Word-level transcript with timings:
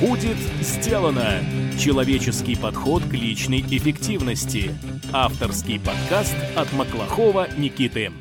Будет 0.00 0.36
сделано! 0.60 1.40
Человеческий 1.76 2.54
подход 2.54 3.02
к 3.02 3.12
личной 3.14 3.62
эффективности. 3.62 4.72
Авторский 5.12 5.80
подкаст 5.80 6.36
от 6.54 6.72
Маклахова 6.72 7.48
Никиты. 7.56 8.12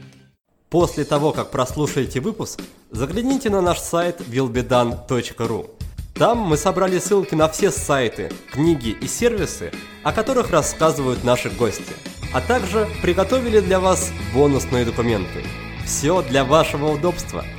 После 0.72 1.06
того, 1.06 1.34
как 1.34 1.52
прослушаете 1.52 2.20
выпуск, 2.20 2.62
загляните 2.90 3.52
на 3.52 3.62
наш 3.62 3.78
сайт 3.78 4.22
willbedone.ru. 4.22 5.70
Там 6.16 6.40
мы 6.40 6.58
собрали 6.58 6.98
ссылки 6.98 7.36
на 7.36 7.48
все 7.48 7.70
сайты, 7.70 8.32
книги 8.52 8.90
и 8.90 9.08
сервисы, 9.08 9.72
о 10.04 10.14
которых 10.14 10.50
рассказывают 10.50 11.24
наши 11.24 11.52
гости, 11.52 11.94
а 12.34 12.42
также 12.42 12.88
приготовили 13.04 13.60
для 13.60 13.80
вас 13.80 14.12
бонусные 14.34 14.84
документы. 14.84 15.44
Все 15.86 16.24
для 16.24 16.44
вашего 16.44 16.88
удобства– 16.88 17.46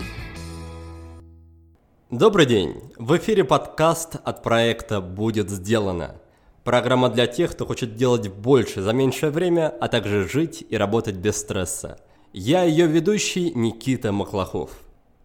Добрый 2.11 2.47
день! 2.47 2.81
В 2.97 3.19
эфире 3.19 3.45
подкаст 3.45 4.17
от 4.25 4.43
проекта 4.43 5.03
«Будет 5.03 5.51
сделано». 5.51 6.15
Программа 6.65 7.11
для 7.11 7.27
тех, 7.27 7.53
кто 7.53 7.67
хочет 7.67 7.97
делать 7.97 8.29
больше 8.29 8.81
за 8.81 8.95
меньшее 8.95 9.31
время, 9.31 9.69
а 9.79 9.89
также 9.89 10.27
жить 10.27 10.65
и 10.67 10.79
работать 10.79 11.17
без 11.17 11.37
стресса. 11.37 12.01
Я 12.33 12.63
ее 12.63 12.87
ведущий 12.87 13.53
Никита 13.55 14.11
Маклахов. 14.11 14.71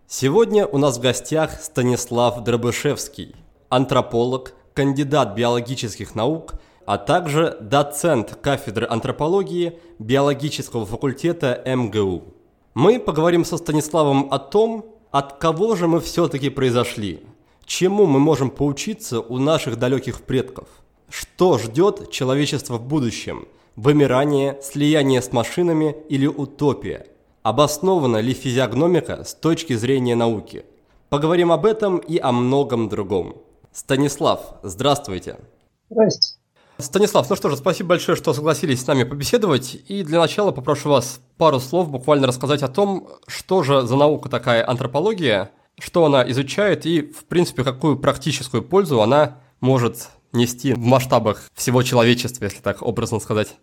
Сегодня 0.08 0.68
у 0.68 0.78
нас 0.78 0.98
в 0.98 1.02
гостях 1.02 1.54
Станислав 1.62 2.44
Дробышевский, 2.44 3.34
антрополог, 3.70 4.52
кандидат 4.74 5.36
биологических 5.38 6.16
наук, 6.16 6.56
а 6.86 6.98
также 6.98 7.58
доцент 7.62 8.36
кафедры 8.42 8.88
антропологии 8.90 9.80
биологического 10.00 10.86
факультета 10.86 11.64
МГУ. 11.66 12.26
Мы 12.74 13.00
поговорим 13.00 13.46
со 13.46 13.56
Станиславом 13.56 14.28
о 14.34 14.38
том, 14.38 14.93
от 15.14 15.34
кого 15.34 15.76
же 15.76 15.88
мы 15.88 16.00
все-таки 16.00 16.50
произошли? 16.50 17.22
Чему 17.66 18.08
мы 18.08 18.20
можем 18.20 18.50
поучиться 18.50 19.20
у 19.22 19.38
наших 19.38 19.78
далеких 19.78 20.22
предков? 20.22 20.68
Что 21.08 21.60
ждет 21.60 22.10
человечество 22.10 22.78
в 22.78 22.88
будущем? 22.88 23.48
Вымирание, 23.76 24.60
слияние 24.64 25.22
с 25.22 25.32
машинами 25.32 25.96
или 26.10 26.26
утопия? 26.26 27.06
Обоснована 27.44 28.22
ли 28.22 28.34
физиогномика 28.34 29.24
с 29.24 29.36
точки 29.36 29.74
зрения 29.76 30.16
науки? 30.16 30.66
Поговорим 31.10 31.52
об 31.52 31.68
этом 31.68 31.98
и 32.00 32.18
о 32.18 32.32
многом 32.32 32.90
другом. 32.90 33.36
Станислав, 33.72 34.56
здравствуйте. 34.64 35.38
Здрасте. 35.92 36.43
Станислав, 36.84 37.30
ну 37.30 37.36
что 37.38 37.50
же, 37.50 37.56
спасибо 37.56 37.90
большое, 37.90 38.18
что 38.18 38.34
согласились 38.34 38.82
с 38.82 38.88
нами 38.88 39.04
побеседовать. 39.04 39.76
И 39.88 40.04
для 40.04 40.20
начала 40.20 40.52
попрошу 40.52 40.90
вас 40.90 41.22
пару 41.38 41.60
слов 41.60 41.90
буквально 41.90 42.28
рассказать 42.28 42.62
о 42.62 42.68
том, 42.68 43.08
что 43.26 43.64
же 43.64 43.84
за 43.84 43.96
наука 43.96 44.28
такая 44.28 44.70
антропология, 44.70 45.52
что 45.80 46.04
она 46.06 46.30
изучает 46.30 46.86
и, 46.86 47.02
в 47.02 47.26
принципе, 47.26 47.64
какую 47.64 47.98
практическую 47.98 48.64
пользу 48.64 49.02
она 49.02 49.38
может 49.62 50.10
нести 50.34 50.74
в 50.74 50.80
масштабах 50.80 51.44
всего 51.54 51.84
человечества, 51.84 52.44
если 52.44 52.62
так 52.62 52.82
образно 52.82 53.20
сказать. 53.20 53.56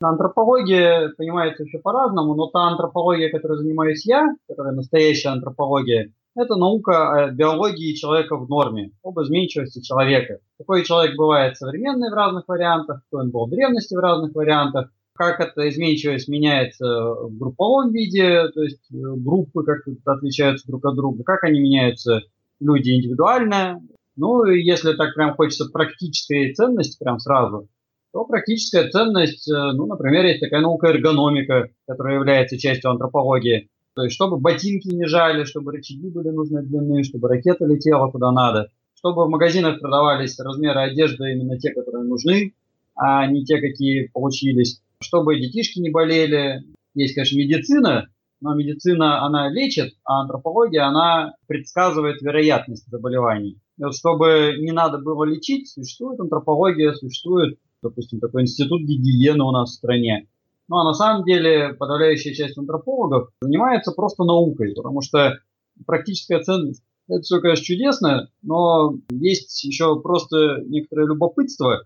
Антропология 0.00 1.10
понимается 1.18 1.64
еще 1.64 1.78
по-разному, 1.78 2.34
но 2.34 2.46
та 2.46 2.60
антропология, 2.68 3.30
которой 3.30 3.58
занимаюсь 3.58 4.06
я, 4.06 4.26
которая 4.48 4.72
настоящая 4.72 5.30
антропология, 5.30 6.12
это 6.36 6.56
наука 6.56 7.30
биологии 7.32 7.94
человека 7.94 8.36
в 8.36 8.48
норме, 8.48 8.92
об 9.02 9.20
изменчивости 9.20 9.80
человека. 9.80 10.38
Какой 10.58 10.84
человек 10.84 11.16
бывает 11.16 11.56
современный 11.56 12.10
в 12.10 12.14
разных 12.14 12.48
вариантах, 12.48 13.02
какой 13.04 13.24
он 13.24 13.30
был 13.30 13.46
в 13.46 13.50
древности 13.50 13.94
в 13.94 13.98
разных 13.98 14.34
вариантах, 14.34 14.90
как 15.14 15.40
эта 15.40 15.68
изменчивость 15.68 16.28
меняется 16.28 16.86
в 16.86 17.38
групповом 17.38 17.92
виде, 17.92 18.48
то 18.48 18.62
есть 18.62 18.82
э, 18.92 18.96
группы 18.96 19.62
как 19.62 19.82
отличаются 20.04 20.66
друг 20.66 20.84
от 20.84 20.96
друга, 20.96 21.22
как 21.22 21.44
они 21.44 21.60
меняются 21.60 22.22
люди 22.60 22.90
индивидуально. 22.90 23.80
Ну, 24.16 24.44
если 24.44 24.94
так 24.94 25.14
прям 25.14 25.34
хочется 25.34 25.66
практической 25.66 26.52
ценности 26.52 26.98
прям 26.98 27.18
сразу, 27.20 27.68
то 28.12 28.24
практическая 28.24 28.88
ценность, 28.88 29.48
э, 29.48 29.72
ну, 29.72 29.86
например, 29.86 30.24
есть 30.24 30.40
такая 30.40 30.60
наука 30.60 30.88
эргономика, 30.88 31.68
которая 31.86 32.14
является 32.14 32.58
частью 32.58 32.90
антропологии. 32.90 33.68
То 33.94 34.02
есть, 34.02 34.14
чтобы 34.14 34.38
ботинки 34.38 34.88
не 34.88 35.06
жали, 35.06 35.44
чтобы 35.44 35.72
рычаги 35.72 36.10
были 36.10 36.30
нужной 36.30 36.64
длины, 36.64 37.04
чтобы 37.04 37.28
ракета 37.28 37.64
летела 37.64 38.10
куда 38.10 38.32
надо, 38.32 38.68
чтобы 38.96 39.24
в 39.24 39.30
магазинах 39.30 39.80
продавались 39.80 40.38
размеры 40.40 40.80
одежды 40.80 41.32
именно 41.32 41.58
те, 41.58 41.70
которые 41.70 42.04
нужны, 42.04 42.54
а 42.96 43.26
не 43.26 43.44
те, 43.44 43.58
какие 43.58 44.08
получились, 44.08 44.80
чтобы 45.00 45.38
детишки 45.38 45.78
не 45.78 45.90
болели. 45.90 46.64
Есть, 46.94 47.14
конечно, 47.14 47.36
медицина, 47.36 48.08
но 48.40 48.54
медицина, 48.54 49.24
она 49.24 49.48
лечит, 49.48 49.94
а 50.04 50.22
антропология, 50.22 50.86
она 50.86 51.34
предсказывает 51.46 52.20
вероятность 52.20 52.88
заболеваний. 52.88 53.58
И 53.78 53.84
вот 53.84 53.96
чтобы 53.96 54.56
не 54.58 54.72
надо 54.72 54.98
было 54.98 55.24
лечить, 55.24 55.68
существует 55.68 56.20
антропология, 56.20 56.92
существует, 56.92 57.58
допустим, 57.82 58.20
такой 58.20 58.42
институт 58.42 58.82
гигиены 58.82 59.44
у 59.44 59.50
нас 59.50 59.70
в 59.70 59.74
стране. 59.74 60.28
Ну 60.68 60.76
а 60.76 60.84
на 60.84 60.94
самом 60.94 61.24
деле 61.24 61.74
подавляющая 61.74 62.32
часть 62.34 62.56
антропологов 62.56 63.30
занимается 63.40 63.92
просто 63.92 64.24
наукой, 64.24 64.74
потому 64.74 65.02
что 65.02 65.38
практическая 65.86 66.40
ценность 66.40 66.82
это 67.08 67.20
все, 67.20 67.40
конечно, 67.40 67.64
чудесно, 67.64 68.30
но 68.42 68.94
есть 69.10 69.62
еще 69.64 70.00
просто 70.00 70.62
некоторое 70.64 71.06
любопытство, 71.06 71.82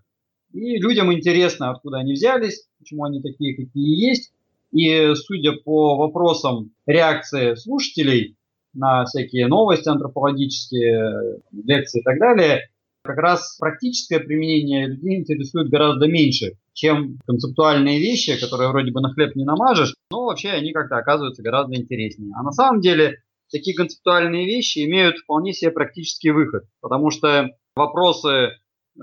и 0.53 0.77
людям 0.77 1.13
интересно, 1.13 1.71
откуда 1.71 1.97
они 1.97 2.13
взялись, 2.13 2.67
почему 2.79 3.03
они 3.03 3.21
такие, 3.21 3.55
какие 3.55 4.09
есть. 4.09 4.31
И 4.71 5.13
судя 5.15 5.53
по 5.53 5.95
вопросам 5.97 6.71
реакции 6.85 7.55
слушателей 7.55 8.35
на 8.73 9.05
всякие 9.05 9.47
новости 9.47 9.89
антропологические, 9.89 11.41
лекции 11.51 12.01
и 12.01 12.03
так 12.03 12.19
далее, 12.19 12.69
как 13.09 13.17
раз 13.17 13.57
практическое 13.57 14.19
применение 14.19 14.85
людей 14.85 15.17
интересует 15.17 15.69
гораздо 15.69 16.05
меньше, 16.05 16.59
чем 16.73 17.17
концептуальные 17.25 17.99
вещи, 17.99 18.39
которые 18.39 18.69
вроде 18.69 18.91
бы 18.91 19.01
на 19.01 19.11
хлеб 19.11 19.35
не 19.35 19.45
намажешь, 19.45 19.95
но 20.11 20.25
вообще 20.25 20.49
они 20.49 20.73
как-то 20.73 20.97
оказываются 20.97 21.41
гораздо 21.41 21.75
интереснее. 21.75 22.31
А 22.37 22.43
на 22.43 22.51
самом 22.51 22.81
деле 22.81 23.23
такие 23.51 23.75
концептуальные 23.75 24.45
вещи 24.45 24.85
имеют 24.85 25.17
вполне 25.17 25.53
себе 25.53 25.71
практический 25.71 26.29
выход, 26.29 26.65
потому 26.81 27.09
что 27.09 27.49
вопросы, 27.75 28.49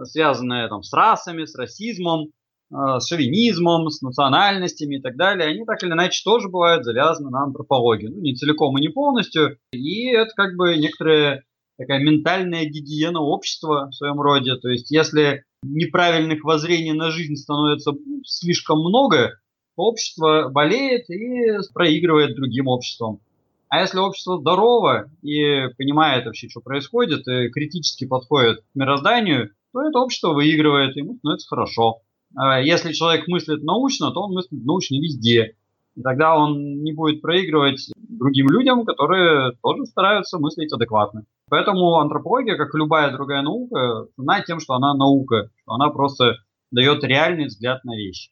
связанные 0.04 0.68
там, 0.68 0.84
с 0.84 0.92
расами, 0.92 1.44
с 1.44 1.56
расизмом, 1.56 2.28
э, 2.70 3.00
с 3.00 3.08
шовинизмом, 3.08 3.90
с 3.90 4.02
национальностями 4.02 4.98
и 4.98 5.02
так 5.02 5.16
далее, 5.16 5.48
они 5.48 5.64
так 5.64 5.82
или 5.82 5.90
иначе 5.90 6.22
тоже 6.24 6.48
бывают 6.48 6.84
завязаны 6.84 7.30
на 7.30 7.42
антропологию. 7.42 8.12
Ну, 8.12 8.20
не 8.20 8.36
целиком 8.36 8.78
и 8.78 8.80
не 8.80 8.88
полностью. 8.88 9.58
И 9.72 10.12
это 10.12 10.30
как 10.36 10.54
бы 10.54 10.76
некоторые 10.76 11.42
такая 11.76 12.00
ментальная 12.00 12.64
гигиена 12.64 13.20
общества 13.20 13.88
в 13.90 13.94
своем 13.94 14.20
роде. 14.20 14.56
То 14.56 14.68
есть 14.68 14.90
если 14.90 15.44
неправильных 15.62 16.44
воззрений 16.44 16.92
на 16.92 17.10
жизнь 17.10 17.36
становится 17.36 17.92
слишком 18.24 18.80
много, 18.80 19.38
то 19.76 19.82
общество 19.82 20.48
болеет 20.48 21.08
и 21.10 21.58
проигрывает 21.74 22.36
другим 22.36 22.68
обществам. 22.68 23.20
А 23.68 23.80
если 23.80 23.98
общество 23.98 24.38
здорово 24.38 25.10
и 25.22 25.68
понимает 25.76 26.24
вообще, 26.24 26.48
что 26.48 26.60
происходит, 26.60 27.26
и 27.26 27.48
критически 27.48 28.06
подходит 28.06 28.60
к 28.60 28.74
мирозданию, 28.74 29.50
то 29.72 29.82
это 29.82 29.98
общество 29.98 30.32
выигрывает, 30.32 30.96
ему 30.96 31.16
становится 31.16 31.48
хорошо. 31.48 32.00
А 32.36 32.60
если 32.60 32.92
человек 32.92 33.26
мыслит 33.26 33.62
научно, 33.64 34.12
то 34.12 34.22
он 34.22 34.34
мыслит 34.34 34.64
научно 34.64 34.96
везде. 34.96 35.56
И 35.96 36.02
тогда 36.02 36.36
он 36.36 36.82
не 36.82 36.92
будет 36.92 37.22
проигрывать 37.22 37.90
другим 37.96 38.48
людям, 38.48 38.84
которые 38.84 39.52
тоже 39.62 39.86
стараются 39.86 40.38
мыслить 40.38 40.72
адекватно. 40.72 41.24
Поэтому 41.48 41.98
антропология, 42.00 42.56
как 42.56 42.74
и 42.74 42.78
любая 42.78 43.12
другая 43.12 43.42
наука, 43.42 44.06
цена 44.16 44.40
тем, 44.42 44.58
что 44.58 44.74
она 44.74 44.94
наука, 44.94 45.50
что 45.62 45.72
она 45.72 45.90
просто 45.90 46.36
дает 46.72 47.04
реальный 47.04 47.46
взгляд 47.46 47.84
на 47.84 47.96
вещи. 47.96 48.30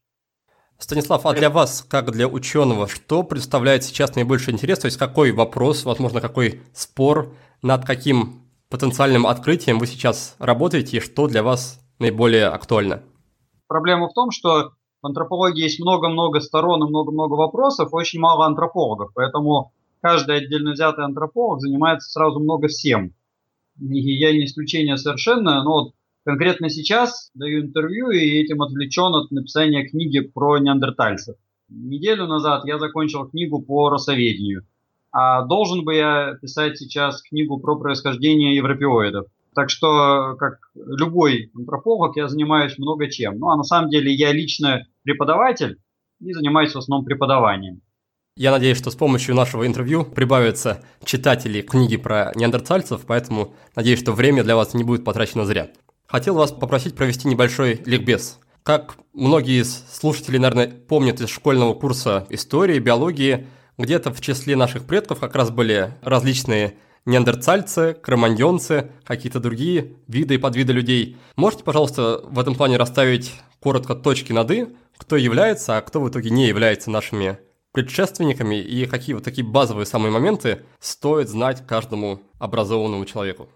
Станислав, 0.78 1.24
а 1.24 1.32
для 1.32 1.50
вас, 1.50 1.86
как 1.88 2.10
для 2.10 2.26
ученого, 2.26 2.88
что 2.88 3.22
представляет 3.22 3.84
сейчас 3.84 4.16
наибольший 4.16 4.52
интерес? 4.52 4.80
То 4.80 4.86
есть 4.86 4.96
какой 4.96 5.30
вопрос, 5.30 5.84
возможно, 5.84 6.20
какой 6.20 6.62
спор, 6.72 7.32
над 7.62 7.84
каким 7.84 8.42
потенциальным 8.68 9.26
открытием 9.28 9.78
вы 9.78 9.86
сейчас 9.86 10.34
работаете 10.40 10.96
и 10.96 11.00
что 11.00 11.28
для 11.28 11.44
вас 11.44 11.80
наиболее 12.00 12.46
актуально? 12.46 13.04
Проблема 13.68 14.08
в 14.08 14.14
том, 14.14 14.32
что 14.32 14.72
в 15.00 15.06
антропологии 15.06 15.62
есть 15.62 15.78
много-много 15.78 16.40
сторон 16.40 16.82
и 16.84 16.88
много-много 16.88 17.34
вопросов, 17.34 17.90
очень 17.92 18.18
мало 18.18 18.46
антропологов, 18.46 19.12
поэтому 19.14 19.72
каждый 20.04 20.36
отдельно 20.36 20.72
взятый 20.72 21.02
антрополог 21.02 21.62
занимается 21.62 22.10
сразу 22.10 22.38
много 22.38 22.68
всем. 22.68 23.14
И 23.80 24.12
я 24.18 24.32
не 24.32 24.44
исключение 24.44 24.98
совершенно, 24.98 25.64
но 25.64 25.70
вот 25.70 25.94
конкретно 26.26 26.68
сейчас 26.68 27.30
даю 27.32 27.62
интервью 27.62 28.10
и 28.10 28.42
этим 28.42 28.60
отвлечен 28.60 29.14
от 29.14 29.30
написания 29.30 29.88
книги 29.88 30.20
про 30.20 30.58
неандертальцев. 30.58 31.36
Неделю 31.70 32.26
назад 32.26 32.66
я 32.66 32.78
закончил 32.78 33.26
книгу 33.26 33.62
по 33.62 33.88
расоведению, 33.88 34.66
а 35.10 35.40
должен 35.46 35.84
бы 35.86 35.94
я 35.94 36.34
писать 36.34 36.76
сейчас 36.76 37.22
книгу 37.22 37.58
про 37.58 37.76
происхождение 37.76 38.56
европеоидов. 38.56 39.28
Так 39.54 39.70
что, 39.70 40.36
как 40.38 40.58
любой 40.74 41.50
антрополог, 41.54 42.14
я 42.18 42.28
занимаюсь 42.28 42.76
много 42.76 43.10
чем. 43.10 43.38
Ну, 43.38 43.48
а 43.48 43.56
на 43.56 43.62
самом 43.62 43.88
деле 43.88 44.12
я 44.12 44.32
лично 44.32 44.86
преподаватель 45.02 45.78
и 46.20 46.34
занимаюсь 46.34 46.74
в 46.74 46.78
основном 46.78 47.06
преподаванием. 47.06 47.80
Я 48.36 48.50
надеюсь, 48.50 48.78
что 48.78 48.90
с 48.90 48.96
помощью 48.96 49.36
нашего 49.36 49.64
интервью 49.64 50.04
прибавятся 50.04 50.82
читатели 51.04 51.62
книги 51.62 51.96
про 51.96 52.32
неандертальцев, 52.34 53.02
поэтому 53.06 53.54
надеюсь, 53.76 54.00
что 54.00 54.10
время 54.10 54.42
для 54.42 54.56
вас 54.56 54.74
не 54.74 54.82
будет 54.82 55.04
потрачено 55.04 55.46
зря. 55.46 55.70
Хотел 56.08 56.34
вас 56.34 56.50
попросить 56.50 56.96
провести 56.96 57.28
небольшой 57.28 57.80
ликбез. 57.84 58.40
Как 58.64 58.96
многие 59.12 59.62
из 59.62 59.84
слушателей, 59.88 60.40
наверное, 60.40 60.66
помнят 60.66 61.20
из 61.20 61.28
школьного 61.28 61.74
курса 61.74 62.26
истории, 62.28 62.80
биологии, 62.80 63.46
где-то 63.78 64.12
в 64.12 64.20
числе 64.20 64.56
наших 64.56 64.84
предков 64.84 65.20
как 65.20 65.36
раз 65.36 65.50
были 65.50 65.94
различные 66.02 66.74
неандертальцы, 67.06 67.96
кроманьонцы, 68.02 68.90
какие-то 69.04 69.38
другие 69.38 69.92
виды 70.08 70.34
и 70.34 70.38
подвиды 70.38 70.72
людей. 70.72 71.18
Можете, 71.36 71.62
пожалуйста, 71.62 72.20
в 72.24 72.40
этом 72.40 72.56
плане 72.56 72.78
расставить 72.78 73.32
коротко 73.60 73.94
точки 73.94 74.32
над 74.32 74.50
«и», 74.50 74.66
кто 74.96 75.14
является, 75.14 75.76
а 75.76 75.82
кто 75.82 76.00
в 76.00 76.08
итоге 76.08 76.30
не 76.30 76.48
является 76.48 76.90
нашими 76.90 77.38
предшественниками 77.74 78.54
и 78.54 78.86
какие 78.86 79.14
вот 79.14 79.24
такие 79.24 79.46
базовые 79.46 79.84
самые 79.84 80.12
моменты 80.12 80.62
стоит 80.78 81.28
знать 81.28 81.66
каждому 81.66 82.20
образованному 82.38 83.04
человеку? 83.04 83.48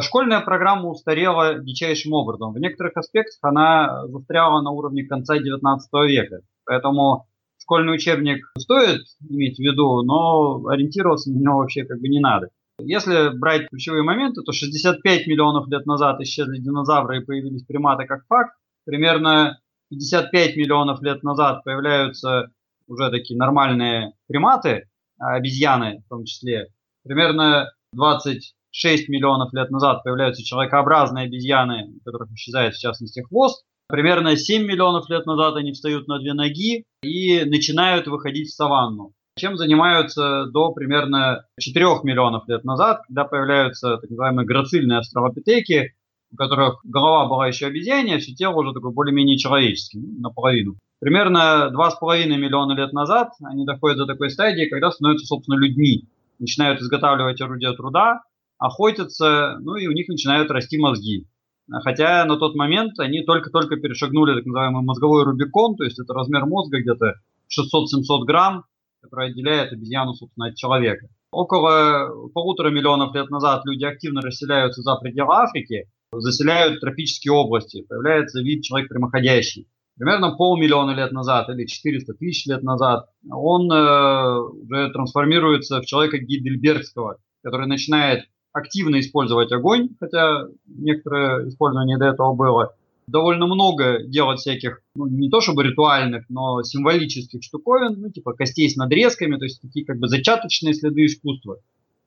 Школьная 0.00 0.40
программа 0.40 0.88
устарела 0.88 1.58
дичайшим 1.58 2.12
образом. 2.12 2.52
В 2.52 2.58
некоторых 2.58 2.96
аспектах 2.96 3.38
она 3.42 4.06
застряла 4.06 4.62
на 4.62 4.70
уровне 4.70 5.04
конца 5.04 5.38
19 5.38 5.88
века. 6.08 6.40
Поэтому 6.64 7.26
школьный 7.60 7.94
учебник 7.94 8.44
стоит 8.58 9.02
иметь 9.28 9.56
в 9.56 9.62
виду, 9.62 10.02
но 10.02 10.66
ориентироваться 10.68 11.30
на 11.30 11.36
него 11.36 11.58
вообще 11.58 11.84
как 11.84 12.00
бы 12.00 12.08
не 12.08 12.20
надо. 12.20 12.48
Если 12.80 13.36
брать 13.36 13.68
ключевые 13.68 14.02
моменты, 14.02 14.42
то 14.42 14.52
65 14.52 15.26
миллионов 15.26 15.68
лет 15.68 15.86
назад 15.86 16.20
исчезли 16.20 16.58
динозавры 16.58 17.18
и 17.18 17.24
появились 17.24 17.64
приматы 17.64 18.06
как 18.06 18.24
факт. 18.28 18.54
Примерно 18.84 19.58
55 19.90 20.56
миллионов 20.56 21.02
лет 21.02 21.22
назад 21.22 21.62
появляются 21.64 22.50
уже 22.86 23.10
такие 23.10 23.38
нормальные 23.38 24.12
приматы, 24.26 24.88
а, 25.18 25.34
обезьяны 25.34 26.02
в 26.06 26.08
том 26.08 26.24
числе. 26.24 26.68
Примерно 27.04 27.70
26 27.92 29.08
миллионов 29.08 29.52
лет 29.52 29.70
назад 29.70 30.02
появляются 30.02 30.44
человекообразные 30.44 31.26
обезьяны, 31.26 31.92
у 31.96 32.04
которых 32.04 32.32
исчезает 32.32 32.74
в 32.74 32.80
частности 32.80 33.20
хвост. 33.20 33.64
Примерно 33.88 34.36
7 34.36 34.64
миллионов 34.64 35.08
лет 35.10 35.26
назад 35.26 35.56
они 35.56 35.72
встают 35.72 36.08
на 36.08 36.18
две 36.18 36.32
ноги 36.32 36.84
и 37.02 37.44
начинают 37.44 38.06
выходить 38.06 38.48
в 38.48 38.54
саванну. 38.54 39.12
Чем 39.36 39.56
занимаются 39.56 40.46
до 40.46 40.72
примерно 40.72 41.44
4 41.58 41.86
миллионов 42.04 42.48
лет 42.48 42.64
назад, 42.64 43.02
когда 43.06 43.24
появляются 43.24 43.98
так 43.98 44.08
называемые 44.08 44.46
грацильные 44.46 44.98
австралопитеки, 45.00 45.94
у 46.32 46.36
которых 46.36 46.80
голова 46.84 47.26
была 47.28 47.48
еще 47.48 47.66
обезьянья, 47.66 48.16
а 48.16 48.18
все 48.18 48.32
тело 48.34 48.60
уже 48.60 48.72
такое 48.72 48.92
более-менее 48.92 49.36
человеческое, 49.36 50.00
ну, 50.00 50.20
наполовину. 50.20 50.76
Примерно 51.04 51.70
2,5 51.70 52.28
миллиона 52.28 52.72
лет 52.72 52.94
назад 52.94 53.32
они 53.42 53.66
доходят 53.66 53.98
до 53.98 54.06
такой 54.06 54.30
стадии, 54.30 54.70
когда 54.70 54.90
становятся, 54.90 55.26
собственно, 55.26 55.56
людьми. 55.56 56.08
Начинают 56.38 56.80
изготавливать 56.80 57.42
орудия 57.42 57.74
труда, 57.74 58.22
охотятся, 58.56 59.58
ну 59.60 59.76
и 59.76 59.86
у 59.86 59.92
них 59.92 60.08
начинают 60.08 60.50
расти 60.50 60.78
мозги. 60.78 61.26
Хотя 61.70 62.24
на 62.24 62.38
тот 62.38 62.54
момент 62.54 62.98
они 62.98 63.22
только-только 63.22 63.76
перешагнули 63.76 64.34
так 64.34 64.46
называемый 64.46 64.82
мозговой 64.82 65.24
рубикон, 65.24 65.76
то 65.76 65.84
есть 65.84 65.98
это 65.98 66.14
размер 66.14 66.46
мозга 66.46 66.80
где-то 66.80 67.16
600-700 67.50 68.24
грамм, 68.24 68.64
который 69.02 69.28
отделяет 69.28 69.74
обезьяну, 69.74 70.14
собственно, 70.14 70.46
от 70.46 70.54
человека. 70.56 71.08
Около 71.30 72.30
полутора 72.32 72.70
миллионов 72.70 73.14
лет 73.14 73.28
назад 73.28 73.60
люди 73.66 73.84
активно 73.84 74.22
расселяются 74.22 74.80
за 74.80 74.96
пределы 74.96 75.34
Африки, 75.34 75.86
заселяют 76.12 76.80
тропические 76.80 77.32
области, 77.32 77.82
появляется 77.82 78.40
вид 78.40 78.62
человек 78.62 78.88
прямоходящий. 78.88 79.68
Примерно 79.96 80.32
полмиллиона 80.32 80.90
лет 80.90 81.12
назад 81.12 81.48
или 81.50 81.66
400 81.66 82.14
тысяч 82.14 82.46
лет 82.46 82.62
назад 82.62 83.08
он 83.30 83.70
э, 83.70 84.38
уже 84.38 84.90
трансформируется 84.90 85.80
в 85.80 85.86
человека 85.86 86.18
Гидельбергского, 86.18 87.18
который 87.42 87.68
начинает 87.68 88.24
активно 88.52 89.00
использовать 89.00 89.52
огонь, 89.52 89.90
хотя 90.00 90.46
некоторое 90.66 91.48
использование 91.48 91.98
до 91.98 92.06
этого 92.06 92.34
было. 92.34 92.74
Довольно 93.06 93.46
много 93.46 94.02
делать 94.04 94.40
всяких, 94.40 94.80
ну, 94.94 95.06
не 95.06 95.28
то 95.28 95.40
чтобы 95.40 95.62
ритуальных, 95.62 96.24
но 96.30 96.62
символических 96.62 97.42
штуковин, 97.42 98.00
ну, 98.00 98.10
типа 98.10 98.32
костей 98.32 98.70
с 98.70 98.76
надрезками, 98.76 99.36
то 99.36 99.44
есть 99.44 99.60
такие 99.60 99.84
как 99.84 99.98
бы 99.98 100.08
зачаточные 100.08 100.72
следы 100.72 101.04
искусства. 101.04 101.58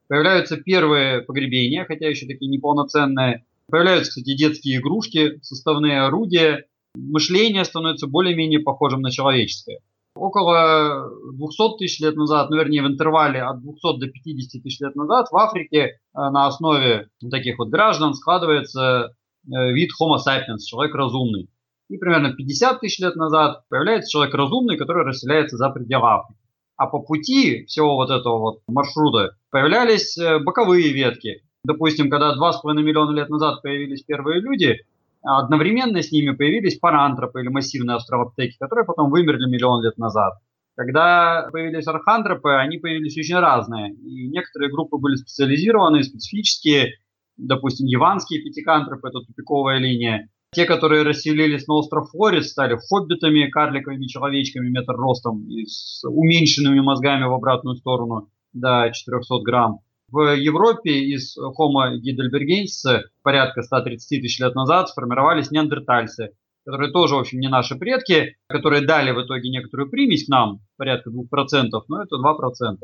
Появляются 0.07 0.57
первые 0.57 1.21
погребения, 1.21 1.85
хотя 1.85 2.07
еще 2.07 2.25
такие 2.25 2.49
неполноценные. 2.49 3.45
Появляются, 3.69 4.11
кстати, 4.11 4.35
детские 4.35 4.79
игрушки, 4.79 5.39
составные 5.43 6.01
орудия. 6.01 6.65
Мышление 6.97 7.63
становится 7.63 8.07
более-менее 8.07 8.59
похожим 8.59 9.01
на 9.01 9.11
человеческое. 9.11 9.79
Около 10.15 11.11
200 11.33 11.77
тысяч 11.77 11.99
лет 11.99 12.15
назад, 12.15 12.49
ну 12.49 12.57
вернее 12.57 12.81
в 12.81 12.87
интервале 12.87 13.41
от 13.43 13.61
200 13.61 13.99
до 13.99 14.07
50 14.07 14.63
тысяч 14.63 14.79
лет 14.79 14.95
назад 14.95 15.27
в 15.31 15.35
Африке 15.37 15.79
э, 15.79 15.89
на 16.13 16.47
основе 16.47 17.09
таких 17.29 17.59
вот 17.59 17.69
граждан 17.69 18.15
складывается 18.15 19.13
э, 19.45 19.71
вид 19.73 19.91
Homo 20.01 20.17
sapiens, 20.17 20.65
человек 20.65 20.95
разумный. 20.95 21.49
И 21.89 21.97
примерно 21.97 22.33
50 22.33 22.79
тысяч 22.79 22.99
лет 22.99 23.15
назад 23.15 23.63
появляется 23.69 24.11
человек 24.11 24.33
разумный, 24.33 24.77
который 24.77 25.05
расселяется 25.05 25.55
за 25.55 25.69
пределы 25.69 26.07
Африки. 26.07 26.39
А 26.77 26.87
по 26.87 26.99
пути 26.99 27.65
всего 27.65 27.95
вот 27.95 28.09
этого 28.09 28.39
вот 28.39 28.59
маршрута 28.67 29.37
появлялись 29.51 30.17
э, 30.17 30.39
боковые 30.39 30.91
ветки. 30.93 31.43
Допустим, 31.63 32.09
когда 32.09 32.35
2,5 32.35 32.73
миллиона 32.81 33.11
лет 33.11 33.29
назад 33.29 33.61
появились 33.61 34.03
первые 34.03 34.41
люди, 34.41 34.79
одновременно 35.27 36.01
с 36.01 36.11
ними 36.11 36.35
появились 36.35 36.79
парантропы 36.79 37.41
или 37.41 37.49
массивные 37.49 37.95
австралопитеки, 37.95 38.57
которые 38.57 38.85
потом 38.85 39.09
вымерли 39.09 39.49
миллион 39.49 39.83
лет 39.83 39.97
назад. 39.97 40.33
Когда 40.75 41.49
появились 41.51 41.87
архантропы, 41.87 42.51
они 42.51 42.77
появились 42.77 43.17
очень 43.17 43.37
разные. 43.37 43.93
И 43.93 44.27
некоторые 44.27 44.71
группы 44.71 44.97
были 44.97 45.15
специализированы, 45.15 46.03
специфические, 46.03 46.93
допустим, 47.35 47.87
яванские 47.87 48.43
пятикантропы, 48.43 49.07
это 49.07 49.21
тупиковая 49.21 49.79
линия. 49.79 50.29
Те, 50.53 50.65
которые 50.65 51.03
расселились 51.03 51.67
на 51.67 51.75
остров 51.75 52.09
Флорис, 52.11 52.51
стали 52.51 52.77
хоббитами, 52.77 53.49
карликовыми 53.49 54.05
человечками 54.05 54.69
метр 54.69 54.93
ростом 54.93 55.47
и 55.49 55.65
с 55.65 56.03
уменьшенными 56.07 56.79
мозгами 56.79 57.25
в 57.25 57.33
обратную 57.33 57.75
сторону 57.75 58.29
до 58.53 58.91
400 58.93 59.39
грамм. 59.43 59.79
В 60.09 60.35
Европе 60.37 60.99
из 60.99 61.37
Homo 61.37 61.91
heidelbergensis 61.91 63.03
порядка 63.23 63.61
130 63.61 64.21
тысяч 64.21 64.39
лет 64.39 64.55
назад 64.55 64.87
сформировались 64.87 65.51
неандертальцы, 65.51 66.31
которые 66.65 66.93
тоже, 66.93 67.15
в 67.15 67.19
общем, 67.19 67.41
не 67.41 67.49
наши 67.49 67.75
предки, 67.75 68.37
которые 68.47 68.85
дали 68.85 69.11
в 69.11 69.21
итоге 69.21 69.49
некоторую 69.49 69.89
примесь 69.89 70.25
к 70.25 70.29
нам, 70.29 70.61
порядка 70.77 71.09
2%, 71.09 71.23
но 71.89 72.01
это 72.01 72.15
2%. 72.15 72.77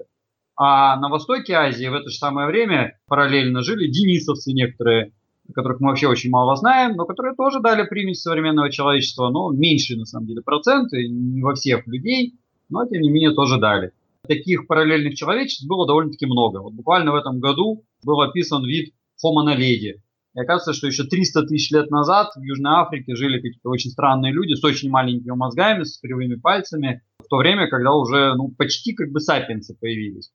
А 0.58 0.98
на 0.98 1.08
востоке 1.08 1.54
Азии 1.54 1.88
в 1.88 1.94
это 1.94 2.10
же 2.10 2.18
самое 2.18 2.46
время 2.46 3.00
параллельно 3.08 3.62
жили 3.62 3.88
денисовцы 3.88 4.52
некоторые, 4.52 5.14
которых 5.56 5.80
мы 5.80 5.90
вообще 5.90 6.10
очень 6.10 6.30
мало 6.30 6.58
знаем, 6.58 6.98
но 6.98 7.06
которые 7.06 7.36
тоже 7.36 7.62
дали 7.62 7.88
примесь 7.88 8.22
современного 8.22 8.70
человечества, 8.70 9.30
но 9.30 9.50
меньше 9.50 9.96
на 9.96 10.06
самом 10.06 10.28
деле 10.28 10.42
проценты, 10.42 11.08
не 11.08 11.42
во 11.42 11.56
всех 11.56 11.88
людей, 11.88 12.34
но 12.68 12.86
тем 12.86 13.02
не 13.02 13.10
менее 13.10 13.34
тоже 13.34 13.60
дали 13.60 13.94
таких 14.28 14.68
параллельных 14.68 15.16
человечеств 15.16 15.68
было 15.68 15.88
довольно-таки 15.88 16.26
много. 16.26 16.60
Вот 16.60 16.74
буквально 16.74 17.12
в 17.12 17.16
этом 17.16 17.40
году 17.40 17.84
был 18.04 18.22
описан 18.22 18.66
вид 18.66 18.94
Homo 19.24 19.46
naledi. 19.46 20.00
И 20.36 20.40
оказывается, 20.40 20.74
что 20.74 20.88
еще 20.88 21.04
300 21.04 21.44
тысяч 21.44 21.70
лет 21.72 21.92
назад 21.92 22.32
в 22.36 22.42
Южной 22.42 22.72
Африке 22.74 23.16
жили 23.16 23.38
какие-то 23.38 23.70
очень 23.70 23.92
странные 23.92 24.34
люди 24.34 24.54
с 24.54 24.64
очень 24.64 24.90
маленькими 24.90 25.36
мозгами, 25.36 25.84
с 25.84 26.00
кривыми 26.00 26.36
пальцами, 26.36 27.04
в 27.20 27.28
то 27.28 27.38
время, 27.38 27.68
когда 27.68 27.94
уже 27.94 28.34
ну, 28.36 28.50
почти 28.50 28.94
как 28.94 29.12
бы 29.12 29.20
сапиенсы 29.20 29.76
появились. 29.80 30.32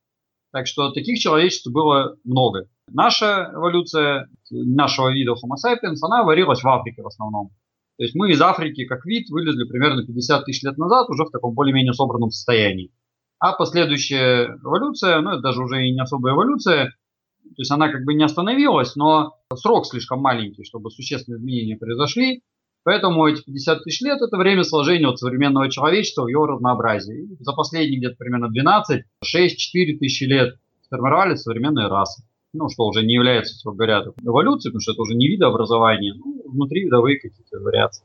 Так 0.53 0.67
что 0.67 0.93
таких 0.93 1.19
человечеств 1.19 1.71
было 1.71 2.17
много. 2.25 2.69
Наша 2.89 3.51
эволюция 3.53 4.29
нашего 4.51 5.13
вида 5.13 5.33
Homo 5.33 5.57
sapiens, 5.63 5.99
она 6.01 6.23
варилась 6.23 6.63
в 6.63 6.69
Африке 6.69 7.03
в 7.03 7.07
основном. 7.07 7.51
То 7.99 8.05
есть 8.05 8.15
мы 8.15 8.31
из 8.31 8.41
Африки 8.41 8.85
как 8.85 9.05
вид 9.05 9.29
вылезли 9.29 9.65
примерно 9.69 10.07
50 10.07 10.45
тысяч 10.45 10.63
лет 10.63 10.79
назад 10.79 11.11
уже 11.11 11.25
в 11.25 11.31
таком 11.31 11.55
более-менее 11.55 11.93
собранном 11.93 12.31
состоянии. 12.31 12.93
А 13.41 13.53
последующая 13.53 14.59
эволюция, 14.63 15.21
ну 15.21 15.31
это 15.31 15.41
даже 15.41 15.63
уже 15.63 15.87
и 15.87 15.93
не 15.93 16.01
особая 16.01 16.35
эволюция, 16.35 16.97
то 17.45 17.63
есть 17.63 17.71
она 17.71 17.91
как 17.91 18.05
бы 18.05 18.15
не 18.15 18.25
остановилась, 18.25 18.97
но 18.97 19.37
срок 19.55 19.87
слишком 19.87 20.21
маленький, 20.21 20.65
чтобы 20.65 20.91
существенные 20.91 21.39
изменения 21.39 21.77
произошли. 21.77 22.43
Поэтому 22.85 23.27
эти 23.27 23.43
50 23.43 23.85
тысяч 23.85 24.01
лет– 24.01 24.21
это 24.23 24.37
время 24.37 24.63
сложения 24.63 25.09
от 25.09 25.19
современного 25.19 25.71
человечества 25.71 26.23
в 26.23 26.29
его 26.29 26.47
разнообразии. 26.47 27.25
И 27.39 27.45
за 27.45 27.53
последние 27.53 27.99
где-то 27.99 28.17
примерно 28.17 28.49
12, 28.49 29.05
6, 29.23 29.59
4 29.59 29.99
тысячи 29.99 30.25
лет 30.25 30.57
сформировались 30.83 31.43
современные 31.43 31.89
расы. 31.89 32.23
Ну, 32.55 32.69
что 32.71 32.87
уже 32.87 33.03
не 33.03 33.15
является, 33.15 33.55
строго 33.55 33.77
говоря, 33.77 34.05
эволюцией, 34.23 34.73
потому 34.73 34.81
что 34.81 34.93
это 34.93 35.03
уже 35.03 35.15
не 35.15 35.29
видообразование, 35.29 36.15
ну, 36.15 36.43
внутри 36.47 36.85
видовые 36.85 37.19
какие-то 37.21 37.59
вариации. 37.61 38.05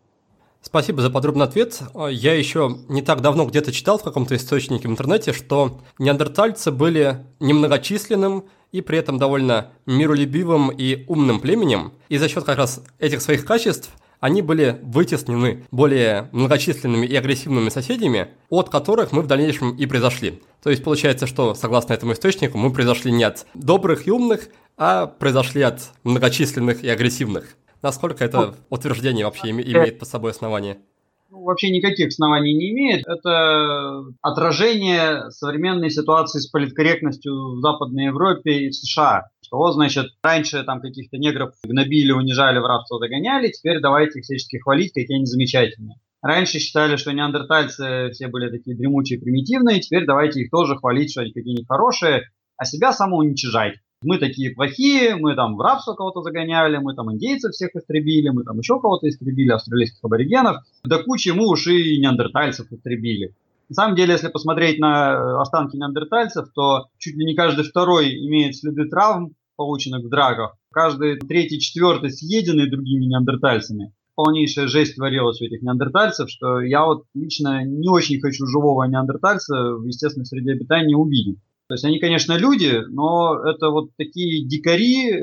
Спасибо 0.66 1.02
за 1.02 1.10
подробный 1.10 1.46
ответ. 1.46 1.82
Я 2.10 2.34
еще 2.34 2.78
не 2.88 3.02
так 3.02 3.20
давно 3.20 3.46
где-то 3.46 3.74
читал 3.74 4.00
в 4.00 4.04
каком-то 4.04 4.38
источнике 4.38 4.88
в 4.88 4.92
интернете, 4.92 5.34
что 5.34 5.82
неандертальцы 6.00 6.72
были 6.72 7.18
немногочисленным 7.42 8.46
и 8.72 8.80
при 8.80 8.98
этом 8.98 9.20
довольно 9.20 9.72
миролюбивым 9.86 10.72
и 10.72 11.04
умным 11.08 11.42
племенем. 11.42 11.92
И 12.08 12.18
за 12.18 12.30
счет 12.30 12.46
как 12.46 12.58
раз 12.58 12.82
этих 12.98 13.22
своих 13.22 13.46
качеств 13.46 13.90
они 14.22 14.42
были 14.42 14.80
вытеснены 14.84 15.66
более 15.70 16.30
многочисленными 16.32 17.06
и 17.06 17.16
агрессивными 17.18 17.68
соседями, 17.68 18.30
от 18.50 18.70
которых 18.70 19.12
мы 19.12 19.22
в 19.22 19.28
дальнейшем 19.28 19.76
и 19.76 19.86
произошли. 19.86 20.42
То 20.64 20.70
есть 20.70 20.82
получается, 20.82 21.28
что, 21.28 21.56
согласно 21.56 21.92
этому 21.92 22.14
источнику, 22.14 22.58
мы 22.58 22.72
произошли 22.72 23.12
не 23.12 23.26
от 23.26 23.46
добрых 23.54 24.08
и 24.08 24.12
умных, 24.12 24.48
а 24.78 25.08
произошли 25.08 25.62
от 25.62 25.82
многочисленных 26.06 26.86
и 26.86 26.90
агрессивных. 26.90 27.58
Насколько 27.84 28.24
это 28.24 28.56
утверждение 28.70 29.26
вообще 29.26 29.50
имеет 29.50 30.00
под 30.00 30.08
собой 30.08 30.32
основание? 30.32 30.78
Ну, 31.30 31.44
вообще 31.44 31.70
никаких 31.70 32.08
оснований 32.08 32.54
не 32.54 32.72
имеет. 32.72 33.06
Это 33.06 34.06
отражение 34.22 35.30
современной 35.32 35.90
ситуации 35.90 36.40
с 36.40 36.48
политкорректностью 36.48 37.56
в 37.56 37.60
Западной 37.60 38.06
Европе 38.06 38.52
и 38.52 38.70
в 38.70 38.76
США. 38.76 39.24
Что 39.42 39.72
значит, 39.72 40.08
раньше 40.24 40.64
там 40.64 40.80
каких-то 40.80 41.18
негров 41.18 41.52
гнобили, 41.64 42.12
унижали, 42.12 42.60
в 42.60 42.66
рабство 42.66 43.00
догоняли, 43.00 43.50
теперь 43.50 43.82
давайте 43.82 44.20
их 44.20 44.24
всячески 44.24 44.58
хвалить, 44.58 44.94
какие 44.94 45.18
они 45.18 45.26
замечательные. 45.26 45.98
Раньше 46.22 46.60
считали, 46.60 46.96
что 46.96 47.12
неандертальцы 47.12 48.12
все 48.14 48.28
были 48.28 48.50
такие 48.50 48.78
дремучие, 48.78 49.20
примитивные, 49.20 49.82
теперь 49.82 50.06
давайте 50.06 50.40
их 50.40 50.52
тоже 50.52 50.78
хвалить, 50.78 51.12
что 51.12 51.22
они 51.22 51.34
какие-нибудь 51.34 51.68
хорошие, 51.68 52.30
а 52.56 52.64
себя 52.64 52.94
самоуничижать 52.94 53.76
мы 54.04 54.18
такие 54.18 54.54
плохие, 54.54 55.16
мы 55.16 55.36
там 55.36 55.56
в 55.56 55.62
рабство 55.62 55.94
кого-то 55.94 56.22
загоняли, 56.22 56.78
мы 56.78 56.96
там 56.96 57.12
индейцев 57.12 57.52
всех 57.52 57.76
истребили, 57.76 58.30
мы 58.30 58.44
там 58.44 58.58
еще 58.60 58.80
кого-то 58.80 59.08
истребили, 59.08 59.52
австралийских 59.52 60.00
аборигенов, 60.04 60.58
да 60.84 61.02
кучи 61.02 61.30
мы 61.30 61.48
уж 61.48 61.68
и 61.68 62.00
неандертальцев 62.00 62.72
истребили. 62.72 63.34
На 63.70 63.76
самом 63.76 63.96
деле, 63.96 64.14
если 64.14 64.28
посмотреть 64.28 64.80
на 64.80 65.14
э, 65.14 65.42
останки 65.42 65.78
неандертальцев, 65.78 66.50
то 66.54 66.88
чуть 66.98 67.16
ли 67.16 67.26
не 67.26 67.34
каждый 67.34 67.64
второй 67.64 68.10
имеет 68.28 68.56
следы 68.56 68.88
травм, 68.90 69.34
полученных 69.56 70.04
в 70.04 70.10
драках. 70.10 70.56
Каждый 70.72 71.20
третий, 71.20 71.60
четвертый 71.60 72.12
съеденный 72.12 72.70
другими 72.70 73.06
неандертальцами. 73.06 73.94
Полнейшая 74.16 74.68
жесть 74.68 74.96
творилась 74.96 75.42
у 75.42 75.46
этих 75.46 75.62
неандертальцев, 75.62 76.30
что 76.30 76.62
я 76.62 76.86
вот 76.86 77.06
лично 77.16 77.64
не 77.66 77.90
очень 77.90 78.22
хочу 78.22 78.46
живого 78.46 78.84
неандертальца 78.84 79.76
в 79.76 79.86
естественной 79.86 80.26
среде 80.26 80.52
обитания 80.52 80.96
увидеть. 80.96 81.40
То 81.68 81.76
есть 81.76 81.86
они, 81.86 82.00
конечно, 82.00 82.38
люди, 82.38 82.82
но 82.90 83.40
это 83.42 83.70
вот 83.70 83.92
такие 83.98 84.46
дикари, 84.46 85.12
э, 85.12 85.22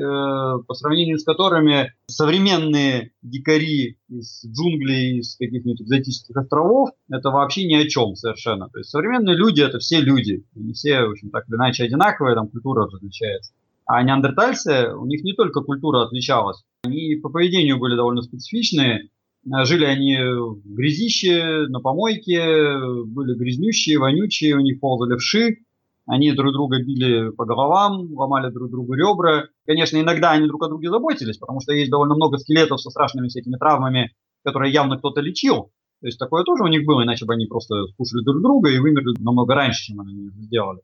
по 0.67 0.73
сравнению 0.73 1.19
с 1.19 1.23
которыми 1.23 1.93
современные 2.07 3.11
дикари 3.21 3.97
из 4.09 4.43
джунглей, 4.45 5.19
из 5.19 5.35
каких-нибудь 5.37 5.81
экзотических 5.81 6.35
островов, 6.35 6.89
это 7.09 7.29
вообще 7.29 7.65
ни 7.65 7.75
о 7.75 7.87
чем 7.87 8.15
совершенно. 8.15 8.69
То 8.69 8.79
есть 8.79 8.89
современные 8.89 9.35
люди 9.35 9.61
это 9.61 9.77
все 9.77 10.01
люди. 10.01 10.43
Они 10.55 10.73
все, 10.73 11.03
в 11.03 11.11
общем, 11.11 11.29
так 11.29 11.47
или 11.47 11.55
иначе 11.55 11.83
одинаковые, 11.83 12.35
там 12.35 12.47
культура 12.47 12.87
различается. 12.91 13.53
А 13.85 14.01
неандертальцы, 14.01 14.93
у 14.95 15.05
них 15.05 15.23
не 15.23 15.33
только 15.33 15.61
культура 15.61 16.05
отличалась, 16.05 16.63
они 16.83 17.15
по 17.21 17.29
поведению 17.29 17.77
были 17.77 17.95
довольно 17.95 18.23
специфичные. 18.23 19.09
Жили 19.43 19.85
они 19.85 20.17
в 20.17 20.61
грязище, 20.65 21.67
на 21.67 21.79
помойке, 21.79 22.77
были 23.05 23.35
грязнющие, 23.35 23.97
вонючие, 23.97 24.55
у 24.55 24.59
них 24.59 24.79
ползали 24.79 25.17
вши, 25.17 25.57
они 26.05 26.31
друг 26.31 26.53
друга 26.53 26.79
били 26.79 27.29
по 27.31 27.45
головам, 27.45 28.13
ломали 28.13 28.51
друг 28.51 28.71
другу 28.71 28.93
ребра. 28.93 29.47
Конечно, 29.65 29.97
иногда 29.97 30.31
они 30.31 30.47
друг 30.47 30.63
о 30.63 30.67
друге 30.67 30.89
заботились, 30.89 31.37
потому 31.37 31.61
что 31.61 31.73
есть 31.73 31.91
довольно 31.91 32.15
много 32.15 32.37
скелетов 32.37 32.81
со 32.81 32.89
страшными 32.89 33.27
всякими 33.27 33.57
травмами, 33.57 34.13
которые 34.43 34.73
явно 34.73 34.97
кто-то 34.97 35.21
лечил. 35.21 35.71
То 36.01 36.07
есть 36.07 36.17
такое 36.17 36.43
тоже 36.43 36.63
у 36.63 36.67
них 36.67 36.85
было, 36.85 37.03
иначе 37.03 37.25
бы 37.25 37.33
они 37.33 37.45
просто 37.45 37.85
скушали 37.93 38.23
друг 38.23 38.41
друга 38.41 38.71
и 38.71 38.79
вымерли 38.79 39.15
намного 39.19 39.53
раньше, 39.53 39.85
чем 39.85 40.01
они 40.01 40.27
это 40.27 40.41
сделали. 40.41 40.81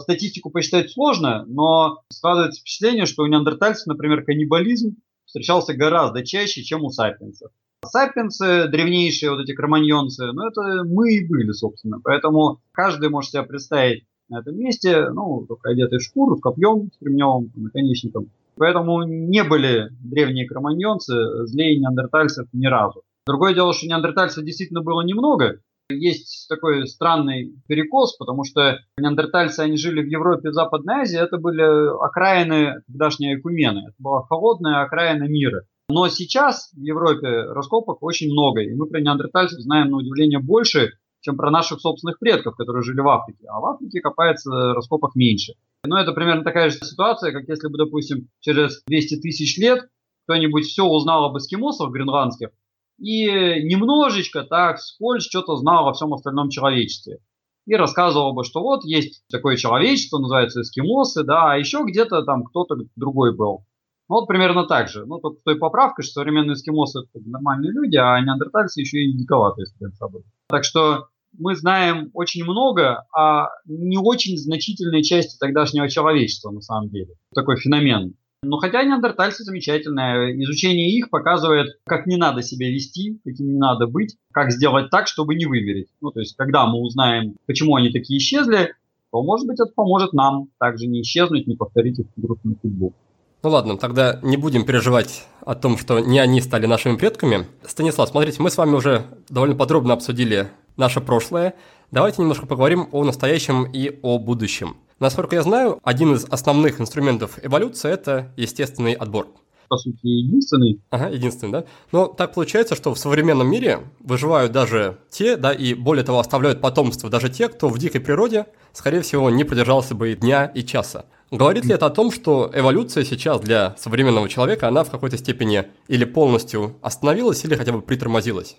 Статистику 0.00 0.50
посчитать 0.50 0.92
сложно, 0.92 1.44
но 1.46 2.02
складывается 2.12 2.60
впечатление, 2.60 3.06
что 3.06 3.22
у 3.22 3.26
неандертальцев, 3.26 3.86
например, 3.86 4.24
каннибализм 4.24 4.96
встречался 5.24 5.74
гораздо 5.74 6.24
чаще, 6.24 6.62
чем 6.62 6.84
у 6.84 6.90
сапиенсов. 6.90 7.50
Сапиенсы, 7.84 8.68
древнейшие 8.68 9.30
вот 9.30 9.40
эти 9.40 9.54
кроманьонцы, 9.54 10.32
ну 10.32 10.46
это 10.46 10.84
мы 10.84 11.14
и 11.14 11.26
были, 11.26 11.52
собственно. 11.52 11.98
Поэтому 12.02 12.60
каждый 12.72 13.08
может 13.08 13.30
себе 13.30 13.42
представить 13.44 14.04
на 14.28 14.40
этом 14.40 14.56
месте, 14.56 15.08
ну, 15.10 15.44
только 15.46 15.70
одетые 15.70 15.98
в 15.98 16.02
шкуру, 16.02 16.36
с 16.36 16.40
копьем, 16.40 16.90
с 16.92 16.98
кремневым 16.98 17.50
наконечником. 17.54 18.30
Поэтому 18.56 19.04
не 19.04 19.44
были 19.44 19.88
древние 20.02 20.46
кроманьонцы 20.46 21.46
злее 21.46 21.78
неандертальцев 21.78 22.48
ни 22.52 22.66
разу. 22.66 23.02
Другое 23.26 23.54
дело, 23.54 23.72
что 23.72 23.86
неандертальцев 23.86 24.44
действительно 24.44 24.82
было 24.82 25.02
немного. 25.02 25.60
Есть 25.90 26.48
такой 26.48 26.86
странный 26.86 27.54
перекос, 27.66 28.16
потому 28.16 28.44
что 28.44 28.78
неандертальцы, 28.98 29.60
они 29.60 29.76
жили 29.76 30.02
в 30.02 30.06
Европе, 30.06 30.50
в 30.50 30.54
Западной 30.54 31.02
Азии, 31.02 31.18
это 31.18 31.38
были 31.38 31.62
окраины 32.04 32.82
тогдашней 32.86 33.36
Экумены. 33.36 33.84
Это 33.88 33.94
была 33.98 34.22
холодная 34.22 34.82
окраина 34.82 35.24
мира. 35.24 35.64
Но 35.88 36.08
сейчас 36.08 36.70
в 36.74 36.80
Европе 36.80 37.44
раскопок 37.44 38.02
очень 38.02 38.30
много, 38.30 38.60
и 38.60 38.74
мы 38.74 38.86
про 38.86 39.00
неандертальцев 39.00 39.60
знаем 39.60 39.90
на 39.90 39.96
удивление 39.96 40.38
больше, 40.38 40.92
чем 41.20 41.36
про 41.36 41.50
наших 41.50 41.80
собственных 41.80 42.18
предков, 42.18 42.56
которые 42.56 42.82
жили 42.82 43.00
в 43.00 43.08
Африке. 43.08 43.46
А 43.48 43.60
в 43.60 43.66
Африке 43.66 44.00
копается 44.00 44.50
раскопок 44.74 45.14
меньше. 45.14 45.54
Но 45.84 45.98
это 45.98 46.12
примерно 46.12 46.44
такая 46.44 46.70
же 46.70 46.78
ситуация, 46.78 47.32
как 47.32 47.48
если 47.48 47.68
бы, 47.68 47.78
допустим, 47.78 48.28
через 48.40 48.82
200 48.86 49.20
тысяч 49.20 49.56
лет 49.58 49.88
кто-нибудь 50.24 50.66
все 50.66 50.84
узнал 50.84 51.24
об 51.24 51.38
эскимосах 51.38 51.90
гренландских 51.90 52.50
и 52.98 53.26
немножечко 53.62 54.42
так 54.42 54.78
вскользь 54.78 55.24
что-то 55.24 55.56
знал 55.56 55.88
о 55.88 55.92
всем 55.92 56.12
остальном 56.12 56.50
человечестве. 56.50 57.18
И 57.66 57.74
рассказывал 57.74 58.32
бы, 58.32 58.44
что 58.44 58.60
вот 58.60 58.84
есть 58.84 59.22
такое 59.30 59.56
человечество, 59.56 60.18
называется 60.18 60.62
эскимосы, 60.62 61.22
да, 61.22 61.52
а 61.52 61.56
еще 61.56 61.84
где-то 61.86 62.22
там 62.22 62.44
кто-то 62.44 62.76
другой 62.96 63.36
был. 63.36 63.64
Ну, 64.08 64.16
вот 64.16 64.26
примерно 64.26 64.64
так 64.64 64.88
же. 64.88 65.04
Ну, 65.04 65.18
только 65.18 65.38
с 65.40 65.42
той 65.42 65.56
поправкой, 65.56 66.02
что 66.02 66.14
современные 66.14 66.54
эскимосы 66.54 67.00
это 67.00 67.28
нормальные 67.28 67.72
люди, 67.72 67.96
а 67.96 68.18
неандертальцы 68.20 68.80
еще 68.80 68.98
и 69.04 69.12
диковатые 69.12 69.66
собой. 69.98 70.22
Так 70.48 70.64
что 70.64 71.08
мы 71.36 71.54
знаем 71.54 72.10
очень 72.14 72.44
много 72.44 73.04
о 73.14 73.48
не 73.66 73.98
очень 73.98 74.38
значительной 74.38 75.02
части 75.02 75.38
тогдашнего 75.38 75.88
человечества, 75.88 76.50
на 76.50 76.62
самом 76.62 76.88
деле. 76.88 77.14
Такой 77.34 77.56
феномен. 77.56 78.14
Но 78.42 78.58
хотя 78.58 78.84
неандертальцы 78.84 79.42
замечательные, 79.42 80.40
изучение 80.44 80.90
их 80.90 81.10
показывает, 81.10 81.78
как 81.84 82.06
не 82.06 82.16
надо 82.16 82.42
себя 82.42 82.70
вести, 82.70 83.20
каким 83.24 83.48
не 83.48 83.58
надо 83.58 83.88
быть, 83.88 84.16
как 84.32 84.52
сделать 84.52 84.90
так, 84.90 85.08
чтобы 85.08 85.34
не 85.34 85.44
вымереть. 85.44 85.88
Ну, 86.00 86.12
то 86.12 86.20
есть, 86.20 86.36
когда 86.36 86.66
мы 86.66 86.78
узнаем, 86.78 87.34
почему 87.46 87.74
они 87.74 87.90
такие 87.90 88.18
исчезли, 88.18 88.74
то, 89.10 89.22
может 89.22 89.46
быть, 89.46 89.58
это 89.58 89.72
поможет 89.74 90.12
нам 90.12 90.48
также 90.58 90.86
не 90.86 91.02
исчезнуть, 91.02 91.48
не 91.48 91.56
повторить 91.56 91.98
их 91.98 92.06
грустную 92.16 92.56
судьбу. 92.62 92.94
Ну 93.42 93.50
ладно, 93.50 93.78
тогда 93.78 94.18
не 94.22 94.36
будем 94.36 94.64
переживать 94.66 95.24
о 95.42 95.54
том, 95.54 95.78
что 95.78 96.00
не 96.00 96.18
они 96.18 96.40
стали 96.40 96.66
нашими 96.66 96.96
предками. 96.96 97.46
Станислав, 97.64 98.08
смотрите, 98.08 98.42
мы 98.42 98.50
с 98.50 98.56
вами 98.56 98.74
уже 98.74 99.04
довольно 99.28 99.54
подробно 99.54 99.94
обсудили 99.94 100.48
наше 100.76 101.00
прошлое. 101.00 101.54
Давайте 101.92 102.20
немножко 102.20 102.46
поговорим 102.46 102.88
о 102.90 103.04
настоящем 103.04 103.64
и 103.64 103.96
о 104.02 104.18
будущем. 104.18 104.76
Насколько 104.98 105.36
я 105.36 105.42
знаю, 105.42 105.78
один 105.84 106.14
из 106.14 106.24
основных 106.24 106.80
инструментов 106.80 107.38
эволюции– 107.40 107.88
это 107.92 108.32
естественный 108.36 108.94
отбор. 108.94 109.28
По 109.68 109.76
сути, 109.76 109.98
единственный. 110.02 110.80
Ага, 110.90 111.08
единственный, 111.08 111.52
да. 111.52 111.64
Но 111.92 112.06
так 112.06 112.34
получается, 112.34 112.74
что 112.74 112.92
в 112.92 112.98
современном 112.98 113.48
мире 113.48 113.80
выживают 114.00 114.50
даже 114.50 114.98
те, 115.10 115.36
да, 115.36 115.52
и 115.52 115.74
более 115.74 116.04
того, 116.04 116.18
оставляют 116.18 116.60
потомство 116.60 117.08
даже 117.08 117.28
те, 117.28 117.48
кто 117.48 117.68
в 117.68 117.78
дикой 117.78 118.00
природе, 118.00 118.46
скорее 118.72 119.02
всего, 119.02 119.30
не 119.30 119.44
продержался 119.44 119.94
бы 119.94 120.10
и 120.10 120.16
дня, 120.16 120.46
и 120.46 120.64
часа. 120.64 121.04
Говорит 121.30 121.66
ли 121.66 121.74
это 121.74 121.86
о 121.86 121.90
том, 121.90 122.10
что 122.10 122.50
эволюция 122.54 123.04
сейчас 123.04 123.40
для 123.40 123.74
современного 123.76 124.30
человека, 124.30 124.66
она 124.66 124.82
в 124.82 124.90
какой-то 124.90 125.18
степени 125.18 125.64
или 125.86 126.06
полностью 126.06 126.76
остановилась, 126.80 127.44
или 127.44 127.54
хотя 127.54 127.72
бы 127.72 127.82
притормозилась? 127.82 128.56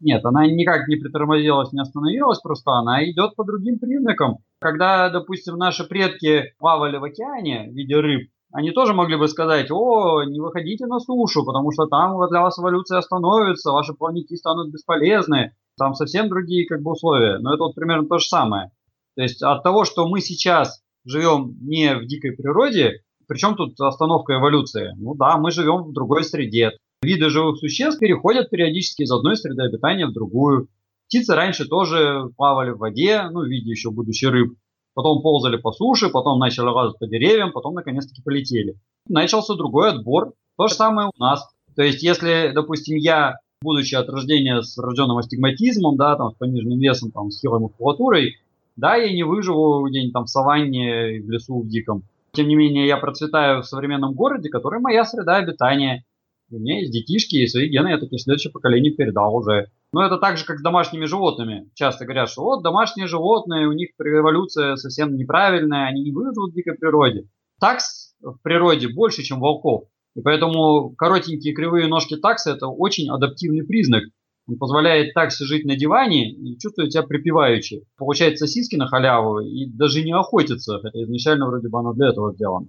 Нет, 0.00 0.22
она 0.24 0.46
никак 0.46 0.88
не 0.88 0.96
притормозилась, 0.96 1.72
не 1.72 1.80
остановилась, 1.80 2.40
просто 2.40 2.72
она 2.72 3.02
идет 3.08 3.34
по 3.34 3.44
другим 3.44 3.78
признакам. 3.78 4.38
Когда, 4.60 5.08
допустим, 5.08 5.56
наши 5.56 5.84
предки 5.84 6.54
плавали 6.58 6.98
в 6.98 7.04
океане 7.04 7.70
в 7.70 7.74
виде 7.74 7.96
рыб, 7.96 8.28
они 8.52 8.72
тоже 8.72 8.92
могли 8.92 9.16
бы 9.16 9.26
сказать, 9.28 9.70
о, 9.70 10.22
не 10.24 10.38
выходите 10.38 10.84
на 10.86 10.98
сушу, 10.98 11.46
потому 11.46 11.72
что 11.72 11.86
там 11.86 12.14
для 12.28 12.42
вас 12.42 12.58
эволюция 12.58 12.98
остановится, 12.98 13.70
ваши 13.72 13.94
плавники 13.94 14.34
станут 14.34 14.70
бесполезны, 14.70 15.52
там 15.78 15.94
совсем 15.94 16.28
другие 16.28 16.66
как 16.66 16.82
бы 16.82 16.92
условия. 16.92 17.38
Но 17.38 17.54
это 17.54 17.62
вот 17.62 17.74
примерно 17.74 18.06
то 18.06 18.18
же 18.18 18.26
самое. 18.26 18.70
То 19.16 19.22
есть 19.22 19.42
от 19.42 19.62
того, 19.62 19.84
что 19.84 20.06
мы 20.06 20.20
сейчас 20.20 20.81
живем 21.04 21.56
не 21.60 21.96
в 21.96 22.06
дикой 22.06 22.32
природе, 22.32 23.02
причем 23.26 23.54
тут 23.56 23.80
остановка 23.80 24.34
эволюции? 24.34 24.92
Ну 24.96 25.14
да, 25.14 25.36
мы 25.38 25.50
живем 25.50 25.84
в 25.84 25.92
другой 25.92 26.24
среде. 26.24 26.72
Виды 27.02 27.30
живых 27.30 27.58
существ 27.58 27.98
переходят 27.98 28.50
периодически 28.50 29.02
из 29.02 29.10
одной 29.10 29.36
среды 29.36 29.62
обитания 29.62 30.06
в 30.06 30.12
другую. 30.12 30.68
Птицы 31.08 31.34
раньше 31.34 31.66
тоже 31.66 32.30
плавали 32.36 32.70
в 32.70 32.78
воде, 32.78 33.22
ну, 33.30 33.40
в 33.40 33.46
виде 33.46 33.70
еще 33.70 33.90
будущих 33.90 34.30
рыб. 34.30 34.54
Потом 34.94 35.22
ползали 35.22 35.56
по 35.56 35.72
суше, 35.72 36.10
потом 36.10 36.38
начали 36.38 36.66
лазать 36.66 36.98
по 36.98 37.06
деревьям, 37.06 37.52
потом 37.52 37.74
наконец-таки 37.74 38.22
полетели. 38.22 38.76
Начался 39.08 39.54
другой 39.54 39.90
отбор. 39.90 40.34
То 40.56 40.68
же 40.68 40.74
самое 40.74 41.08
у 41.08 41.20
нас. 41.20 41.48
То 41.74 41.82
есть, 41.82 42.02
если, 42.02 42.52
допустим, 42.54 42.96
я, 42.96 43.36
будучи 43.62 43.94
от 43.94 44.08
рождения 44.08 44.60
с 44.60 44.76
рожденным 44.76 45.16
астигматизмом, 45.16 45.96
да, 45.96 46.16
там, 46.16 46.30
с 46.30 46.34
пониженным 46.34 46.78
весом, 46.78 47.10
там, 47.10 47.30
с 47.30 47.40
хилой 47.40 47.60
мускулатурой, 47.60 48.36
да, 48.76 48.96
я 48.96 49.12
не 49.12 49.22
выживу 49.22 49.86
где-нибудь 49.88 50.12
там 50.12 50.24
в 50.24 50.28
саванне, 50.28 51.20
в 51.20 51.30
лесу, 51.30 51.60
в 51.60 51.68
диком. 51.68 52.04
Тем 52.32 52.48
не 52.48 52.54
менее, 52.54 52.86
я 52.86 52.96
процветаю 52.96 53.62
в 53.62 53.66
современном 53.66 54.14
городе, 54.14 54.48
который 54.48 54.80
моя 54.80 55.04
среда 55.04 55.36
обитания. 55.36 56.04
У 56.50 56.58
меня 56.58 56.80
есть 56.80 56.92
детишки, 56.92 57.36
и 57.36 57.46
свои 57.46 57.68
гены 57.68 57.88
я 57.88 57.98
таки 57.98 58.18
следующее 58.18 58.52
поколение 58.52 58.92
передал 58.92 59.34
уже. 59.34 59.68
Но 59.92 60.04
это 60.04 60.18
так 60.18 60.38
же, 60.38 60.44
как 60.44 60.58
с 60.58 60.62
домашними 60.62 61.04
животными. 61.04 61.68
Часто 61.74 62.04
говорят, 62.04 62.30
что 62.30 62.42
вот 62.42 62.62
домашние 62.62 63.06
животные, 63.06 63.68
у 63.68 63.72
них 63.72 63.90
эволюция 63.98 64.76
совсем 64.76 65.16
неправильная, 65.16 65.86
они 65.86 66.02
не 66.02 66.10
выживут 66.10 66.52
в 66.52 66.54
дикой 66.54 66.74
природе. 66.74 67.26
Такс 67.60 68.14
в 68.20 68.38
природе 68.42 68.88
больше, 68.88 69.22
чем 69.22 69.40
волков. 69.40 69.84
И 70.14 70.20
поэтому 70.20 70.94
коротенькие 70.96 71.54
кривые 71.54 71.88
ножки 71.88 72.16
таксы– 72.16 72.50
это 72.52 72.66
очень 72.66 73.10
адаптивный 73.10 73.64
признак. 73.64 74.04
Он 74.48 74.58
позволяет 74.58 75.14
таксе 75.14 75.44
жить 75.44 75.64
на 75.64 75.76
диване 75.76 76.30
и 76.30 76.58
чувствовать 76.58 76.92
себя 76.92 77.04
припеваючи. 77.04 77.84
Получает 77.96 78.38
сосиски 78.38 78.76
на 78.76 78.88
халяву 78.88 79.40
и 79.40 79.66
даже 79.66 80.02
не 80.02 80.12
охотится, 80.12 80.80
хотя 80.80 81.02
изначально 81.02 81.46
вроде 81.46 81.68
бы 81.68 81.78
оно 81.78 81.92
для 81.92 82.08
этого 82.08 82.32
сделано. 82.32 82.66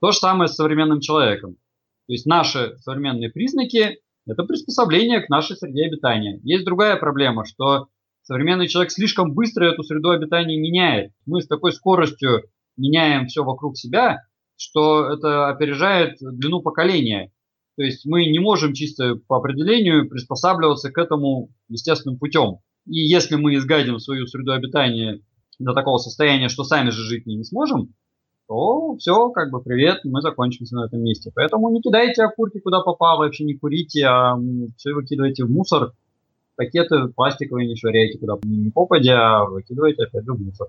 То 0.00 0.10
же 0.10 0.18
самое 0.18 0.48
с 0.48 0.54
современным 0.54 1.00
человеком. 1.00 1.54
То 2.06 2.12
есть 2.12 2.26
наши 2.26 2.76
современные 2.78 3.30
признаки– 3.30 3.98
это 4.26 4.42
приспособление 4.42 5.20
к 5.20 5.28
нашей 5.28 5.56
среде 5.56 5.86
обитания. 5.86 6.40
Есть 6.42 6.64
другая 6.64 6.96
проблема, 6.96 7.44
что 7.44 7.86
современный 8.22 8.68
человек 8.68 8.90
слишком 8.90 9.32
быстро 9.32 9.66
эту 9.66 9.82
среду 9.84 10.10
обитания 10.10 10.58
меняет. 10.58 11.12
Мы 11.26 11.40
с 11.40 11.46
такой 11.46 11.72
скоростью 11.72 12.42
меняем 12.76 13.26
все 13.26 13.44
вокруг 13.44 13.76
себя, 13.76 14.18
что 14.56 15.12
это 15.12 15.48
опережает 15.48 16.16
длину 16.20 16.60
поколения. 16.60 17.30
То 17.76 17.82
есть 17.82 18.06
мы 18.06 18.26
не 18.26 18.38
можем 18.38 18.72
чисто 18.72 19.16
по 19.26 19.38
определению 19.38 20.08
приспосабливаться 20.08 20.90
к 20.90 20.98
этому 20.98 21.50
естественным 21.68 22.18
путем. 22.18 22.58
И 22.86 23.00
если 23.00 23.36
мы 23.36 23.54
изгадим 23.54 23.98
свою 23.98 24.26
среду 24.26 24.52
обитания 24.52 25.20
до 25.58 25.72
такого 25.72 25.98
состояния, 25.98 26.48
что 26.48 26.64
сами 26.64 26.90
же 26.90 27.02
жить 27.02 27.26
не 27.26 27.42
сможем, 27.44 27.94
то 28.46 28.96
все, 28.98 29.30
как 29.30 29.50
бы 29.50 29.62
привет, 29.62 30.00
мы 30.04 30.20
закончимся 30.20 30.76
на 30.76 30.86
этом 30.86 31.00
месте. 31.00 31.32
Поэтому 31.34 31.70
не 31.70 31.80
кидайте 31.80 32.22
окурки 32.22 32.60
куда 32.60 32.80
попало, 32.80 33.24
вообще 33.24 33.44
не 33.44 33.54
курите, 33.54 34.04
а 34.06 34.38
все 34.76 34.92
выкидывайте 34.92 35.44
в 35.44 35.50
мусор. 35.50 35.92
Пакеты 36.56 37.08
пластиковые 37.08 37.66
не 37.66 37.74
швыряйте 37.74 38.18
куда 38.18 38.34
ни 38.44 38.70
попадя, 38.70 39.40
а 39.40 39.44
выкидывайте 39.46 40.04
опять 40.04 40.24
в 40.24 40.44
мусор. 40.44 40.68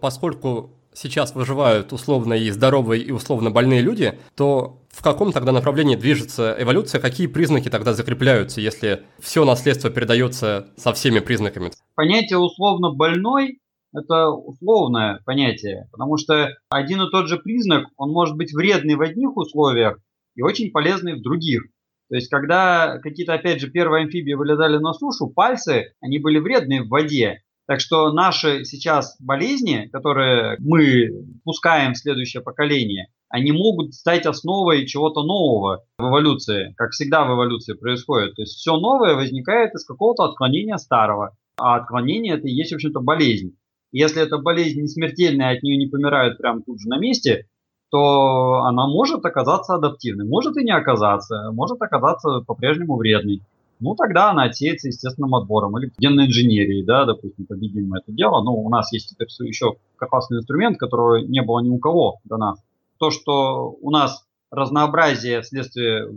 Поскольку 0.00 0.70
сейчас 0.92 1.34
выживают 1.34 1.92
условно 1.92 2.34
и 2.34 2.50
здоровые, 2.50 3.02
и 3.02 3.10
условно 3.10 3.50
больные 3.50 3.80
люди, 3.80 4.18
то 4.34 4.78
в 4.94 5.02
каком 5.02 5.32
тогда 5.32 5.52
направлении 5.52 5.96
движется 5.96 6.56
эволюция, 6.58 7.00
какие 7.00 7.26
признаки 7.26 7.68
тогда 7.68 7.92
закрепляются, 7.92 8.60
если 8.60 9.02
все 9.18 9.44
наследство 9.44 9.90
передается 9.90 10.68
со 10.76 10.92
всеми 10.92 11.18
признаками? 11.18 11.72
Понятие 11.94 12.38
условно 12.38 12.92
больной 12.92 13.58
это 13.94 14.30
условное 14.30 15.20
понятие, 15.24 15.88
потому 15.92 16.16
что 16.16 16.50
один 16.68 17.02
и 17.02 17.10
тот 17.10 17.28
же 17.28 17.38
признак, 17.38 17.86
он 17.96 18.10
может 18.10 18.36
быть 18.36 18.52
вредный 18.52 18.96
в 18.96 19.00
одних 19.00 19.36
условиях 19.36 19.98
и 20.34 20.42
очень 20.42 20.72
полезный 20.72 21.14
в 21.14 21.22
других. 21.22 21.62
То 22.10 22.16
есть, 22.16 22.28
когда 22.28 22.98
какие-то, 22.98 23.34
опять 23.34 23.60
же, 23.60 23.70
первые 23.70 24.04
амфибии 24.04 24.34
вылезали 24.34 24.78
на 24.78 24.92
сушу, 24.92 25.28
пальцы, 25.28 25.94
они 26.00 26.18
были 26.18 26.38
вредные 26.38 26.82
в 26.82 26.88
воде. 26.88 27.42
Так 27.66 27.80
что 27.80 28.12
наши 28.12 28.64
сейчас 28.64 29.16
болезни, 29.20 29.88
которые 29.90 30.56
мы 30.58 31.10
пускаем 31.44 31.94
в 31.94 31.98
следующее 31.98 32.42
поколение, 32.42 33.08
они 33.34 33.50
могут 33.50 33.94
стать 33.94 34.26
основой 34.26 34.86
чего-то 34.86 35.24
нового 35.24 35.82
в 35.98 36.08
эволюции, 36.08 36.72
как 36.76 36.92
всегда 36.92 37.24
в 37.24 37.34
эволюции 37.34 37.72
происходит. 37.72 38.36
То 38.36 38.42
есть 38.42 38.52
все 38.52 38.76
новое 38.76 39.16
возникает 39.16 39.74
из 39.74 39.84
какого-то 39.84 40.22
отклонения 40.22 40.76
старого. 40.76 41.36
А 41.58 41.74
отклонение 41.74 42.34
это 42.34 42.46
и 42.46 42.52
есть, 42.52 42.70
в 42.70 42.76
общем-то, 42.76 43.00
болезнь. 43.00 43.56
Если 43.90 44.22
эта 44.22 44.38
болезнь 44.38 44.80
не 44.82 44.86
смертельная, 44.86 45.56
от 45.56 45.64
нее 45.64 45.76
не 45.76 45.88
помирают 45.88 46.38
прямо 46.38 46.62
тут 46.62 46.80
же 46.80 46.88
на 46.88 46.96
месте, 46.96 47.48
то 47.90 48.60
она 48.66 48.86
может 48.86 49.24
оказаться 49.24 49.74
адаптивной, 49.74 50.28
может 50.28 50.56
и 50.56 50.62
не 50.62 50.72
оказаться, 50.72 51.50
может 51.52 51.82
оказаться 51.82 52.38
по-прежнему 52.46 52.96
вредной. 52.96 53.42
Ну, 53.80 53.96
тогда 53.96 54.30
она 54.30 54.44
отсеется 54.44 54.86
естественным 54.86 55.34
отбором 55.34 55.76
или 55.76 55.90
генной 55.98 56.26
инженерией, 56.26 56.84
да, 56.84 57.04
допустим, 57.04 57.46
победим 57.46 57.88
мы 57.88 57.98
это 57.98 58.12
дело. 58.12 58.44
Ну, 58.44 58.52
у 58.52 58.68
нас 58.68 58.92
есть 58.92 59.10
теперь 59.10 59.26
еще 59.44 59.72
классный 59.96 60.38
инструмент, 60.38 60.78
которого 60.78 61.16
не 61.16 61.42
было 61.42 61.58
ни 61.58 61.70
у 61.70 61.78
кого 61.78 62.20
до 62.22 62.36
нас. 62.36 62.62
То, 62.98 63.10
что 63.10 63.70
у 63.80 63.90
нас 63.90 64.24
разнообразие 64.50 65.42
вследствие 65.42 66.08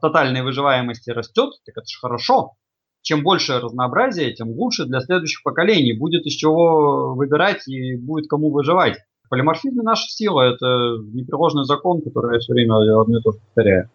тотальной 0.00 0.42
выживаемости 0.42 1.10
растет, 1.10 1.50
так 1.64 1.76
это 1.76 1.86
же 1.86 1.98
хорошо 1.98 2.54
чем 3.02 3.22
больше 3.22 3.58
разнообразия, 3.60 4.32
тем 4.32 4.50
лучше 4.50 4.84
для 4.84 5.00
следующих 5.00 5.42
поколений. 5.42 5.92
Будет 5.92 6.26
из 6.26 6.34
чего 6.34 7.14
выбирать 7.14 7.66
и 7.66 7.96
будет 7.96 8.28
кому 8.28 8.50
выживать. 8.50 8.98
Полиморфизм 9.28 9.82
наша 9.82 10.08
сила– 10.08 10.40
это 10.54 10.98
непреложный 11.12 11.64
закон, 11.64 12.02
который 12.02 12.34
я 12.34 12.40
все 12.40 12.52
время 12.52 12.74
одно 13.00 13.18
и 13.18 13.22
то 13.22 13.32
же 13.32 13.38
повторяю. 13.38 13.88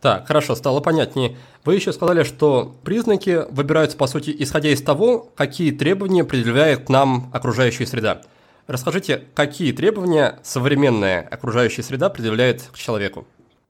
Так, 0.00 0.26
хорошо, 0.26 0.54
стало 0.54 0.80
понятнее. 0.80 1.36
Вы 1.64 1.76
еще 1.76 1.90
сказали, 1.90 2.24
что 2.24 2.74
признаки 2.84 3.46
выбираются, 3.50 3.96
по 3.96 4.06
сути, 4.06 4.34
исходя 4.38 4.68
из 4.68 4.82
того, 4.82 5.26
какие 5.34 5.72
требования 5.72 6.24
предъявляет 6.24 6.90
нам 6.90 7.30
окружающая 7.32 7.86
среда. 7.86 8.20
Расскажите, 8.66 9.24
какие 9.34 9.72
требования 9.72 10.38
современная 10.42 11.20
окружающая 11.20 11.82
среда 11.82 12.08
предъявляет 12.08 12.62
к 12.72 12.78
человеку? 12.78 13.26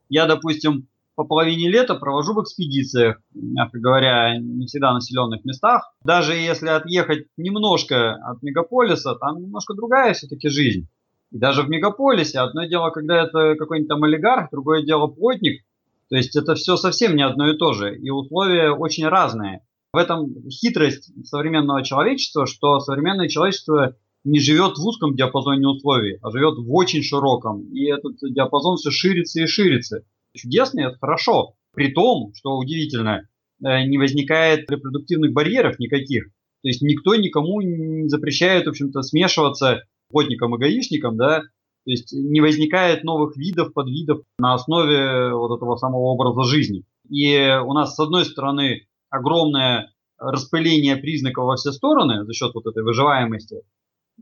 Я, 0.09 0.26
допустим, 0.26 0.87
по 1.16 1.24
половине 1.24 1.68
лета 1.68 1.96
провожу 1.96 2.35
в 2.35 2.42
экспедициях, 2.42 3.20
мягко 3.35 3.78
говоря, 3.78 4.38
не 4.38 4.66
всегда 4.66 4.92
в 4.92 4.94
населенных 4.94 5.44
местах. 5.44 5.92
Даже 6.04 6.35
если 6.35 6.68
отъехать 6.68 7.26
немножко 7.37 8.14
от 8.14 8.42
мегаполиса, 8.42 9.16
там 9.16 9.40
немножко 9.42 9.74
другая 9.74 10.14
все-таки 10.14 10.48
жизнь. 10.48 10.88
И 11.33 11.38
даже 11.38 11.62
в 11.62 11.68
мегаполисе 11.68 12.38
одно 12.38 12.64
дело, 12.64 12.90
когда 12.90 13.24
это 13.24 13.57
какой-нибудь 13.57 13.88
там 13.88 14.04
олигарх, 14.04 14.50
другое 14.52 14.83
дело 14.83 15.09
плотник. 15.09 15.64
То 16.09 16.16
есть 16.16 16.37
это 16.37 16.54
все 16.54 16.76
совсем 16.76 17.16
не 17.16 17.22
одно 17.24 17.50
и 17.50 17.57
то 17.57 17.72
же. 17.72 17.96
И 17.96 18.11
условия 18.11 18.70
очень 18.70 19.09
разные. 19.09 19.62
В 19.92 19.96
этом 19.96 20.48
хитрость 20.50 21.12
современного 21.26 21.83
человечества, 21.83 22.46
что 22.46 22.78
современное 22.80 23.28
человечество 23.28 23.96
не 24.24 24.40
живет 24.40 24.78
в 24.78 24.87
узком 24.87 25.14
диапазоне 25.14 25.68
условий, 25.68 26.18
а 26.22 26.30
живет 26.30 26.58
в 26.58 26.72
очень 26.72 27.02
широком. 27.02 27.62
И 27.72 27.84
этот 27.84 28.16
диапазон 28.22 28.76
все 28.76 28.90
ширится 28.90 29.42
и 29.42 29.46
ширится 29.46 30.04
чудесно, 30.34 30.80
это 30.80 30.98
хорошо. 30.98 31.54
При 31.74 31.92
том, 31.92 32.32
что 32.34 32.56
удивительно, 32.56 33.28
э, 33.64 33.84
не 33.87 33.98
возникает 33.98 34.70
репродуктивных 34.70 35.32
барьеров 35.32 35.78
никаких. 35.78 36.26
То 36.62 36.68
есть 36.68 36.82
никто 36.82 37.14
никому 37.14 37.60
не 37.60 38.08
запрещает, 38.08 38.66
в 38.66 38.70
общем-то, 38.70 39.02
смешиваться 39.02 39.82
плотникам 40.10 40.54
и 40.54 40.58
гаишникам, 40.58 41.16
да, 41.16 41.40
то 41.40 41.90
есть 41.90 42.12
не 42.12 42.40
возникает 42.40 43.04
новых 43.04 43.37
видов, 43.37 43.74
подвидов 43.74 44.22
на 44.38 44.54
основе 44.54 45.34
вот 45.34 45.56
этого 45.56 45.76
самого 45.76 46.04
образа 46.04 46.44
жизни. 46.44 46.84
И 47.10 47.37
у 47.62 47.74
нас, 47.74 47.94
с 47.94 48.00
одной 48.00 48.24
стороны, 48.24 48.87
огромное 49.10 49.92
распыление 50.18 50.96
признаков 50.96 51.44
во 51.44 51.56
все 51.56 51.72
стороны 51.72 52.24
за 52.24 52.32
счет 52.32 52.52
вот 52.54 52.66
этой 52.66 52.82
выживаемости. 52.82 53.56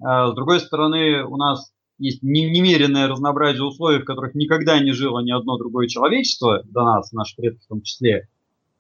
А 0.01 0.31
с 0.31 0.35
другой 0.35 0.61
стороны, 0.61 1.25
у 1.25 1.37
нас 1.37 1.73
есть 1.99 2.23
немеренное 2.23 3.09
разнообразие 3.09 3.65
условий, 3.65 4.01
в 4.01 4.05
которых 4.05 4.35
никогда 4.35 4.79
не 4.81 4.93
жило 4.93 5.21
ни 5.21 5.31
одно 5.31 5.59
другое 5.59 5.87
человечество, 5.87 6.63
до 6.65 6.85
нас, 6.85 7.13
наших 7.13 7.37
предков 7.37 7.65
в 7.65 7.69
том 7.69 7.83
числе. 7.83 8.29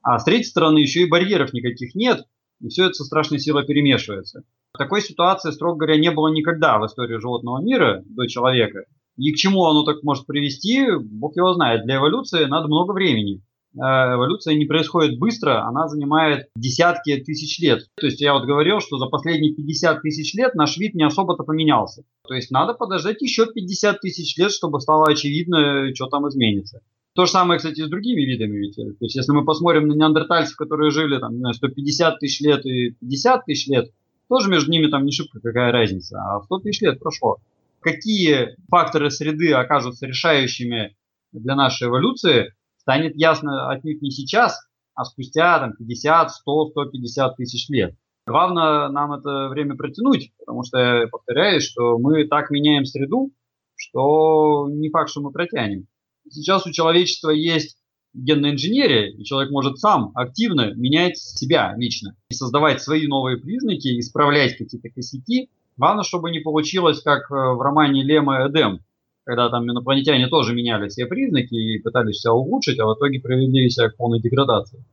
А 0.02 0.18
с 0.18 0.24
третьей 0.24 0.48
стороны 0.48 0.78
еще 0.78 1.02
и 1.02 1.08
барьеров 1.08 1.52
никаких 1.52 1.94
нет, 1.94 2.26
и 2.60 2.68
все 2.68 2.86
это 2.86 2.94
со 2.94 3.04
страшной 3.04 3.38
силой 3.38 3.64
перемешивается. 3.64 4.42
Такой 4.76 5.02
ситуации, 5.02 5.50
строго 5.50 5.78
говоря, 5.78 6.00
не 6.00 6.10
было 6.10 6.28
никогда 6.28 6.78
в 6.78 6.86
истории 6.86 7.18
животного 7.18 7.62
мира 7.62 8.02
до 8.06 8.26
человека. 8.26 8.84
И 9.16 9.32
к 9.32 9.36
чему 9.36 9.66
оно 9.66 9.84
так 9.84 10.02
может 10.02 10.26
привести, 10.26 10.86
бог 10.96 11.36
его 11.36 11.52
знает. 11.52 11.84
Для 11.84 11.96
эволюции 11.96 12.44
надо 12.46 12.68
много 12.68 12.92
времени. 12.92 13.42
Э, 13.74 14.14
эволюция 14.14 14.54
не 14.54 14.66
происходит 14.66 15.18
быстро, 15.18 15.66
она 15.66 15.88
занимает 15.88 16.48
десятки 16.56 17.16
тысяч 17.16 17.58
лет. 17.58 17.88
То 17.96 18.06
есть 18.06 18.20
я 18.20 18.34
вот 18.34 18.44
говорил, 18.44 18.80
что 18.80 18.98
за 18.98 19.06
последние 19.06 19.54
50 19.54 20.02
тысяч 20.02 20.34
лет 20.34 20.54
наш 20.54 20.76
вид 20.76 20.94
не 20.94 21.04
особо-то 21.04 21.42
поменялся. 21.42 22.04
То 22.26 22.34
есть 22.34 22.50
надо 22.50 22.74
подождать 22.74 23.22
еще 23.22 23.46
50 23.46 24.00
тысяч 24.00 24.36
лет, 24.36 24.52
чтобы 24.52 24.80
стало 24.80 25.06
очевидно, 25.06 25.94
что 25.94 26.06
там 26.06 26.28
изменится. 26.28 26.80
То 27.14 27.26
же 27.26 27.32
самое, 27.32 27.58
кстати, 27.58 27.82
с 27.82 27.88
другими 27.88 28.22
видами. 28.22 28.58
Ведь. 28.58 28.76
То 28.76 29.04
есть 29.04 29.16
если 29.16 29.32
мы 29.32 29.44
посмотрим 29.44 29.88
на 29.88 29.94
неандертальцев, 29.94 30.56
которые 30.56 30.90
жили 30.90 31.18
там, 31.18 31.34
150 31.52 32.18
тысяч 32.18 32.40
лет 32.40 32.64
и 32.66 32.90
50 33.00 33.44
тысяч 33.46 33.66
лет, 33.68 33.90
тоже 34.28 34.50
между 34.50 34.70
ними 34.70 34.88
там 34.88 35.04
не 35.04 35.12
шибко 35.12 35.40
какая 35.40 35.72
разница. 35.72 36.18
А 36.20 36.42
100 36.42 36.58
тысяч 36.60 36.80
лет 36.82 36.98
прошло. 36.98 37.38
Какие 37.80 38.56
факторы 38.70 39.10
среды 39.10 39.52
окажутся 39.52 40.06
решающими 40.06 40.94
для 41.32 41.54
нашей 41.54 41.88
эволюции– 41.88 42.52
станет 42.82 43.16
ясно 43.16 43.70
отнюдь 43.70 44.02
не 44.02 44.10
сейчас, 44.10 44.58
а 44.94 45.04
спустя 45.04 45.58
там, 45.58 45.72
50, 45.74 46.30
100, 46.30 46.66
150 46.70 47.36
тысяч 47.36 47.68
лет. 47.68 47.96
Главное 48.26 48.88
нам 48.88 49.12
это 49.12 49.48
время 49.48 49.76
протянуть, 49.76 50.32
потому 50.38 50.62
что, 50.62 50.78
я 50.78 51.06
повторяюсь, 51.08 51.64
что 51.64 51.98
мы 51.98 52.24
так 52.24 52.50
меняем 52.50 52.84
среду, 52.84 53.32
что 53.76 54.68
не 54.70 54.90
факт, 54.90 55.10
что 55.10 55.20
мы 55.20 55.32
протянем. 55.32 55.86
Сейчас 56.30 56.66
у 56.66 56.70
человечества 56.70 57.30
есть 57.30 57.78
генная 58.14 58.52
инженерия, 58.52 59.10
и 59.10 59.24
человек 59.24 59.50
может 59.50 59.78
сам 59.78 60.12
активно 60.14 60.72
менять 60.74 61.18
себя 61.18 61.74
лично 61.76 62.14
и 62.30 62.34
создавать 62.34 62.80
свои 62.80 63.08
новые 63.08 63.38
признаки, 63.38 63.98
исправлять 63.98 64.56
какие-то 64.56 64.88
косяки. 64.90 65.50
Главное, 65.76 66.04
чтобы 66.04 66.30
не 66.30 66.40
получилось, 66.40 67.02
как 67.02 67.30
э, 67.30 67.34
в 67.34 67.60
романе 67.60 68.04
Лема 68.04 68.46
Эдем, 68.46 68.80
когда 69.24 69.48
там 69.50 69.70
инопланетяне 69.70 70.28
тоже 70.28 70.54
меняли 70.54 70.88
все 70.88 71.06
признаки 71.06 71.54
и 71.54 71.78
пытались 71.78 72.20
себя 72.20 72.32
улучшить, 72.32 72.78
а 72.78 72.86
в 72.86 72.94
итоге 72.94 73.20
привели 73.20 73.70
себя 73.70 73.90
к 73.90 73.96
полной 73.96 74.20
деградации. 74.20 74.84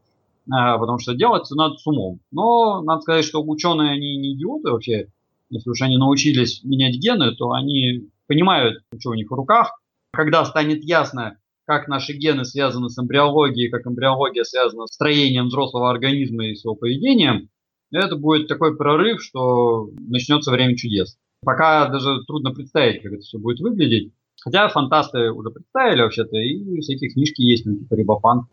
А, 0.51 0.77
потому 0.77 0.99
что 0.99 1.13
делать 1.13 1.47
надо 1.51 1.75
с 1.75 1.85
умом. 1.85 2.19
Но 2.31 2.81
надо 2.81 3.01
сказать, 3.01 3.25
что 3.25 3.43
ученые, 3.43 3.91
они 3.91 4.17
не 4.17 4.33
идиоты 4.33 4.71
вообще. 4.71 5.07
Если 5.49 5.69
уж 5.69 5.81
они 5.81 5.97
научились 5.97 6.63
менять 6.63 6.95
гены, 6.95 7.35
то 7.35 7.51
они 7.51 8.09
понимают, 8.27 8.83
что 8.99 9.11
у 9.11 9.13
них 9.15 9.29
в 9.29 9.33
руках. 9.33 9.79
Когда 10.11 10.45
станет 10.45 10.83
ясно, 10.83 11.37
как 11.65 11.87
наши 11.87 12.13
гены 12.13 12.45
связаны 12.45 12.89
с 12.89 12.97
эмбриологией, 12.97 13.69
как 13.69 13.85
эмбриология 13.85 14.43
связана 14.43 14.87
с 14.87 14.93
строением 14.93 15.47
взрослого 15.47 15.89
организма 15.89 16.47
и 16.47 16.55
с 16.55 16.63
его 16.63 16.75
поведением, 16.75 17.49
это 17.91 18.15
будет 18.15 18.47
такой 18.47 18.75
прорыв, 18.75 19.21
что 19.21 19.89
начнется 19.99 20.51
время 20.51 20.75
чудес. 20.75 21.17
Пока 21.43 21.87
даже 21.87 22.23
трудно 22.25 22.51
представить, 22.51 23.01
как 23.01 23.13
это 23.13 23.21
все 23.21 23.39
будет 23.39 23.59
выглядеть. 23.59 24.13
Хотя 24.41 24.69
фантасты 24.69 25.31
уже 25.31 25.49
представили 25.49 26.01
вообще-то, 26.01 26.37
и 26.37 26.79
всякие 26.79 27.11
книжки 27.11 27.41
есть, 27.41 27.65
ну, 27.65 27.77
типа 27.77 27.95
Рибофан. 27.95 28.47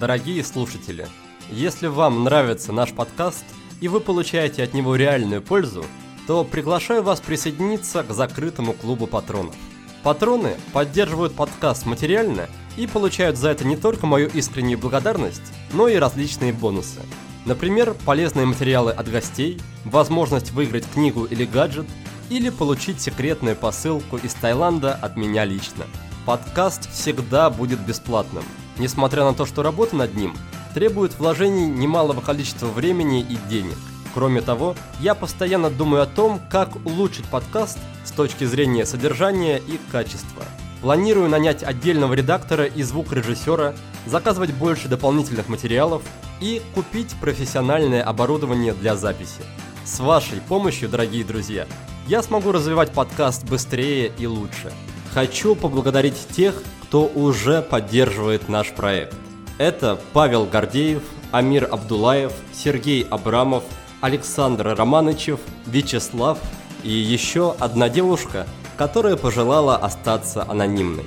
Дорогие 0.00 0.42
слушатели, 0.42 1.06
если 1.50 1.86
вам 1.86 2.24
нравится 2.24 2.72
наш 2.72 2.92
подкаст 2.92 3.44
и 3.80 3.88
вы 3.88 4.00
получаете 4.00 4.62
от 4.62 4.72
него 4.72 4.96
реальную 4.96 5.42
пользу, 5.42 5.84
то 6.26 6.44
приглашаю 6.44 7.02
вас 7.02 7.20
присоединиться 7.20 8.02
к 8.02 8.10
закрытому 8.10 8.72
клубу 8.72 9.06
патронов. 9.06 9.54
Патроны 10.02 10.54
поддерживают 10.72 11.34
подкаст 11.34 11.84
материально 11.84 12.46
и 12.76 12.86
получают 12.86 13.36
за 13.36 13.50
это 13.50 13.66
не 13.66 13.76
только 13.76 14.06
мою 14.06 14.28
искреннюю 14.28 14.78
благодарность, 14.78 15.52
но 15.72 15.88
и 15.88 15.96
различные 15.96 16.52
бонусы. 16.52 17.00
Например, 17.44 17.94
полезные 18.04 18.46
материалы 18.46 18.92
от 18.92 19.08
гостей, 19.10 19.60
возможность 19.84 20.52
выиграть 20.52 20.88
книгу 20.90 21.24
или 21.24 21.44
гаджет, 21.44 21.86
или 22.30 22.50
получить 22.50 23.00
секретную 23.00 23.56
посылку 23.56 24.16
из 24.16 24.34
Таиланда 24.34 24.94
от 24.94 25.16
меня 25.16 25.44
лично. 25.44 25.84
Подкаст 26.24 26.90
всегда 26.92 27.50
будет 27.50 27.80
бесплатным, 27.80 28.44
несмотря 28.78 29.24
на 29.24 29.32
то, 29.32 29.46
что 29.46 29.62
работа 29.62 29.96
над 29.96 30.14
ним 30.16 30.34
требует 30.74 31.18
вложений 31.18 31.68
немалого 31.68 32.20
количества 32.20 32.66
времени 32.66 33.20
и 33.20 33.38
денег. 33.48 33.78
Кроме 34.12 34.40
того, 34.40 34.74
я 35.00 35.14
постоянно 35.14 35.70
думаю 35.70 36.02
о 36.02 36.06
том, 36.06 36.40
как 36.50 36.74
улучшить 36.84 37.26
подкаст 37.26 37.78
с 38.04 38.10
точки 38.10 38.44
зрения 38.44 38.86
содержания 38.86 39.58
и 39.58 39.78
качества. 39.92 40.42
Планирую 40.80 41.28
нанять 41.28 41.62
отдельного 41.62 42.14
редактора 42.14 42.64
и 42.64 42.82
звукорежиссера, 42.82 43.74
заказывать 44.06 44.52
больше 44.52 44.88
дополнительных 44.88 45.48
материалов 45.48 46.02
и 46.40 46.62
купить 46.74 47.14
профессиональное 47.20 48.02
оборудование 48.02 48.72
для 48.74 48.96
записи. 48.96 49.42
С 49.84 50.00
вашей 50.00 50.40
помощью, 50.40 50.88
дорогие 50.88 51.24
друзья, 51.24 51.66
я 52.06 52.22
смогу 52.22 52.52
развивать 52.52 52.92
подкаст 52.92 53.44
быстрее 53.44 54.12
и 54.18 54.26
лучше. 54.26 54.72
Хочу 55.12 55.54
поблагодарить 55.54 56.28
тех, 56.28 56.62
кто 56.84 57.06
уже 57.06 57.62
поддерживает 57.62 58.48
наш 58.48 58.70
проект. 58.72 59.14
Это 59.58 59.98
Павел 60.12 60.44
Гордеев, 60.44 61.02
Амир 61.32 61.68
Абдулаев, 61.70 62.32
Сергей 62.52 63.02
Абрамов, 63.02 63.64
Александр 64.00 64.74
Романычев, 64.76 65.40
Вячеслав 65.66 66.38
и 66.84 66.90
еще 66.90 67.56
одна 67.58 67.88
девушка, 67.88 68.46
которая 68.76 69.16
пожелала 69.16 69.76
остаться 69.76 70.44
анонимной. 70.48 71.06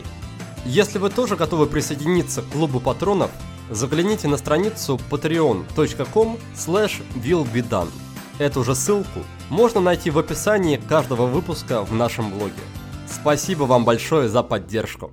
Если 0.66 0.98
вы 0.98 1.10
тоже 1.10 1.36
готовы 1.36 1.68
присоединиться 1.68 2.42
к 2.42 2.50
клубу 2.50 2.80
патронов, 2.80 3.32
загляните 3.70 4.28
на 4.28 4.38
страницу 4.38 5.00
patreon.com 5.10 6.38
willbedone. 7.16 8.09
Эту 8.40 8.64
же 8.64 8.74
ссылку 8.74 9.20
можно 9.50 9.82
найти 9.82 10.10
в 10.10 10.18
описании 10.18 10.78
каждого 10.78 11.26
выпуска 11.26 11.84
в 11.84 11.92
нашем 11.92 12.30
блоге. 12.32 12.54
Спасибо 13.06 13.64
вам 13.64 13.84
большое 13.84 14.30
за 14.30 14.44
поддержку. 14.44 15.12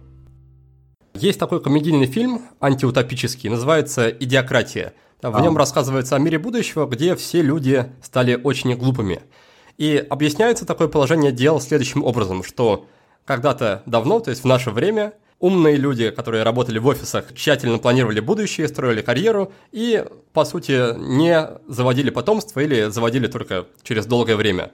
Есть 1.12 1.41
такой 1.41 1.61
комедийный 1.61 2.07
фильм 2.07 2.43
антиутопический, 2.61 3.51
называется 3.51 4.09
«Идиократия». 4.11 4.93
В 5.23 5.41
нем 5.41 5.57
рассказывается 5.57 6.15
о 6.15 6.21
мире 6.21 6.39
будущего, 6.39 6.87
где 6.87 7.17
все 7.17 7.43
люди 7.43 7.93
стали 8.01 8.41
очень 8.41 8.77
глупыми. 8.77 9.23
И 9.77 9.97
объясняется 10.09 10.65
такое 10.65 10.87
положение 10.87 11.33
дел 11.33 11.61
следующим 11.61 12.05
образом, 12.05 12.45
что 12.45 12.87
когда-то 13.25 13.83
давно, 13.87 14.21
то 14.21 14.31
есть 14.31 14.45
в 14.45 14.47
наше 14.47 14.71
время, 14.71 15.15
умные 15.40 15.77
люди, 15.77 16.11
которые 16.11 16.42
работали 16.42 16.79
в 16.79 16.87
офисах, 16.87 17.35
тщательно 17.35 17.79
планировали 17.79 18.20
будущее, 18.20 18.68
строили 18.68 19.03
карьеру 19.03 19.53
и, 19.72 20.05
по 20.33 20.44
сути, 20.44 20.96
не 20.99 21.49
заводили 21.68 22.11
потомство 22.11 22.61
или 22.61 22.88
заводили 22.90 23.27
только 23.27 23.66
через 23.83 24.07
долгое 24.07 24.37
время. 24.37 24.72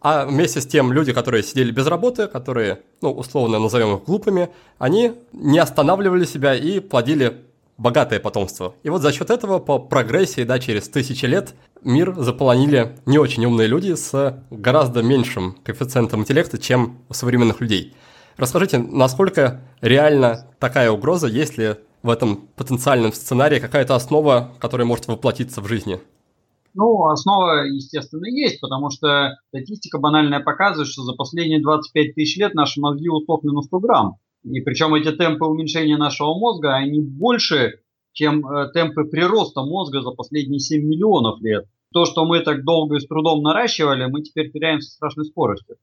А 0.00 0.26
вместе 0.26 0.60
с 0.60 0.66
тем 0.66 0.92
люди, 0.92 1.12
которые 1.12 1.44
сидели 1.44 1.70
без 1.70 1.86
работы, 1.86 2.26
которые, 2.26 2.80
ну, 3.00 3.12
условно 3.12 3.58
назовем 3.60 3.96
их 3.96 4.04
глупыми, 4.04 4.50
они 4.78 5.12
не 5.32 5.60
останавливали 5.60 6.24
себя 6.24 6.54
и 6.56 6.80
плодили 6.80 7.36
богатое 7.78 8.18
потомство. 8.20 8.74
И 8.82 8.90
вот 8.90 9.00
за 9.00 9.12
счет 9.12 9.30
этого 9.30 9.60
по 9.60 9.78
прогрессии, 9.78 10.42
да, 10.42 10.58
через 10.58 10.88
тысячи 10.88 11.24
лет 11.24 11.54
мир 11.82 12.14
заполонили 12.16 12.96
не 13.06 13.18
очень 13.18 13.44
умные 13.46 13.68
люди 13.68 13.94
с 13.94 14.42
гораздо 14.50 15.02
меньшим 15.02 15.56
коэффициентом 15.62 16.20
интеллекта, 16.20 16.58
чем 16.58 16.98
у 17.08 17.14
современных 17.14 17.60
людей. 17.60 17.94
Расскажите, 18.36 18.78
насколько 18.78 19.60
реально 19.80 20.46
такая 20.58 20.90
угроза, 20.90 21.28
есть 21.28 21.58
ли 21.58 21.76
в 22.02 22.10
этом 22.10 22.48
потенциальном 22.56 23.12
сценарии 23.12 23.58
какая-то 23.58 23.94
основа, 23.94 24.52
которая 24.58 24.86
может 24.86 25.06
воплотиться 25.06 25.60
в 25.60 25.68
жизни? 25.68 26.00
Ну, 26.74 27.04
основа, 27.06 27.66
естественно, 27.66 28.26
есть, 28.26 28.60
потому 28.60 28.90
что 28.90 29.36
статистика 29.48 29.98
банальная 29.98 30.40
показывает, 30.40 30.88
что 30.88 31.02
за 31.02 31.12
последние 31.12 31.60
25 31.60 32.14
тысяч 32.14 32.38
лет 32.38 32.54
наши 32.54 32.80
мозги 32.80 33.08
усохли 33.08 33.48
на 33.48 33.60
100 33.60 33.78
грамм. 33.80 34.16
И 34.44 34.60
причем 34.60 34.94
эти 34.94 35.12
темпы 35.12 35.44
уменьшения 35.44 35.96
нашего 35.96 36.34
мозга, 36.38 36.74
они 36.74 37.00
больше, 37.00 37.80
чем 38.12 38.46
э, 38.46 38.72
темпы 38.72 39.04
прироста 39.04 39.62
мозга 39.62 40.00
за 40.00 40.10
последние 40.12 40.58
7 40.60 40.82
миллионов 40.82 41.40
лет. 41.42 41.66
То, 41.92 42.06
что 42.06 42.24
мы 42.24 42.40
так 42.40 42.64
долго 42.64 42.96
и 42.96 43.00
с 43.00 43.06
трудом 43.06 43.42
наращивали, 43.42 44.06
мы 44.06 44.22
теперь 44.22 44.50
теряем 44.50 44.80
со 44.80 44.90
страшной 44.90 45.26
скоростью. 45.26 45.76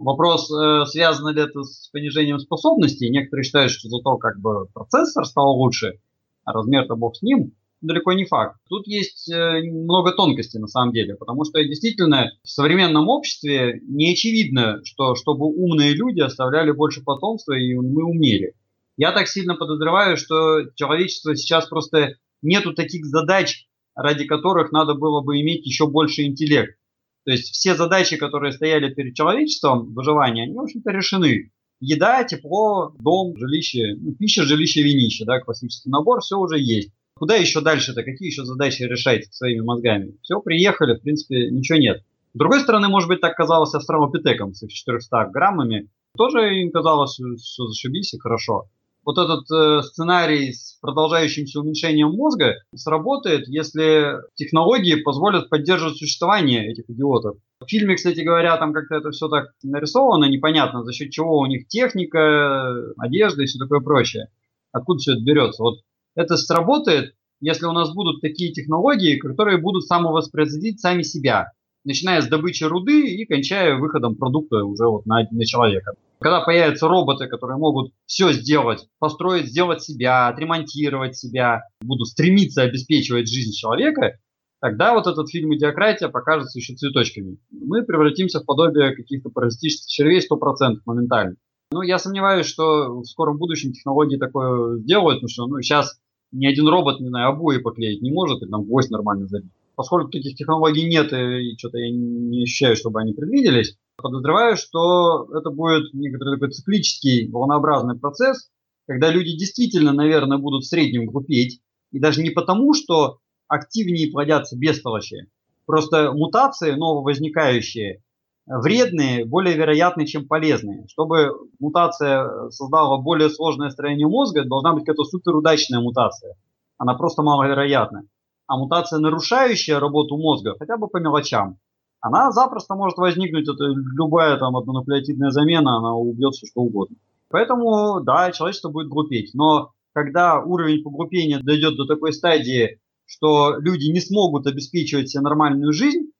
Вопрос, 0.00 0.50
э, 0.50 0.86
связано 0.86 1.28
ли 1.28 1.42
это 1.42 1.62
с 1.62 1.90
понижением 1.92 2.38
способностей. 2.38 3.10
Некоторые 3.10 3.44
считают, 3.44 3.70
что 3.70 3.90
зато 3.90 4.16
как 4.16 4.40
бы 4.40 4.66
процессор 4.72 5.26
стал 5.26 5.58
лучше, 5.58 6.00
а 6.42 6.54
размер-то 6.54 6.96
бог 6.96 7.16
с 7.16 7.22
ним 7.22 7.52
далеко 7.82 8.14
не 8.14 8.24
факт. 8.24 8.56
Тут 8.70 8.86
есть 8.86 9.30
э, 9.30 9.60
много 9.60 10.12
тонкостей 10.12 10.58
на 10.58 10.68
самом 10.68 10.94
деле, 10.94 11.16
потому 11.16 11.44
что 11.44 11.62
действительно 11.62 12.32
в 12.42 12.48
современном 12.48 13.10
обществе 13.10 13.82
не 13.86 14.12
очевидно, 14.12 14.80
что 14.84 15.14
чтобы 15.16 15.44
умные 15.44 15.92
люди 15.92 16.20
оставляли 16.20 16.70
больше 16.70 17.02
потомства 17.02 17.52
и 17.52 17.74
мы 17.74 18.02
умнели. 18.02 18.54
Я 18.96 19.12
так 19.12 19.28
сильно 19.28 19.54
подозреваю, 19.54 20.16
что 20.16 20.62
человечество 20.76 21.36
сейчас 21.36 21.68
просто 21.68 22.14
нету 22.40 22.72
таких 22.72 23.04
задач, 23.04 23.66
ради 23.94 24.24
которых 24.24 24.72
надо 24.72 24.94
было 24.94 25.20
бы 25.20 25.38
иметь 25.42 25.66
еще 25.66 25.86
больше 25.86 26.22
интеллект. 26.22 26.79
То 27.24 27.32
есть 27.32 27.52
все 27.52 27.74
задачи, 27.74 28.16
которые 28.16 28.52
стояли 28.52 28.92
перед 28.92 29.14
человечеством, 29.14 29.92
выживания, 29.92 30.44
они, 30.44 30.54
в 30.54 30.60
общем-то, 30.60 30.90
решены. 30.90 31.50
Еда, 31.80 32.24
тепло, 32.24 32.94
дом, 32.98 33.36
жилище, 33.36 33.94
ну, 33.98 34.12
пища, 34.12 34.44
жилище, 34.44 34.82
винище, 34.82 35.24
да, 35.24 35.40
классический 35.40 35.90
набор, 35.90 36.20
все 36.20 36.36
уже 36.38 36.58
есть. 36.58 36.90
Куда 37.14 37.36
еще 37.36 37.60
дальше-то? 37.60 38.02
Какие 38.02 38.28
еще 38.28 38.44
задачи 38.44 38.82
решать 38.82 39.32
своими 39.34 39.60
мозгами? 39.60 40.16
Все, 40.22 40.40
приехали, 40.40 40.96
в 40.96 41.02
принципе, 41.02 41.50
ничего 41.50 41.78
нет. 41.78 42.02
С 42.32 42.38
другой 42.38 42.60
стороны, 42.60 42.88
может 42.88 43.08
быть, 43.08 43.20
так 43.20 43.36
казалось 43.36 43.74
австралопитекам 43.74 44.54
с 44.54 44.62
их 44.62 44.72
400 44.72 45.30
граммами. 45.32 45.90
Тоже 46.16 46.60
им 46.60 46.70
казалось, 46.70 47.14
что 47.14 47.66
зашибись 47.66 48.14
и 48.14 48.18
хорошо. 48.18 48.68
Вот 49.10 49.18
этот 49.18 49.50
э, 49.50 49.82
сценарий 49.82 50.52
с 50.52 50.78
продолжающимся 50.80 51.58
уменьшением 51.58 52.12
мозга 52.12 52.54
сработает, 52.76 53.48
если 53.48 54.18
технологии 54.36 55.02
позволят 55.02 55.48
поддерживать 55.48 55.96
существование 55.96 56.70
этих 56.70 56.88
идиотов. 56.88 57.38
В 57.58 57.68
фильме, 57.68 57.96
кстати 57.96 58.20
говоря, 58.20 58.56
там 58.56 58.72
как-то 58.72 58.94
это 58.94 59.10
все 59.10 59.26
так 59.26 59.48
нарисовано, 59.64 60.26
непонятно, 60.26 60.84
за 60.84 60.92
счет 60.92 61.10
чего 61.10 61.40
у 61.40 61.46
них 61.46 61.66
техника, 61.66 62.72
одежда 62.98 63.42
и 63.42 63.46
все 63.46 63.58
такое 63.58 63.80
прочее. 63.80 64.28
Откуда 64.70 65.00
все 65.00 65.14
это 65.14 65.22
берется? 65.22 65.64
Вот 65.64 65.80
это 66.14 66.36
сработает, 66.36 67.16
если 67.40 67.66
у 67.66 67.72
нас 67.72 67.92
будут 67.92 68.20
такие 68.20 68.52
технологии, 68.52 69.18
которые 69.18 69.58
будут 69.58 69.86
самовоспроизводить 69.86 70.78
сами 70.78 71.02
себя, 71.02 71.50
начиная 71.84 72.22
с 72.22 72.28
добычи 72.28 72.62
руды 72.62 73.08
и 73.08 73.24
кончая 73.24 73.76
выходом 73.76 74.14
продукта 74.14 74.64
уже 74.64 74.86
вот 74.86 75.04
на, 75.04 75.26
на 75.32 75.44
человека. 75.44 75.94
Когда 76.20 76.42
появятся 76.42 76.86
роботы, 76.86 77.28
которые 77.28 77.56
могут 77.56 77.92
все 78.04 78.32
сделать, 78.32 78.86
построить, 78.98 79.46
сделать 79.46 79.82
себя, 79.82 80.28
отремонтировать 80.28 81.16
себя, 81.16 81.62
будут 81.80 82.08
стремиться 82.08 82.62
обеспечивать 82.62 83.26
жизнь 83.26 83.52
человека, 83.52 84.18
тогда 84.60 84.92
вот 84.92 85.06
этот 85.06 85.30
фильм 85.30 85.54
«Идиократия» 85.54 86.08
покажется 86.08 86.58
еще 86.58 86.74
цветочками. 86.74 87.38
Мы 87.50 87.84
превратимся 87.84 88.40
в 88.40 88.44
подобие 88.44 88.94
каких-то 88.94 89.30
паразитических 89.30 89.88
червей 89.88 90.20
100% 90.20 90.80
моментально. 90.84 91.36
Ну, 91.72 91.80
я 91.80 91.98
сомневаюсь, 91.98 92.46
что 92.46 93.00
в 93.00 93.04
скором 93.06 93.38
будущем 93.38 93.72
технологии 93.72 94.18
такое 94.18 94.76
сделают, 94.78 95.20
потому 95.20 95.28
что 95.30 95.46
ну, 95.46 95.62
сейчас 95.62 95.98
ни 96.32 96.46
один 96.46 96.68
робот, 96.68 97.00
не 97.00 97.08
знаю, 97.08 97.30
обои 97.30 97.58
поклеить 97.58 98.02
не 98.02 98.12
может, 98.12 98.42
или 98.42 98.50
там 98.50 98.64
гвоздь 98.64 98.90
нормально 98.90 99.26
забить. 99.26 99.52
Поскольку 99.74 100.10
таких 100.10 100.36
технологий 100.36 100.86
нет, 100.86 101.10
и 101.14 101.56
что-то 101.56 101.78
я 101.78 101.90
не 101.90 102.42
ощущаю, 102.42 102.76
чтобы 102.76 103.00
они 103.00 103.14
предвиделись, 103.14 103.78
Подозреваю, 104.00 104.56
что 104.56 105.26
это 105.36 105.50
будет 105.50 105.92
некоторый 105.94 106.34
такой 106.34 106.50
циклический, 106.50 107.28
волнообразный 107.30 107.98
процесс, 107.98 108.50
когда 108.86 109.10
люди 109.10 109.36
действительно, 109.36 109.92
наверное, 109.92 110.38
будут 110.38 110.64
в 110.64 110.68
среднем 110.68 111.06
глупеть. 111.06 111.60
И 111.92 111.98
даже 111.98 112.22
не 112.22 112.30
потому, 112.30 112.74
что 112.74 113.18
активнее 113.48 114.10
плодятся 114.10 114.56
бестолочи. 114.56 115.28
Просто 115.66 116.12
мутации 116.12 116.72
нововозникающие 116.72 118.02
вредные 118.46 119.24
более 119.24 119.56
вероятны, 119.56 120.06
чем 120.06 120.26
полезные. 120.26 120.86
Чтобы 120.88 121.30
мутация 121.58 122.50
создала 122.50 122.98
более 122.98 123.30
сложное 123.30 123.70
строение 123.70 124.08
мозга, 124.08 124.44
должна 124.44 124.72
быть 124.72 124.84
какая-то 124.84 125.04
суперудачная 125.04 125.80
мутация. 125.80 126.34
Она 126.78 126.94
просто 126.94 127.22
маловероятна. 127.22 128.02
А 128.46 128.56
мутация, 128.56 128.98
нарушающая 128.98 129.78
работу 129.78 130.16
мозга, 130.16 130.56
хотя 130.58 130.76
бы 130.76 130.88
по 130.88 130.96
мелочам, 130.96 131.58
она 132.00 132.32
запросто 132.32 132.74
может 132.74 132.98
возникнуть. 132.98 133.48
Это 133.48 133.64
любая 133.64 134.38
там 134.38 134.56
однонуклеотидная 134.56 135.30
замена, 135.30 135.78
она 135.78 135.94
убьет 135.94 136.34
все 136.34 136.46
что 136.46 136.62
угодно. 136.62 136.96
Поэтому, 137.28 138.00
да, 138.00 138.32
человечество 138.32 138.70
будет 138.70 138.88
глупеть. 138.88 139.34
Но 139.34 139.72
когда 139.92 140.40
уровень 140.40 140.82
погруппения 140.82 141.40
дойдет 141.40 141.76
до 141.76 141.84
такой 141.86 142.12
стадии, 142.12 142.80
что 143.06 143.56
люди 143.58 143.90
не 143.90 144.00
смогут 144.00 144.46
обеспечивать 144.46 145.10
себе 145.10 145.22
нормальную 145.22 145.72
жизнь, 145.72 146.10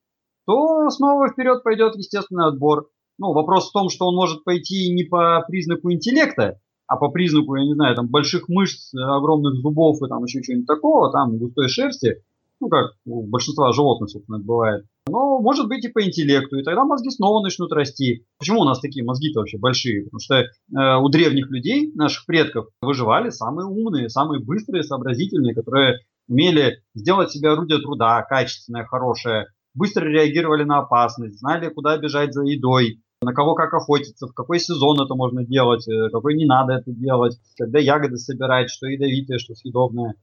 то 0.45 0.89
снова 0.89 1.29
вперед 1.29 1.63
пойдет 1.63 1.95
естественный 1.95 2.47
отбор. 2.47 2.89
Ну, 3.17 3.33
вопрос 3.33 3.69
в 3.69 3.73
том, 3.73 3.89
что 3.89 4.07
он 4.07 4.15
может 4.15 4.43
пойти 4.43 4.93
не 4.93 5.03
по 5.03 5.43
признаку 5.47 5.91
интеллекта, 5.91 6.59
а 6.87 6.97
по 6.97 7.09
признаку, 7.09 7.55
я 7.55 7.65
не 7.65 7.73
знаю, 7.73 7.95
там 7.95 8.07
больших 8.07 8.49
мышц, 8.49 8.93
огромных 8.93 9.55
зубов 9.55 10.01
и 10.01 10.07
там 10.09 10.23
еще 10.23 10.41
чего-нибудь 10.41 10.67
такого, 10.67 11.11
там 11.11 11.37
густой 11.37 11.69
шерсти, 11.69 12.23
ну, 12.61 12.69
как 12.69 12.91
у 13.05 13.27
большинства 13.27 13.73
животных, 13.73 14.09
собственно, 14.09 14.39
бывает. 14.39 14.85
Но 15.09 15.39
может 15.39 15.67
быть 15.67 15.83
и 15.83 15.89
по 15.89 16.03
интеллекту, 16.03 16.57
и 16.57 16.63
тогда 16.63 16.85
мозги 16.85 17.09
снова 17.09 17.41
начнут 17.41 17.71
расти. 17.73 18.25
Почему 18.37 18.61
у 18.61 18.63
нас 18.63 18.79
такие 18.79 19.03
мозги-то 19.03 19.39
вообще 19.39 19.57
большие? 19.57 20.05
Потому 20.05 20.19
что 20.19 20.35
э, 20.35 21.01
у 21.01 21.09
древних 21.09 21.49
людей, 21.49 21.91
наших 21.95 22.25
предков, 22.25 22.67
выживали 22.81 23.31
самые 23.31 23.65
умные, 23.65 24.09
самые 24.09 24.43
быстрые, 24.43 24.83
сообразительные, 24.83 25.55
которые 25.55 25.99
умели 26.29 26.77
сделать 26.93 27.31
себе 27.31 27.49
орудие 27.49 27.79
труда, 27.79 28.21
качественное, 28.21 28.85
хорошее, 28.85 29.47
быстро 29.73 30.05
реагировали 30.05 30.63
на 30.63 30.79
опасность, 30.79 31.39
знали, 31.39 31.69
куда 31.69 31.97
бежать 31.97 32.33
за 32.33 32.43
едой, 32.43 33.01
на 33.21 33.33
кого 33.33 33.55
как 33.55 33.73
охотиться, 33.73 34.27
в 34.27 34.33
какой 34.33 34.59
сезон 34.59 35.01
это 35.01 35.15
можно 35.15 35.43
делать, 35.43 35.87
э, 35.87 36.09
какой 36.11 36.35
не 36.35 36.45
надо 36.45 36.73
это 36.73 36.91
делать, 36.91 37.37
когда 37.57 37.79
ягоды 37.79 38.17
собирать, 38.17 38.69
что 38.69 38.87
ядовитое, 38.87 39.37
что 39.37 39.55
съедобное. 39.55 40.15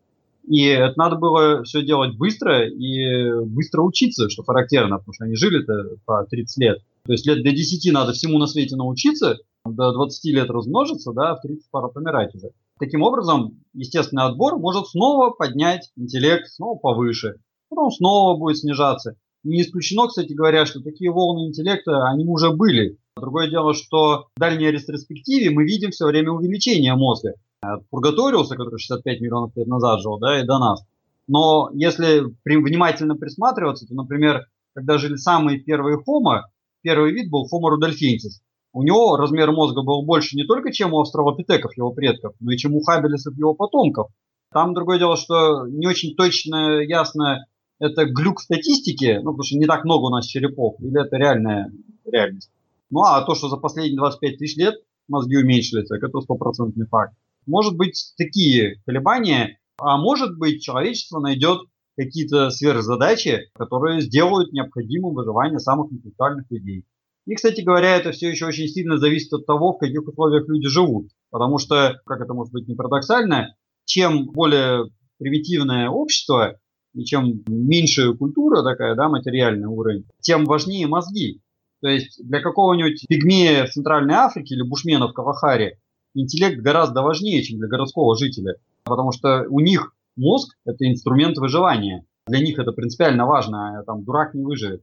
И 0.46 0.64
это 0.64 0.94
надо 0.96 1.16
было 1.16 1.62
все 1.64 1.83
делать 1.83 2.16
быстро 2.16 2.66
и 2.66 3.44
быстро 3.44 3.83
учиться, 3.83 4.31
что 4.31 4.42
характерно, 4.42 4.98
потому 4.98 5.12
что 5.12 5.24
они 5.24 5.37
жили-то 5.37 5.96
по 6.07 6.24
30 6.24 6.59
лет. 6.59 6.79
То 7.05 7.12
есть 7.12 7.27
лет 7.27 7.42
до 7.42 7.51
10 7.51 7.92
надо 7.92 8.12
всему 8.12 8.38
на 8.38 8.46
свете 8.46 8.77
научиться, 8.77 9.38
до 9.64 9.92
20 9.92 10.24
лет 10.33 10.51
размножиться, 10.51 11.12
да, 11.12 11.35
в 11.35 11.40
30 11.42 11.70
пора 11.70 11.88
помирать 11.88 12.35
уже. 12.35 12.51
Таким 12.79 13.03
образом, 13.03 13.61
естественный 13.74 14.24
отбор 14.24 14.59
может 14.59 14.87
снова 14.88 15.31
поднять 15.31 15.90
интеллект, 15.96 16.48
снова 16.48 16.79
повыше, 16.79 17.37
потом 17.68 17.90
снова 17.90 18.38
будет 18.38 18.59
снижаться. 18.59 19.16
Не 19.44 19.62
исключено, 19.62 20.09
кстати 20.09 20.33
говоря, 20.33 20.66
что 20.66 20.81
такие 20.81 21.11
волны 21.11 21.48
интеллекта, 21.48 22.07
они 22.09 22.24
уже 22.24 22.51
были. 22.51 22.98
Другое 23.16 23.48
дело, 23.48 23.74
что 23.74 24.27
в 24.37 24.40
дальней 24.40 24.70
ретроспективе 24.70 25.51
мы 25.51 25.64
видим 25.64 25.90
все 25.90 26.07
время 26.07 26.33
увеличение 26.33 26.94
мозга. 26.94 27.35
От 27.61 27.88
Пургаториуса, 27.90 28.55
который 28.55 28.79
65 28.79 29.21
миллионов 29.21 29.57
лет 29.57 29.66
назад 29.66 30.01
жил, 30.01 30.18
да, 30.18 30.40
и 30.40 30.47
до 30.47 30.59
нас. 30.59 30.85
Но 31.27 31.71
если 31.73 32.23
внимательно 32.44 33.16
присматриваться, 33.16 33.87
то, 33.87 33.94
например, 33.94 34.47
когда 34.75 34.97
жили 34.97 35.16
самые 35.16 35.59
первые 35.59 35.99
хомо, 35.99 36.47
первый 36.83 37.12
вид 37.12 37.31
был 37.31 37.47
Homo 37.47 37.75
rudolfensis. 37.75 38.40
У 38.73 38.83
него 38.83 39.16
размер 39.16 39.51
мозга 39.51 39.83
был 39.83 40.05
больше 40.05 40.37
не 40.37 40.44
только, 40.44 40.73
чем 40.73 40.92
у 40.92 41.01
австралопитеков, 41.01 41.77
его 41.77 41.90
предков, 41.90 42.35
но 42.38 42.53
и 42.53 42.57
чем 42.57 42.75
у 42.75 42.81
хабелесов, 42.81 43.37
его 43.37 43.55
потомков. 43.55 44.09
Там 44.53 44.73
другое 44.73 44.99
дело, 44.99 45.16
что 45.16 45.66
не 45.66 45.87
очень 45.88 46.14
точно 46.14 46.81
ясно, 46.81 47.47
это 47.81 48.05
глюк 48.05 48.40
статистики, 48.40 49.16
ну, 49.16 49.33
потому 49.33 49.42
что 49.42 49.59
не 49.59 49.66
так 49.66 49.85
много 49.85 50.07
у 50.07 50.11
нас 50.11 50.27
черепов, 50.27 50.77
или 50.81 51.05
это 51.05 51.16
реальная 51.16 51.73
реальность. 52.05 52.51
Ну, 52.90 53.01
а 53.01 53.21
то, 53.23 53.35
что 53.35 53.49
за 53.49 53.57
последние 53.57 53.99
25 53.99 54.38
тысяч 54.38 54.57
лет 54.57 54.77
мозги 55.09 55.37
уменьшились, 55.37 55.88
так 55.88 56.03
это 56.03 56.21
стопроцентный 56.21 56.87
факт. 56.87 57.14
Может 57.48 57.76
быть, 57.76 58.12
такие 58.18 58.76
колебания, 58.87 59.58
а 59.78 59.96
может 59.96 60.37
быть, 60.38 60.62
человечество 60.62 61.18
найдет 61.18 61.61
какие-то 61.96 62.50
сверхзадачи, 62.50 63.50
которые 63.54 64.02
сделают 64.02 64.52
необходимым 64.52 65.14
выживание 65.14 65.58
самых 65.58 65.90
интеллектуальных 65.92 66.44
людей. 66.50 66.84
И, 67.26 67.34
кстати 67.34 67.62
говоря, 67.62 67.96
это 67.96 68.12
все 68.12 68.30
еще 68.30 68.46
очень 68.46 68.68
сильно 68.68 68.98
зависит 68.98 69.32
от 69.32 69.46
того, 69.46 69.72
в 69.72 69.78
каких 69.78 70.06
условиях 70.06 70.46
люди 70.48 70.68
живут. 70.68 71.08
Потому 71.30 71.58
что, 71.58 71.98
как 72.04 72.20
это 72.20 72.34
может 72.34 72.52
быть 72.52 72.68
не 72.68 72.74
парадоксально, 72.74 73.54
чем 73.87 74.26
более 74.26 74.84
примитивное 75.18 75.88
общество, 75.88 76.58
и 76.94 77.04
чем 77.04 77.42
меньше 77.48 78.14
культура 78.14 78.62
такая, 78.62 78.94
да, 78.94 79.08
материальный 79.08 79.68
уровень, 79.68 80.04
тем 80.20 80.44
важнее 80.44 80.87
мозги. 80.87 81.40
То 81.80 81.88
есть 81.88 82.20
для 82.26 82.40
какого-нибудь 82.40 83.06
пигмея 83.08 83.66
в 83.66 83.70
Центральной 83.70 84.14
Африке 84.14 84.54
или 84.54 84.62
бушмена 84.62 85.08
в 85.08 85.12
Кавахаре 85.12 85.78
интеллект 86.14 86.61
гораздо 86.61 87.03
важнее, 87.03 87.42
чем 87.42 87.59
для 87.59 87.68
городского 87.68 88.16
жителя. 88.16 88.57
Потому 88.85 89.12
что 89.12 89.47
у 89.49 89.61
них 89.61 89.92
мозг– 90.16 90.57
это 90.64 90.88
инструмент 90.90 91.38
выживания. 91.38 92.05
Для 92.27 92.40
них 92.40 92.59
это 92.59 92.73
принципиально 92.73 93.27
важно, 93.27 93.79
а 93.79 93.85
там 93.85 94.05
дурак 94.05 94.35
не 94.35 94.44
выживет. 94.44 94.83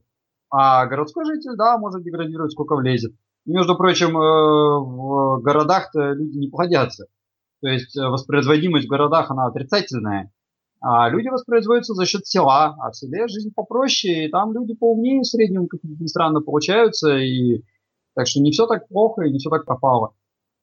А 0.50 0.86
городской 0.86 1.24
житель, 1.24 1.56
да, 1.56 1.78
может 1.78 2.02
деградировать, 2.02 2.52
сколько 2.52 2.76
влезет. 2.76 3.12
Между 3.44 3.76
прочим, 3.76 4.16
э, 4.16 4.20
в 4.20 5.40
городах-то 5.42 6.12
люди 6.12 6.38
не 6.38 6.48
плодятся. 6.48 7.06
То 7.62 7.68
есть 7.68 7.96
э, 7.96 8.06
воспроизводимость 8.06 8.86
в 8.86 8.90
городах, 8.90 9.30
она 9.30 9.46
отрицательная. 9.46 10.32
А 10.80 11.08
люди 11.08 11.28
воспроизводятся 11.28 11.94
за 11.94 12.06
счет 12.06 12.26
села, 12.26 12.76
а 12.78 12.90
в 12.90 12.96
селе 12.96 13.28
жизнь 13.28 13.52
попроще, 13.54 14.26
и 14.26 14.30
там 14.30 14.52
люди 14.52 14.74
поумнее 14.74 15.22
в 15.22 15.26
среднем, 15.26 15.68
как 15.68 15.80
ни 15.82 16.06
странно, 16.06 16.40
получаются, 16.40 17.16
и 17.16 17.62
так 18.14 18.26
что 18.26 18.40
не 18.40 18.50
все 18.50 18.66
так 18.66 18.86
плохо 18.88 19.22
и 19.22 19.32
не 19.32 19.38
все 19.38 19.50
так 19.50 19.64
пропало. 19.64 20.12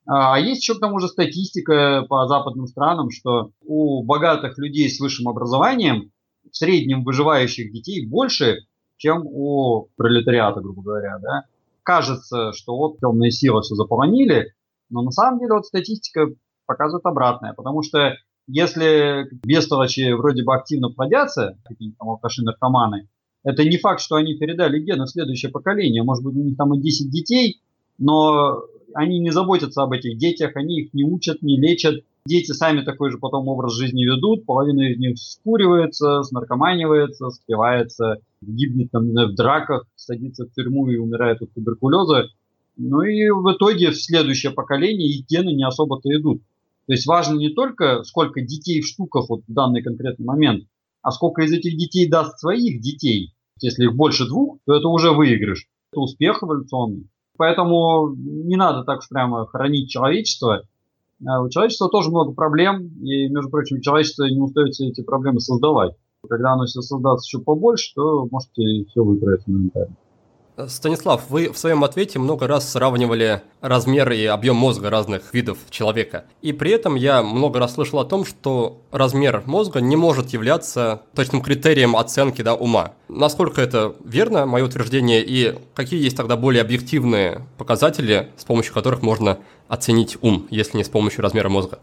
А 0.05 0.37
есть 0.39 0.61
еще 0.61 0.75
к 0.75 0.81
тому 0.81 0.99
же 0.99 1.07
статистика 1.07 2.05
по 2.09 2.27
западным 2.27 2.67
странам, 2.67 3.09
что 3.09 3.51
у 3.65 4.03
богатых 4.03 4.57
людей 4.57 4.89
с 4.89 4.99
высшим 4.99 5.29
образованием 5.29 6.11
в 6.51 6.55
среднем 6.55 7.03
выживающих 7.03 7.71
детей 7.71 8.05
больше, 8.05 8.59
чем 8.97 9.25
у 9.25 9.87
пролетариата, 9.95 10.59
грубо 10.59 10.81
говоря. 10.81 11.19
Да? 11.21 11.43
Кажется, 11.83 12.51
что 12.53 12.75
вот 12.75 12.99
темные 12.99 13.31
силы 13.31 13.61
все 13.61 13.75
заполонили, 13.75 14.53
но 14.89 15.01
на 15.01 15.11
самом 15.11 15.39
деле 15.39 15.53
вот 15.53 15.65
статистика 15.65 16.27
показывает 16.65 17.05
обратное, 17.05 17.53
потому 17.53 17.81
что 17.81 18.15
если 18.47 19.27
бестолочи 19.45 20.11
вроде 20.11 20.43
бы 20.43 20.53
активно 20.53 20.89
плодятся, 20.89 21.57
какие-то 21.63 21.97
там 21.99 22.09
алкаши, 22.09 22.43
наркоманы, 22.43 23.07
это 23.43 23.63
не 23.63 23.77
факт, 23.77 24.01
что 24.01 24.15
они 24.15 24.35
передали 24.35 24.79
гены 24.79 25.05
в 25.05 25.09
следующее 25.09 25.51
поколение. 25.51 26.03
Может 26.03 26.23
быть, 26.23 26.35
у 26.35 26.43
них 26.43 26.57
там 26.57 26.73
и 26.73 26.81
10 26.81 27.09
детей, 27.09 27.61
но 27.97 28.61
они 28.93 29.19
не 29.19 29.32
заботятся 29.32 29.84
об 29.84 29.91
этих 29.91 30.17
детях, 30.17 30.56
они 30.56 30.82
их 30.82 30.93
не 30.93 31.03
учат, 31.03 31.41
не 31.41 31.58
лечат. 31.58 32.03
Дети 32.25 32.51
сами 32.51 32.82
такой 32.82 33.12
же 33.12 33.17
потом 33.17 33.47
образ 33.49 33.73
жизни 33.73 34.06
ведут, 34.06 34.45
половина 34.45 34.91
из 34.91 34.97
них 34.97 35.17
скуривается, 35.17 36.23
снаркоманивается, 36.23 37.29
спивается, 37.29 38.19
гибнет 38.41 38.91
там, 38.91 39.10
в 39.10 39.36
драках, 39.36 39.86
садится 39.95 40.45
в 40.45 40.53
тюрьму 40.53 40.89
и 40.89 40.97
умирает 40.97 41.41
от 41.41 41.53
туберкулеза. 41.53 42.29
Ну 42.77 43.01
и 43.01 43.29
в 43.29 43.51
итоге 43.51 43.91
в 43.91 44.01
следующее 44.01 44.51
поколение 44.51 45.10
их 45.10 45.27
гены 45.27 45.53
не 45.53 45.67
особо-то 45.67 46.10
идут. 46.13 46.41
То 46.88 46.93
есть 46.93 47.06
важно 47.06 47.38
не 47.38 47.49
только, 47.49 48.03
сколько 48.03 48.41
детей 48.41 48.82
в 48.82 48.88
штуках 48.88 49.29
вот 49.29 49.41
в 49.47 49.53
данный 49.53 49.82
конкретный 49.82 50.25
момент, 50.25 50.65
а 51.01 51.12
сколько 51.12 51.43
из 51.43 51.51
этих 51.51 51.77
детей 51.77 52.10
даст 52.10 52.39
своих 52.39 52.82
детей. 52.82 53.34
Если 53.62 53.84
их 53.84 53.95
больше 53.95 54.25
двух, 54.25 54.60
то 54.65 54.75
это 54.75 54.88
уже 54.88 55.12
выигрыш. 55.12 55.67
Это 55.91 56.01
успех 56.01 56.41
эволюционный. 56.41 57.08
Поэтому 57.38 58.15
не 58.15 58.56
надо 58.56 58.84
так 58.84 59.00
уж 59.00 59.10
прямо 59.10 59.46
хранить 59.48 59.89
человечество. 59.89 60.63
А 61.26 61.41
у 61.41 61.50
человечества 61.50 61.89
тоже 61.89 62.10
много 62.10 62.34
проблем, 62.34 62.89
и, 63.02 63.28
между 63.30 63.50
прочим, 63.50 63.82
человечество 63.82 64.26
не 64.26 64.72
все 64.72 64.89
эти 64.89 65.02
проблемы 65.02 65.39
создавать. 65.39 65.96
Когда 66.28 66.54
оно 66.54 66.65
все 66.65 66.82
создаст 66.82 67.26
еще 67.26 67.39
побольше, 67.39 67.93
то 67.96 68.28
можете 68.30 68.86
все 68.89 69.04
выкроить 69.04 69.48
моментально. 69.48 69.96
Станислав, 70.67 71.29
вы 71.31 71.49
в 71.49 71.57
своем 71.57 71.83
ответе 71.83 72.19
много 72.19 72.45
раз 72.45 72.71
сравнивали 72.71 73.41
размер 73.59 74.11
и 74.11 74.25
объем 74.25 74.55
мозга 74.55 74.91
разных 74.91 75.33
видов 75.33 75.57
человека. 75.71 76.25
И 76.43 76.53
при 76.53 76.71
этом 76.71 76.93
я 76.93 77.23
много 77.23 77.57
раз 77.57 77.73
слышал 77.73 77.99
о 77.99 78.05
том, 78.05 78.23
что 78.23 78.81
размер 78.91 79.41
мозга 79.47 79.81
не 79.81 79.95
может 79.95 80.29
являться 80.29 81.01
точным 81.15 81.41
критерием 81.41 81.95
оценки 81.95 82.43
да, 82.43 82.53
ума. 82.53 82.93
Насколько 83.09 83.61
это 83.61 83.95
верно, 84.05 84.45
мое 84.45 84.63
утверждение, 84.63 85.23
и 85.25 85.57
какие 85.73 86.03
есть 86.03 86.17
тогда 86.17 86.37
более 86.37 86.61
объективные 86.61 87.47
показатели, 87.57 88.29
с 88.37 88.45
помощью 88.45 88.75
которых 88.75 89.01
можно 89.01 89.39
оценить 89.67 90.17
ум, 90.21 90.45
если 90.51 90.77
не 90.77 90.83
с 90.83 90.89
помощью 90.89 91.23
размера 91.23 91.49
мозга? 91.49 91.79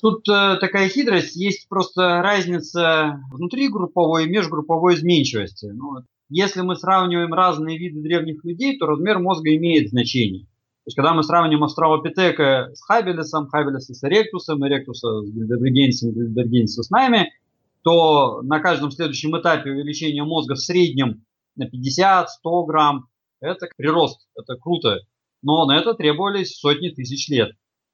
Тут 0.00 0.28
э, 0.28 0.56
такая 0.60 0.88
хитрость, 0.88 1.34
есть 1.34 1.68
просто 1.68 2.22
разница 2.22 3.18
внутри 3.32 3.68
групповой 3.68 4.26
и 4.26 4.28
межгрупповой 4.28 4.94
изменчивости. 4.94 5.66
Ну, 5.66 6.04
если 6.28 6.62
мы 6.62 6.76
сравниваем 6.76 7.32
разные 7.32 7.78
виды 7.78 8.00
древних 8.00 8.44
людей, 8.44 8.78
то 8.78 8.86
размер 8.86 9.18
мозга 9.18 9.54
имеет 9.54 9.90
значение. 9.90 10.44
То 10.86 10.88
есть, 10.88 10.96
когда 10.96 11.14
мы 11.14 11.22
сравним 11.22 11.64
австралопитека 11.64 12.70
с 12.74 12.82
хабелесом, 12.82 13.48
хабелеса 13.48 13.94
с 13.94 14.04
эректусом, 14.04 14.66
эректуса 14.66 15.22
с 15.22 15.30
гильдебергенсом, 15.30 16.12
гильдебергенса 16.12 16.82
с 16.82 16.90
нами, 16.90 17.32
то 17.82 18.42
на 18.42 18.60
каждом 18.60 18.90
следующем 18.90 19.36
этапе 19.38 19.70
увеличения 19.70 20.22
мозга 20.24 20.54
в 20.54 20.60
среднем 20.60 21.24
на 21.56 21.64
50-100 21.64 22.66
грамм, 22.66 23.06
это 23.40 23.68
прирост, 23.76 24.26
это 24.36 24.56
круто. 24.56 25.00
Но 25.42 25.66
на 25.66 25.78
это 25.78 25.94
требовались 25.94 26.56
сотни 26.56 26.88
тысяч 26.88 27.28
лет. 27.28 27.52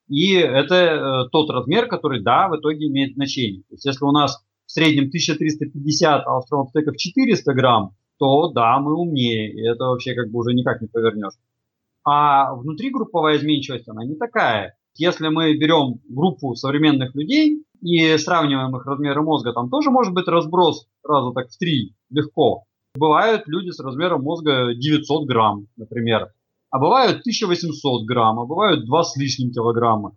И 0.09 0.35
это 0.35 0.75
э, 0.75 1.29
тот 1.31 1.51
размер, 1.51 1.87
который, 1.87 2.23
да, 2.23 2.49
в 2.49 2.57
итоге 2.59 2.89
имеет 2.89 3.15
значение. 3.15 3.63
То 3.63 3.75
есть, 3.75 3.85
если 3.85 4.05
у 4.05 4.13
нас 4.13 4.43
в 4.67 4.73
среднем 4.73 5.05
1350, 5.05 6.27
а 6.27 6.37
австралопитеков 6.37 6.97
400 6.97 7.53
грамм, 7.55 7.97
то 8.23 8.53
да, 8.53 8.79
мы 8.79 8.95
умнее. 8.95 9.53
И 9.53 9.67
это 9.67 9.87
вообще 9.87 10.15
как 10.15 10.31
бы 10.31 10.39
уже 10.39 10.55
никак 10.55 10.81
не 10.81 10.87
повернешь. 10.87 11.35
А 12.05 12.55
внутригрупповая 12.55 13.37
изменчивость, 13.37 13.89
она 13.89 14.05
не 14.05 14.15
такая. 14.15 14.77
Если 14.97 15.27
мы 15.27 15.59
берем 15.59 15.99
группу 16.09 16.55
современных 16.55 17.17
людей 17.17 17.65
и 17.81 18.17
сравниваем 18.19 18.77
их 18.77 18.87
размеры 18.87 19.23
мозга, 19.23 19.53
там 19.53 19.71
тоже 19.71 19.91
может 19.91 20.15
быть 20.15 20.29
разброс 20.29 20.87
раза 21.03 21.33
так 21.33 21.51
в 21.51 21.59
три 21.59 21.97
легко. 22.11 22.63
Бывают 22.95 23.49
люди 23.49 23.71
с 23.71 23.81
размером 23.81 24.23
мозга 24.23 24.73
900 24.73 25.27
грамм, 25.27 25.67
например. 25.77 26.29
А 26.71 26.79
бывают 26.79 27.23
1800 27.23 28.05
грамм, 28.07 28.39
а 28.39 28.47
бывают 28.47 28.87
2 28.87 29.03
с 29.03 29.17
лишним 29.17 29.51
килограмма. 29.51 30.13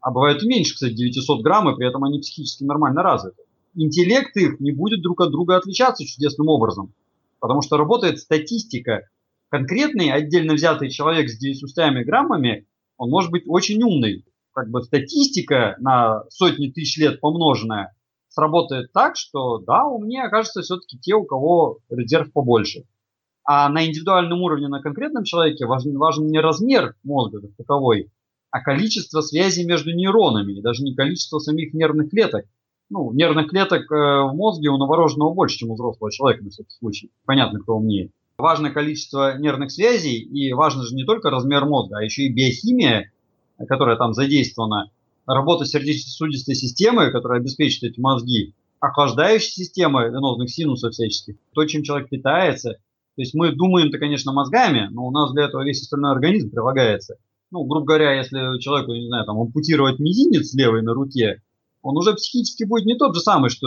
А 0.00 0.10
бывают 0.10 0.42
и 0.42 0.48
меньше, 0.48 0.72
кстати, 0.72 0.94
900 0.94 1.42
грамм, 1.42 1.68
и 1.68 1.76
при 1.76 1.86
этом 1.86 2.02
они 2.04 2.18
психически 2.18 2.64
нормально 2.64 3.02
развиты. 3.02 3.42
Интеллект 3.74 4.34
их 4.38 4.58
не 4.58 4.72
будет 4.72 5.02
друг 5.02 5.20
от 5.20 5.30
друга 5.30 5.56
отличаться 5.56 6.06
чудесным 6.06 6.48
образом. 6.48 6.94
Потому 7.42 7.60
что 7.60 7.76
работает 7.76 8.20
статистика. 8.20 9.08
Конкретный 9.50 10.12
отдельно 10.12 10.54
взятый 10.54 10.90
человек 10.90 11.28
с 11.28 11.36
900 11.36 12.06
граммами, 12.06 12.68
он 12.96 13.10
может 13.10 13.32
быть 13.32 13.42
очень 13.48 13.82
умный. 13.82 14.24
Как 14.54 14.70
бы 14.70 14.80
статистика 14.80 15.74
на 15.80 16.22
сотни 16.30 16.68
тысяч 16.68 16.98
лет 16.98 17.20
помноженная 17.20 17.96
сработает 18.28 18.92
так, 18.92 19.16
что 19.16 19.58
да, 19.58 19.84
умнее 19.84 20.22
окажется 20.22 20.62
все-таки 20.62 21.00
те, 21.00 21.14
у 21.16 21.24
кого 21.24 21.80
резерв 21.90 22.32
побольше. 22.32 22.84
А 23.44 23.68
на 23.68 23.84
индивидуальном 23.84 24.40
уровне, 24.40 24.68
на 24.68 24.80
конкретном 24.80 25.24
человеке 25.24 25.66
важен, 25.66 25.98
важен 25.98 26.28
не 26.28 26.38
размер 26.38 26.94
мозга 27.02 27.40
как 27.40 27.56
таковой, 27.56 28.12
а 28.52 28.60
количество 28.60 29.20
связей 29.20 29.64
между 29.64 29.90
нейронами, 29.92 30.52
и 30.52 30.62
даже 30.62 30.84
не 30.84 30.94
количество 30.94 31.40
самих 31.40 31.74
нервных 31.74 32.10
клеток 32.10 32.44
ну, 32.92 33.10
нервных 33.12 33.48
клеток 33.48 33.90
э, 33.90 33.94
в 33.94 34.32
мозге 34.34 34.68
у 34.68 34.76
новорожденного 34.76 35.32
больше, 35.32 35.56
чем 35.56 35.70
у 35.70 35.74
взрослого 35.74 36.12
человека, 36.12 36.44
на 36.44 36.50
всякий 36.50 36.76
случай. 36.78 37.10
Понятно, 37.24 37.58
кто 37.58 37.76
умнее. 37.76 38.10
Важное 38.36 38.70
количество 38.70 39.38
нервных 39.38 39.70
связей, 39.72 40.18
и 40.18 40.52
важно 40.52 40.82
же 40.82 40.94
не 40.94 41.04
только 41.04 41.30
размер 41.30 41.64
мозга, 41.64 41.98
а 41.98 42.02
еще 42.02 42.24
и 42.24 42.32
биохимия, 42.32 43.10
которая 43.66 43.96
там 43.96 44.12
задействована, 44.12 44.90
работа 45.26 45.64
сердечно-сосудистой 45.64 46.54
системы, 46.54 47.10
которая 47.10 47.40
обеспечивает 47.40 47.94
эти 47.94 48.00
мозги, 48.00 48.54
охлаждающая 48.78 49.64
система 49.64 50.06
венозных 50.06 50.50
синусов 50.50 50.92
всяческих, 50.92 51.36
то, 51.54 51.64
чем 51.64 51.82
человек 51.84 52.10
питается. 52.10 52.72
То 53.14 53.22
есть 53.22 53.32
мы 53.32 53.52
думаем-то, 53.52 53.98
конечно, 53.98 54.32
мозгами, 54.32 54.88
но 54.90 55.06
у 55.06 55.10
нас 55.10 55.32
для 55.32 55.44
этого 55.44 55.64
весь 55.64 55.80
остальной 55.80 56.12
организм 56.12 56.50
прилагается. 56.50 57.16
Ну, 57.50 57.64
грубо 57.64 57.86
говоря, 57.86 58.12
если 58.18 58.58
человеку, 58.60 58.92
не 58.92 59.06
знаю, 59.06 59.24
там, 59.24 59.38
ампутировать 59.38 59.98
мизинец 59.98 60.52
левой 60.54 60.82
на 60.82 60.92
руке, 60.92 61.40
он 61.82 61.96
уже 61.96 62.14
психически 62.14 62.64
будет 62.64 62.86
не 62.86 62.96
тот 62.96 63.14
же 63.14 63.20
самый, 63.20 63.50
что 63.50 63.66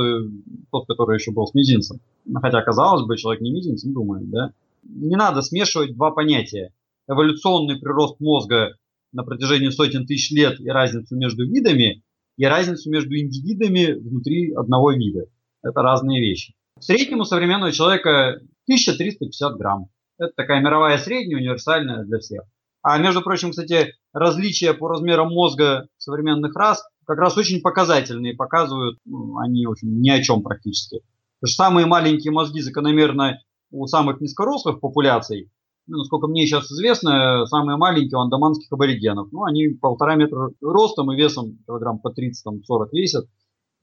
тот, 0.72 0.88
который 0.88 1.18
еще 1.18 1.32
был 1.32 1.46
с 1.46 1.54
мизинцем. 1.54 2.00
Хотя, 2.42 2.62
казалось 2.62 3.06
бы, 3.06 3.18
человек 3.18 3.42
не 3.42 3.52
мизинцем 3.52 3.94
думает, 3.94 4.30
да? 4.30 4.52
Не 4.84 5.16
надо 5.16 5.42
смешивать 5.42 5.96
два 5.96 6.12
понятия. 6.12 6.74
Эволюционный 7.08 7.78
прирост 7.78 8.20
мозга 8.20 8.76
на 9.12 9.24
протяжении 9.24 9.70
сотен 9.70 10.06
тысяч 10.06 10.32
лет 10.32 10.60
и 10.60 10.70
разницу 10.70 11.16
между 11.16 11.46
видами, 11.46 12.04
и 12.38 12.46
разницу 12.46 12.90
между 12.90 13.18
индивидами 13.18 13.94
внутри 13.94 14.54
одного 14.54 14.92
вида. 14.92 15.26
Это 15.62 15.82
разные 15.82 16.22
вещи. 16.22 16.54
В 16.78 16.84
среднем 16.84 17.20
у 17.20 17.26
современного 17.26 17.72
человека 17.72 18.42
1350 18.66 19.58
грамм. 19.58 19.88
Это 20.18 20.32
такая 20.36 20.62
мировая 20.62 20.98
средняя, 20.98 21.40
универсальная 21.40 22.04
для 22.04 22.20
всех. 22.20 22.44
А 22.82 22.98
между 22.98 23.22
прочим, 23.22 23.52
кстати, 23.52 23.94
различия 24.14 24.74
по 24.74 24.88
размерам 24.88 25.30
мозга 25.30 25.88
современных 25.98 26.56
рас 26.56 26.84
как 27.06 27.20
раз 27.20 27.38
очень 27.38 27.62
показательные, 27.62 28.36
показывают 28.36 28.98
ну, 29.06 29.38
они, 29.38 29.66
общем, 29.66 30.02
ни 30.02 30.10
о 30.10 30.22
чем 30.22 30.42
практически. 30.44 31.02
Потому 31.40 31.50
что 31.50 31.64
самые 31.64 31.86
маленькие 31.86 32.32
мозги 32.32 32.62
закономерно 32.62 33.40
у 33.72 33.88
самых 33.88 34.22
низкорослых 34.22 34.80
популяций, 34.80 35.52
ну, 35.88 35.98
насколько 35.98 36.28
мне 36.28 36.46
сейчас 36.46 36.72
известно, 36.72 37.46
самые 37.46 37.78
маленькие 37.78 38.18
у 38.18 38.22
андаманских 38.22 38.72
аборигенов. 38.72 39.32
Ну, 39.32 39.44
они 39.44 39.68
полтора 39.70 40.16
метра 40.16 40.50
ростом 40.62 41.12
и 41.12 41.16
весом 41.16 41.60
килограмм 41.68 42.00
по 42.00 42.10
30-40 42.10 42.90
весят. 42.92 43.26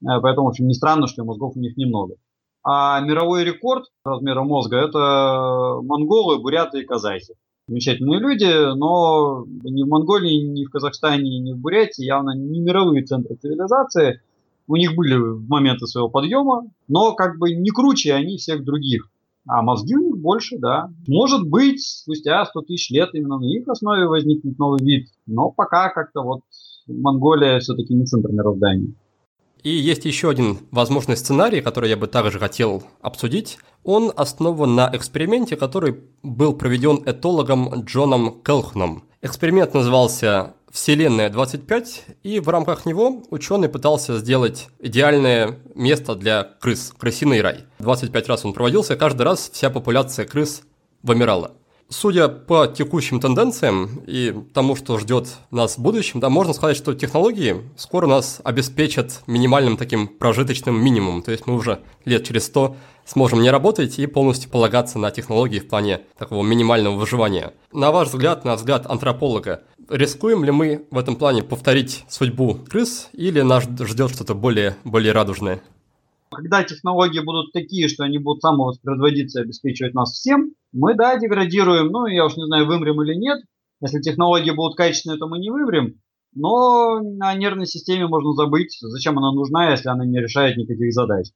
Э, 0.03 0.21
поэтому, 0.21 0.47
в 0.47 0.51
общем, 0.51 0.67
не 0.67 0.75
странно, 0.75 1.07
что 1.07 1.25
мозгов 1.25 1.57
у 1.57 1.61
них 1.61 1.77
немного. 1.77 2.17
А 2.65 3.01
мировой 3.01 3.45
рекорд 3.45 3.85
размера 4.05 4.43
мозга– 4.43 4.77
это 4.79 5.81
монголы, 5.83 6.39
буряты 6.39 6.81
и 6.81 6.85
казахи 6.85 7.35
замечательные 7.69 8.21
люди, 8.21 8.75
но 8.77 9.45
ни 9.63 9.83
в 9.83 9.89
Монголии, 9.89 10.43
ни 10.43 10.65
в 10.65 10.71
Казахстане, 10.71 11.39
ни 11.39 11.53
в 11.53 11.59
Бурятии 11.59 12.05
явно 12.05 12.37
не 12.37 12.61
мировые 12.61 13.05
центры 13.05 13.37
цивилизации. 13.37 14.21
У 14.67 14.77
них 14.77 14.95
были 14.95 15.17
моменты 15.17 15.87
своего 15.87 16.09
подъема, 16.09 16.65
но 16.89 17.15
как 17.15 17.39
бы 17.39 17.53
не 17.53 17.71
круче 17.71 18.15
они 18.15 18.37
всех 18.37 18.65
других. 18.65 19.09
А 19.47 19.61
мозги 19.63 19.97
у 19.97 20.01
них 20.01 20.19
больше, 20.19 20.59
да. 20.59 20.91
Может 21.09 21.49
быть, 21.49 21.83
спустя 21.83 22.45
100 22.45 22.63
тысяч 22.63 22.91
лет 22.91 23.11
именно 23.13 23.39
на 23.39 23.45
их 23.45 23.67
основе 23.67 24.07
возникнет 24.07 24.59
новый 24.59 24.83
вид. 24.85 25.09
Но 25.27 25.51
пока 25.51 25.89
как-то 25.89 26.23
вот 26.23 26.43
Монголия 26.87 27.59
все-таки 27.59 27.93
не 27.93 28.07
центр 28.07 28.31
мироздания. 28.31 28.93
И 29.63 29.71
есть 29.71 30.05
еще 30.05 30.31
один 30.31 30.59
возможный 30.71 31.17
сценарий, 31.17 31.61
который 31.61 31.89
я 31.89 31.97
бы 31.97 32.09
также 32.09 32.39
хотел 32.39 32.83
обсудить. 33.01 33.59
Он 33.85 34.13
основан 34.17 34.75
на 34.75 34.91
эксперименте, 34.93 35.57
который 35.57 36.01
был 36.23 36.55
проведен 36.55 37.03
этологом 37.07 37.85
Джоном 37.85 38.43
Келхном. 38.43 39.05
Эксперимент 39.23 39.73
назывался 39.73 40.55
Вселенная 40.73 41.29
25, 41.31 42.05
и 42.23 42.41
в 42.41 42.49
рамках 42.49 42.87
него 42.87 43.23
ученый 43.31 43.69
пытался 43.69 44.19
сделать 44.19 44.69
идеальное 44.81 45.59
место 45.75 46.15
для 46.17 46.43
крыс, 46.43 46.93
крысиный 46.99 47.41
рай. 47.41 47.65
25 47.79 48.29
раз 48.29 48.45
он 48.45 48.55
проводился, 48.55 48.97
каждый 48.97 49.23
раз 49.23 49.51
вся 49.53 49.71
популяция 49.71 50.27
крыс 50.27 50.63
вымирала. 51.03 51.53
Судя 51.93 52.29
по 52.29 52.67
текущим 52.67 53.21
тенденциям 53.21 54.01
и 54.07 54.35
тому, 54.55 54.77
что 54.77 54.99
ждет 54.99 55.29
нас 55.51 55.77
в 55.77 55.83
будущем, 55.83 56.21
да, 56.21 56.31
можно 56.31 56.55
сказать, 56.55 56.75
что 56.75 56.95
технологии 56.95 57.57
скоро 57.77 58.07
нас 58.07 58.41
обеспечат 58.45 59.23
минимальным 59.27 59.77
таким 59.77 60.09
прожиточным 60.09 60.83
минимумом. 60.83 61.23
То 61.23 61.33
есть 61.33 61.47
мы 61.47 61.55
уже 61.55 61.81
лет 62.07 62.25
через 62.25 62.47
100 62.47 62.77
сможем 63.05 63.43
не 63.43 63.51
работать 63.51 63.99
и 63.99 64.07
полностью 64.07 64.51
полагаться 64.51 64.99
на 64.99 65.11
технологии 65.11 65.59
в 65.59 65.69
плане 65.69 66.01
такого 66.17 66.43
минимального 66.43 66.97
выживания. 66.97 67.53
На 67.75 67.93
ваш 67.93 68.09
взгляд, 68.09 68.47
на 68.47 68.55
взгляд 68.55 68.87
антрополога, 68.87 69.63
рискуем 69.91 70.45
ли 70.45 70.51
мы 70.51 70.87
в 70.91 70.97
этом 70.97 71.17
плане 71.17 71.43
повторить 71.43 72.07
судьбу 72.09 72.55
крыс 72.71 73.11
или 73.13 73.43
нас 73.43 73.65
ждет 73.65 74.13
что-то 74.13 74.35
более, 74.35 74.77
более 74.85 75.13
радужное? 75.13 75.63
Когда 76.31 76.65
технологии 76.65 77.21
будут 77.21 77.53
такие, 77.53 77.89
что 77.89 78.05
они 78.05 78.17
будут 78.17 78.41
самовоспроизводиться 78.41 79.41
и 79.41 79.43
обеспечивать 79.43 79.93
нас 79.93 80.13
всем, 80.13 80.55
мы, 80.73 80.95
да, 80.95 81.19
деградируем. 81.19 81.89
Ну, 81.89 82.07
я 82.07 82.25
уж 82.25 82.37
не 82.37 82.47
знаю, 82.47 82.67
вымрем 82.67 83.01
или 83.03 83.15
нет. 83.15 83.41
Если 83.81 84.01
технологии 84.01 84.51
будут 84.51 84.77
качественные, 84.77 85.19
то 85.19 85.29
мы 85.29 85.39
не 85.39 85.51
вымрем. 85.51 86.01
Но 86.35 87.01
о 87.21 87.35
нервной 87.35 87.67
системе 87.67 88.07
можно 88.07 88.33
забыть. 88.33 88.79
Зачем 88.81 89.19
она 89.19 89.33
нужна, 89.33 89.71
если 89.71 89.89
она 89.89 90.07
не 90.07 90.19
решает 90.19 90.57
никаких 90.57 90.93
задач? 90.93 91.27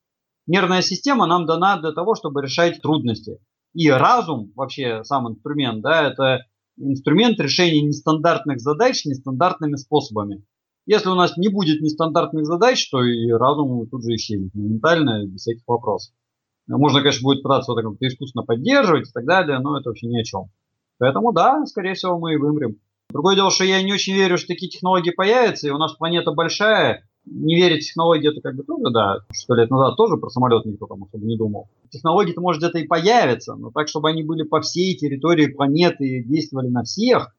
Нервная 0.47 0.81
система 0.81 1.27
нам 1.27 1.45
дана 1.45 1.79
для 1.81 1.93
того, 1.93 2.15
чтобы 2.15 2.43
решать 2.43 2.81
трудности. 2.81 3.39
И 3.75 3.91
разум, 3.91 4.53
вообще 4.55 5.05
сам 5.05 5.29
инструмент, 5.29 5.83
да, 5.83 6.09
это 6.09 6.47
инструмент 6.79 7.39
решения 7.41 7.83
нестандартных 7.83 8.61
задач 8.61 9.05
нестандартными 9.05 9.77
способами. 9.77 10.45
Если 10.87 11.09
у 11.09 11.15
нас 11.15 11.37
не 11.37 11.49
будет 11.49 11.83
нестандартных 11.83 12.47
задач, 12.47 12.89
то 12.91 13.03
и 13.03 13.29
разум 13.33 13.87
тут 13.89 14.05
же 14.05 14.15
исчезнет 14.15 14.55
моментально, 14.55 15.27
без 15.27 15.41
всяких 15.41 15.65
вопросов. 15.67 16.15
Можно, 16.69 17.01
конечно, 17.01 17.23
будет 17.23 17.43
пытаться 17.43 17.73
вот 17.73 17.83
как-то 17.83 18.07
искусственно 18.07 18.45
поддерживать 18.45 19.09
и 19.09 19.13
так 19.13 19.25
далее, 19.25 19.59
но 19.59 19.79
это 19.79 19.91
вообще 19.91 20.07
ни 20.07 20.21
о 20.21 20.25
чем. 20.25 20.51
Поэтому 20.99 21.33
да, 21.33 21.65
скорее 21.67 21.95
всего, 21.95 22.19
мы 22.19 22.35
и 22.35 22.37
вымрем. 22.37 22.77
Другое 23.11 23.37
дело, 23.37 23.51
что 23.51 23.65
я 23.65 23.83
не 23.83 23.93
очень 23.93 24.15
верю, 24.15 24.37
что 24.37 24.49
такие 24.49 24.71
технологии 24.71 25.11
появятся, 25.11 25.69
и 25.69 25.71
у 25.71 25.79
нас 25.79 25.95
планета 25.95 26.33
большая. 26.33 27.05
Не 27.25 27.57
верить 27.57 27.83
в 27.83 27.89
технологии, 27.89 28.31
это 28.31 28.41
как 28.41 28.55
бы 28.55 28.63
тоже, 28.63 28.93
да, 28.93 29.19
сто 29.33 29.55
лет 29.55 29.69
назад 29.69 29.97
тоже 29.97 30.17
про 30.17 30.29
самолет 30.31 30.65
никто 30.65 30.87
там 30.87 31.03
особо 31.03 31.25
не 31.25 31.37
думал. 31.37 31.69
Технологии-то, 31.91 32.41
может, 32.41 32.63
где-то 32.63 32.79
и 32.79 32.87
появятся, 32.87 33.57
но 33.57 33.73
так, 33.73 33.89
чтобы 33.89 34.11
они 34.11 34.23
были 34.23 34.45
по 34.45 34.61
всей 34.61 34.97
территории 34.97 35.47
планеты 35.47 36.07
и 36.07 36.25
действовали 36.25 36.69
на 36.69 36.85
всех, 36.85 37.35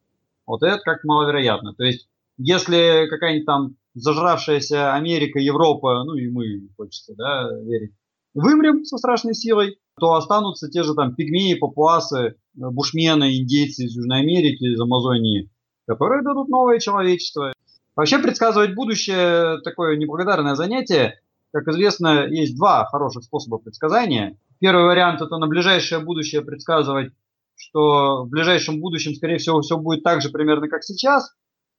вот 0.45 0.61
это 0.61 0.79
как 0.83 1.05
маловероятно. 1.05 1.73
То 1.73 1.85
есть 1.85 2.09
если 2.37 3.07
какая-нибудь 3.09 3.45
там 3.45 3.75
зажравшаяся 3.95 4.93
Америка, 4.93 5.39
Европа, 5.39 6.03
ну 6.03 6.15
и 6.15 6.29
мы, 6.29 6.69
хочется, 6.77 7.15
да, 7.15 7.49
верить, 7.61 7.93
вымрем 8.37 8.85
со 8.85 8.97
страшной 8.97 9.33
силой, 9.33 9.79
то 9.99 10.13
останутся 10.13 10.69
те 10.69 10.83
же 10.83 10.93
там 10.93 11.15
пигмеи, 11.15 11.55
папуасы, 11.55 12.35
бушмены, 12.53 13.37
индейцы 13.37 13.85
из 13.85 13.95
Южной 13.95 14.21
Америки, 14.21 14.63
из 14.63 14.79
Амазонии, 14.79 15.49
которые 15.87 16.23
дадут 16.23 16.47
новое 16.47 16.79
человечество. 16.79 17.53
Вообще 17.95 18.19
предсказывать 18.19 18.75
будущее 18.75 19.59
такое 19.61 19.97
неблагодарное 19.97 20.55
занятие. 20.55 21.19
Как 21.51 21.67
известно, 21.69 22.27
есть 22.27 22.55
два 22.55 22.85
хороших 22.85 23.23
способа 23.23 23.57
предсказания. 23.57 24.37
Первый 24.59 24.85
вариант 24.85 25.21
это 25.21 25.37
на 25.37 25.47
ближайшее 25.47 25.99
будущее 25.99 26.41
предсказывать, 26.41 27.11
что 27.55 28.25
в 28.25 28.29
ближайшем 28.29 28.79
будущем, 28.79 29.15
скорее 29.15 29.37
всего, 29.37 29.61
все 29.61 29.77
будет 29.77 30.03
так 30.03 30.21
же 30.21 30.29
примерно, 30.29 30.67
как 30.67 30.83
сейчас, 30.83 31.33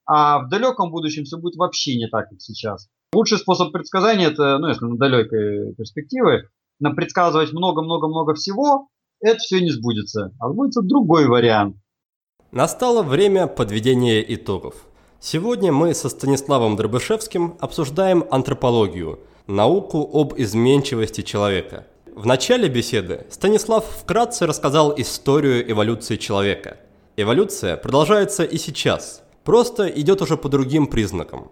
а 0.07 0.41
в 0.41 0.49
далеком 0.49 0.91
будущем 0.91 1.25
все 1.25 1.37
будет 1.37 1.57
вообще 1.57 1.97
не 1.97 2.09
так, 2.09 2.31
как 2.31 2.41
сейчас. 2.41 2.89
Лучший 3.15 3.39
способ 3.39 3.73
предсказания 3.73 4.29
это, 4.29 4.59
ну, 4.59 4.69
если 4.69 4.85
на 4.85 4.97
далекой 4.97 5.75
перспективы, 5.75 6.49
на 6.79 6.91
предсказывать 6.91 7.53
много-много-много 7.53 8.35
всего, 8.35 8.89
это 9.21 9.39
все 9.39 9.61
не 9.61 9.71
сбудется. 9.71 10.33
А 10.39 10.51
сбудется 10.51 10.83
другой 10.83 11.27
вариант. 11.27 11.77
Настало 12.53 13.03
время 13.03 13.47
подведения 13.47 14.23
итогов. 14.35 14.75
Сегодня 15.21 15.73
мы 15.73 15.95
со 15.95 16.09
Станиславом 16.11 16.77
Дробышевским 16.77 17.57
обсуждаем 17.61 18.25
антропологию, 18.31 19.21
науку 19.47 20.09
об 20.13 20.35
изменчивости 20.37 21.23
человека. 21.23 21.87
В 22.15 22.27
начале 22.27 22.69
беседы 22.69 23.27
Станислав 23.31 23.85
вкратце 23.87 24.47
рассказал 24.47 24.95
историю 24.99 25.71
эволюции 25.71 26.17
человека. 26.17 26.77
Эволюция 27.17 27.77
продолжается 27.77 28.45
и 28.45 28.59
сейчас, 28.59 29.23
просто 29.45 29.89
идет 29.89 30.21
уже 30.21 30.37
по 30.37 30.49
другим 30.49 30.87
признакам. 30.87 31.51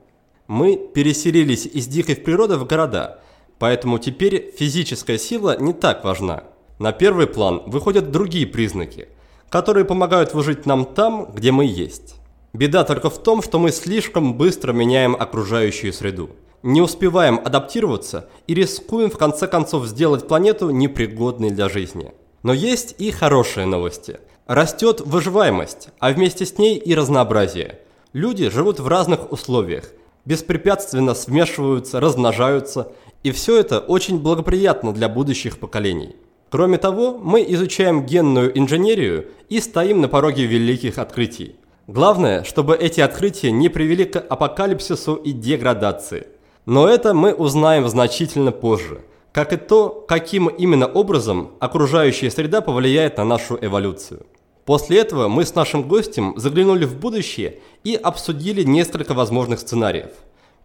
Мы 0.49 0.77
переселились 0.77 1.67
из 1.67 1.89
дикой 1.89 2.17
природы 2.17 2.57
в 2.57 2.67
города, 2.67 3.21
поэтому 3.59 3.99
теперь 3.99 4.55
физическая 4.57 5.19
сила 5.19 5.61
не 5.61 5.73
так 5.73 6.05
важна. 6.05 6.45
На 6.79 6.93
первый 6.93 7.27
план 7.27 7.63
выходят 7.67 8.13
другие 8.13 8.47
признаки, 8.47 9.09
которые 9.49 9.85
помогают 9.85 10.35
выжить 10.35 10.67
нам 10.67 10.85
там, 10.85 11.33
где 11.35 11.51
мы 11.51 11.65
есть. 11.65 12.17
Беда 12.53 12.85
только 12.85 13.11
в 13.11 13.23
том, 13.23 13.43
что 13.43 13.59
мы 13.59 13.71
слишком 13.71 14.35
быстро 14.35 14.73
меняем 14.73 15.17
окружающую 15.17 15.93
среду. 15.93 16.31
Не 16.63 16.81
успеваем 16.81 17.41
адаптироваться 17.45 18.29
и 18.47 18.55
рискуем 18.55 19.11
в 19.11 19.19
конце 19.19 19.47
концов 19.47 19.87
сделать 19.87 20.29
планету 20.29 20.71
непригодной 20.71 21.51
для 21.51 21.69
жизни. 21.69 22.13
Но 22.43 22.53
есть 22.53 22.95
и 22.99 23.11
хорошие 23.11 23.67
новости. 23.67 24.21
Растет 24.47 25.01
выживаемость, 25.01 25.89
а 25.99 26.13
вместе 26.13 26.47
с 26.47 26.57
ней 26.57 26.77
и 26.77 26.95
разнообразие. 26.95 27.81
Люди 28.13 28.49
живут 28.49 28.81
в 28.81 28.87
разных 28.87 29.33
условиях, 29.33 29.93
беспрепятственно 30.27 31.15
смешиваются, 31.15 32.01
размножаются, 32.01 32.93
и 33.23 33.31
все 33.31 33.59
это 33.59 33.79
очень 33.81 34.19
благоприятно 34.19 34.93
для 34.93 35.09
будущих 35.09 35.59
поколений. 35.59 36.15
Кроме 36.51 36.79
того, 36.79 37.19
мы 37.19 37.45
изучаем 37.49 38.05
генную 38.05 38.57
инженерию 38.57 39.27
и 39.49 39.61
стоим 39.61 40.01
на 40.01 40.09
пороге 40.09 40.47
великих 40.47 40.99
открытий. 40.99 41.57
Главное, 41.87 42.45
чтобы 42.45 42.77
эти 42.77 43.01
открытия 43.01 43.51
не 43.51 43.69
привели 43.69 44.05
к 44.05 44.19
апокалипсису 44.19 45.15
и 45.15 45.33
деградации. 45.33 46.27
Но 46.67 46.89
это 46.89 47.15
мы 47.15 47.33
узнаем 47.33 47.89
значительно 47.89 48.51
позже, 48.51 49.03
как 49.33 49.53
и 49.53 49.57
то, 49.57 50.05
каким 50.09 50.49
именно 50.49 50.87
образом 50.87 51.53
окружающая 51.61 52.31
среда 52.31 52.61
повлияет 52.61 53.19
на 53.19 53.25
нашу 53.25 53.57
эволюцию. 53.61 54.27
После 54.67 54.99
этого 54.99 55.29
мы 55.29 55.45
с 55.45 55.55
нашим 55.55 55.87
гостем 55.87 56.35
заглянули 56.37 56.85
в 56.85 56.99
будущее 56.99 57.61
и 57.85 57.95
обсудили 57.95 58.65
несколько 58.65 59.15
возможных 59.15 59.61
сценариев. 59.61 60.11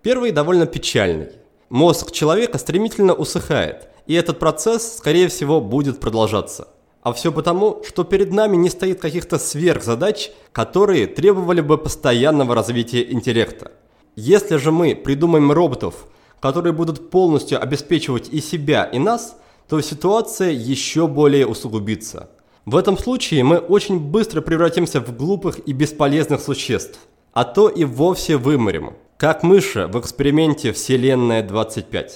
Первый 0.02 0.32
довольно 0.32 0.66
печальный. 0.66 1.30
Мозг 1.70 2.12
человека 2.12 2.58
стремительно 2.58 3.14
усыхает, 3.14 3.90
и 4.08 4.16
этот 4.16 4.40
процесс, 4.40 4.98
скорее 4.98 5.28
всего, 5.28 5.62
будет 5.62 6.00
продолжаться. 6.00 6.68
А 7.04 7.14
все 7.14 7.32
потому, 7.32 7.84
что 7.88 8.04
перед 8.04 8.32
нами 8.32 8.58
не 8.58 8.72
стоит 8.72 9.00
каких-то 9.00 9.38
сверхзадач, 9.38 10.32
которые 10.52 11.06
требовали 11.06 11.62
бы 11.62 11.78
постоянного 11.78 12.56
развития 12.56 13.12
интеллекта. 13.12 13.72
Если 14.16 14.58
же 14.58 14.72
мы 14.72 14.96
придумаем 14.96 15.52
роботов, 15.52 16.08
которые 16.40 16.74
будут 16.74 17.12
полностью 17.12 17.62
обеспечивать 17.62 18.30
и 18.30 18.42
себя, 18.42 18.84
и 18.84 18.98
нас, 18.98 19.38
то 19.70 19.80
ситуация 19.80 20.50
еще 20.50 21.06
более 21.08 21.46
усугубится. 21.46 22.30
В 22.66 22.76
этом 22.76 22.96
случае 22.96 23.44
мы 23.44 23.58
очень 23.58 24.00
быстро 24.00 24.42
превратимся 24.42 25.00
в 25.02 25.18
глупых 25.18 25.68
и 25.68 25.74
бесполезных 25.74 26.42
существ, 26.42 27.00
а 27.34 27.44
то 27.44 27.70
и 27.70 27.86
вовсе 27.86 28.38
выморем, 28.38 28.94
как 29.18 29.42
мыши 29.42 29.88
в 29.88 30.00
эксперименте 30.00 30.72
«Вселенная 30.72 31.48
25». 31.48 32.12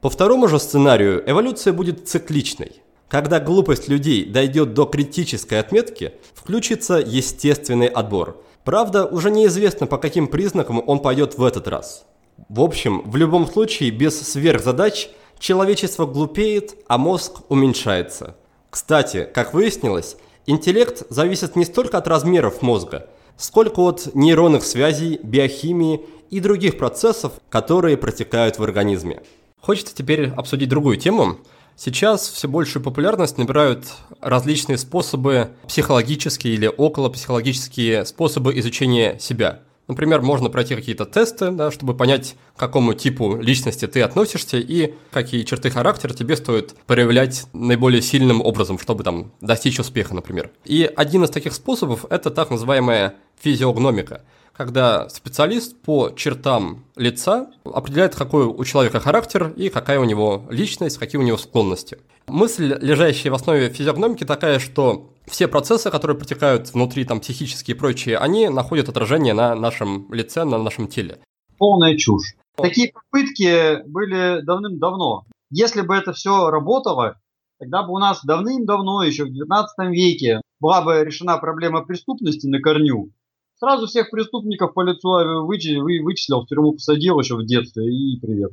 По 0.00 0.10
второму 0.10 0.48
же 0.48 0.58
сценарию 0.58 1.22
эволюция 1.30 1.72
будет 1.72 2.08
цикличной. 2.08 2.72
Когда 3.06 3.38
глупость 3.38 3.88
людей 3.88 4.24
дойдет 4.24 4.74
до 4.74 4.84
критической 4.86 5.60
отметки, 5.60 6.14
включится 6.34 6.94
естественный 6.94 7.86
отбор. 7.86 8.42
Правда, 8.64 9.06
уже 9.06 9.30
неизвестно, 9.30 9.86
по 9.86 9.98
каким 9.98 10.26
признакам 10.26 10.82
он 10.84 10.98
пойдет 10.98 11.38
в 11.38 11.44
этот 11.44 11.68
раз. 11.68 12.04
В 12.48 12.60
общем, 12.60 13.02
в 13.06 13.14
любом 13.14 13.46
случае, 13.46 13.90
без 13.90 14.20
сверхзадач 14.20 15.08
человечество 15.38 16.04
глупеет, 16.04 16.74
а 16.88 16.98
мозг 16.98 17.42
уменьшается. 17.48 18.36
Кстати, 18.74 19.28
как 19.32 19.54
выяснилось, 19.54 20.16
интеллект 20.46 21.04
зависит 21.08 21.54
не 21.54 21.64
столько 21.64 21.96
от 21.96 22.08
размеров 22.08 22.60
мозга, 22.60 23.08
сколько 23.36 23.78
от 23.78 24.12
нейронных 24.16 24.64
связей, 24.64 25.20
биохимии 25.22 26.04
и 26.30 26.40
других 26.40 26.76
процессов, 26.76 27.34
которые 27.50 27.96
протекают 27.96 28.58
в 28.58 28.64
организме. 28.64 29.22
Хочется 29.60 29.94
теперь 29.94 30.30
обсудить 30.30 30.68
другую 30.68 30.96
тему– 30.96 31.38
Сейчас 31.76 32.28
все 32.28 32.46
большую 32.46 32.84
популярность 32.84 33.36
набирают 33.36 33.86
различные 34.20 34.78
способы 34.78 35.50
психологические 35.66 36.54
или 36.54 36.66
околопсихологические 36.66 38.04
способы 38.06 38.56
изучения 38.60 39.18
себя. 39.18 39.63
Например, 39.86 40.22
можно 40.22 40.48
пройти 40.48 40.74
какие-то 40.74 41.04
тесты, 41.04 41.50
да, 41.50 41.70
чтобы 41.70 41.94
понять, 41.94 42.36
к 42.56 42.58
какому 42.58 42.94
типу 42.94 43.36
личности 43.36 43.86
ты 43.86 44.02
относишься 44.02 44.56
и 44.56 44.94
какие 45.10 45.42
черты 45.42 45.70
характера 45.70 46.14
тебе 46.14 46.36
стоит 46.36 46.74
проявлять 46.86 47.46
наиболее 47.52 48.00
сильным 48.00 48.40
образом, 48.40 48.78
чтобы 48.78 49.04
там 49.04 49.32
достичь 49.40 49.78
успеха, 49.78 50.14
например. 50.14 50.50
И 50.64 50.90
один 50.96 51.24
из 51.24 51.30
таких 51.30 51.52
способов– 51.52 52.06
это 52.10 52.30
так 52.30 52.50
называемая 52.50 53.14
физиогномика– 53.42 54.22
когда 54.56 55.08
специалист 55.08 55.80
по 55.82 56.10
чертам 56.10 56.84
лица 56.96 57.50
определяет, 57.64 58.14
какой 58.14 58.46
у 58.46 58.64
человека 58.64 59.00
характер 59.00 59.52
и 59.56 59.68
какая 59.68 59.98
у 59.98 60.04
него 60.04 60.44
личность, 60.48 60.98
какие 60.98 61.20
у 61.20 61.24
него 61.24 61.36
склонности. 61.36 61.98
Мысль, 62.26 62.76
лежащая 62.80 63.32
в 63.32 63.34
основе 63.34 63.68
физиогномики, 63.68 64.24
такая, 64.24 64.58
что 64.58 65.10
все 65.26 65.48
процессы, 65.48 65.90
которые 65.90 66.16
протекают 66.16 66.72
внутри, 66.72 67.04
там, 67.04 67.20
психические 67.20 67.76
и 67.76 67.78
прочие, 67.78 68.18
они 68.18 68.48
находят 68.48 68.88
отражение 68.88 69.34
на 69.34 69.54
нашем 69.54 70.12
лице, 70.12 70.44
на 70.44 70.58
нашем 70.58 70.86
теле. 70.86 71.18
Полная 71.58 71.96
чушь. 71.96 72.34
Такие 72.56 72.92
попытки 72.92 73.82
были 73.88 74.42
давным-давно. 74.42 75.24
Если 75.50 75.82
бы 75.82 75.94
это 75.96 76.12
все 76.12 76.50
работало, 76.50 77.20
тогда 77.58 77.82
бы 77.82 77.92
у 77.92 77.98
нас 77.98 78.20
давным-давно, 78.24 79.02
еще 79.02 79.24
в 79.24 79.32
19 79.32 79.90
веке, 79.90 80.40
была 80.60 80.82
бы 80.82 81.04
решена 81.04 81.36
проблема 81.38 81.84
преступности 81.84 82.46
на 82.46 82.60
корню, 82.60 83.10
Сразу 83.64 83.86
всех 83.86 84.10
преступников 84.10 84.74
по 84.74 84.82
лицу 84.82 85.46
вычислил, 85.46 86.42
в 86.42 86.46
тюрьму 86.46 86.72
посадил 86.72 87.18
еще 87.18 87.34
в 87.34 87.46
детстве 87.46 87.86
и 87.86 88.20
привет. 88.20 88.50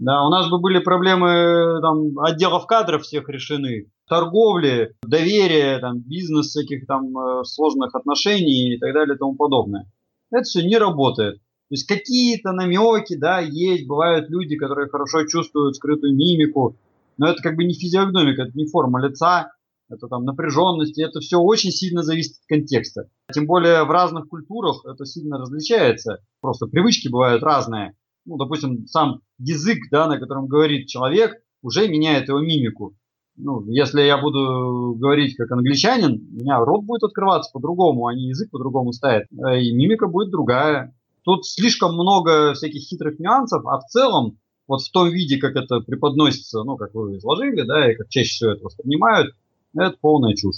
Да, 0.00 0.26
у 0.26 0.28
нас 0.28 0.50
бы 0.50 0.58
были 0.58 0.80
проблемы 0.80 1.78
там, 1.80 2.18
отделов 2.18 2.66
кадров 2.66 3.02
всех 3.02 3.28
решены, 3.28 3.86
торговли, 4.08 4.96
доверия, 5.04 5.78
там, 5.78 6.00
бизнес 6.00 6.48
всяких 6.48 6.88
там 6.88 7.16
э, 7.16 7.44
сложных 7.44 7.94
отношений 7.94 8.74
и 8.74 8.78
так 8.80 8.92
далее 8.92 9.14
и 9.14 9.18
тому 9.18 9.36
подобное. 9.36 9.86
Это 10.32 10.42
все 10.42 10.66
не 10.66 10.78
работает. 10.78 11.36
То 11.36 11.74
есть 11.74 11.86
какие-то 11.86 12.50
намеки, 12.50 13.14
да, 13.14 13.38
есть, 13.38 13.86
бывают 13.86 14.30
люди, 14.30 14.56
которые 14.56 14.88
хорошо 14.88 15.26
чувствуют 15.26 15.76
скрытую 15.76 16.16
мимику, 16.16 16.74
но 17.18 17.28
это 17.28 17.40
как 17.40 17.54
бы 17.54 17.62
не 17.62 17.74
физиогномика, 17.74 18.42
это 18.42 18.58
не 18.58 18.66
форма 18.66 19.00
лица, 19.00 19.52
это 19.90 20.08
там 20.08 20.24
напряженность, 20.24 20.98
и 20.98 21.02
это 21.02 21.20
все 21.20 21.38
очень 21.38 21.70
сильно 21.70 22.02
зависит 22.02 22.36
от 22.36 22.46
контекста. 22.48 23.08
Тем 23.32 23.46
более 23.46 23.84
в 23.84 23.90
разных 23.90 24.28
культурах 24.28 24.84
это 24.86 25.04
сильно 25.04 25.38
различается. 25.38 26.18
Просто 26.40 26.66
привычки 26.66 27.08
бывают 27.08 27.42
разные. 27.42 27.94
Ну, 28.24 28.36
допустим, 28.36 28.86
сам 28.86 29.20
язык, 29.38 29.78
да, 29.90 30.06
на 30.06 30.18
котором 30.18 30.46
говорит 30.46 30.86
человек, 30.86 31.32
уже 31.62 31.88
меняет 31.88 32.28
его 32.28 32.40
мимику. 32.40 32.94
Ну, 33.36 33.64
если 33.66 34.02
я 34.02 34.18
буду 34.18 34.94
говорить 34.98 35.34
как 35.36 35.50
англичанин, 35.50 36.28
у 36.30 36.42
меня 36.42 36.58
рот 36.58 36.84
будет 36.84 37.02
открываться 37.02 37.50
по-другому, 37.52 38.06
а 38.06 38.14
не 38.14 38.28
язык 38.28 38.50
по-другому 38.50 38.92
ставит. 38.92 39.26
Э, 39.32 39.60
и 39.60 39.72
мимика 39.72 40.06
будет 40.06 40.30
другая. 40.30 40.94
Тут 41.24 41.46
слишком 41.46 41.94
много 41.94 42.54
всяких 42.54 42.82
хитрых 42.82 43.18
нюансов, 43.18 43.64
а 43.66 43.78
в 43.78 43.86
целом, 43.86 44.38
вот 44.66 44.82
в 44.82 44.90
том 44.90 45.08
виде, 45.08 45.38
как 45.38 45.56
это 45.56 45.80
преподносится, 45.80 46.62
ну, 46.64 46.76
как 46.76 46.94
вы 46.94 47.16
изложили, 47.16 47.62
да, 47.62 47.90
и 47.90 47.94
как 47.94 48.08
чаще 48.08 48.30
всего 48.30 48.50
это 48.52 48.64
воспринимают, 48.64 49.34
это 49.74 49.96
полная 50.00 50.34
чушь. 50.34 50.56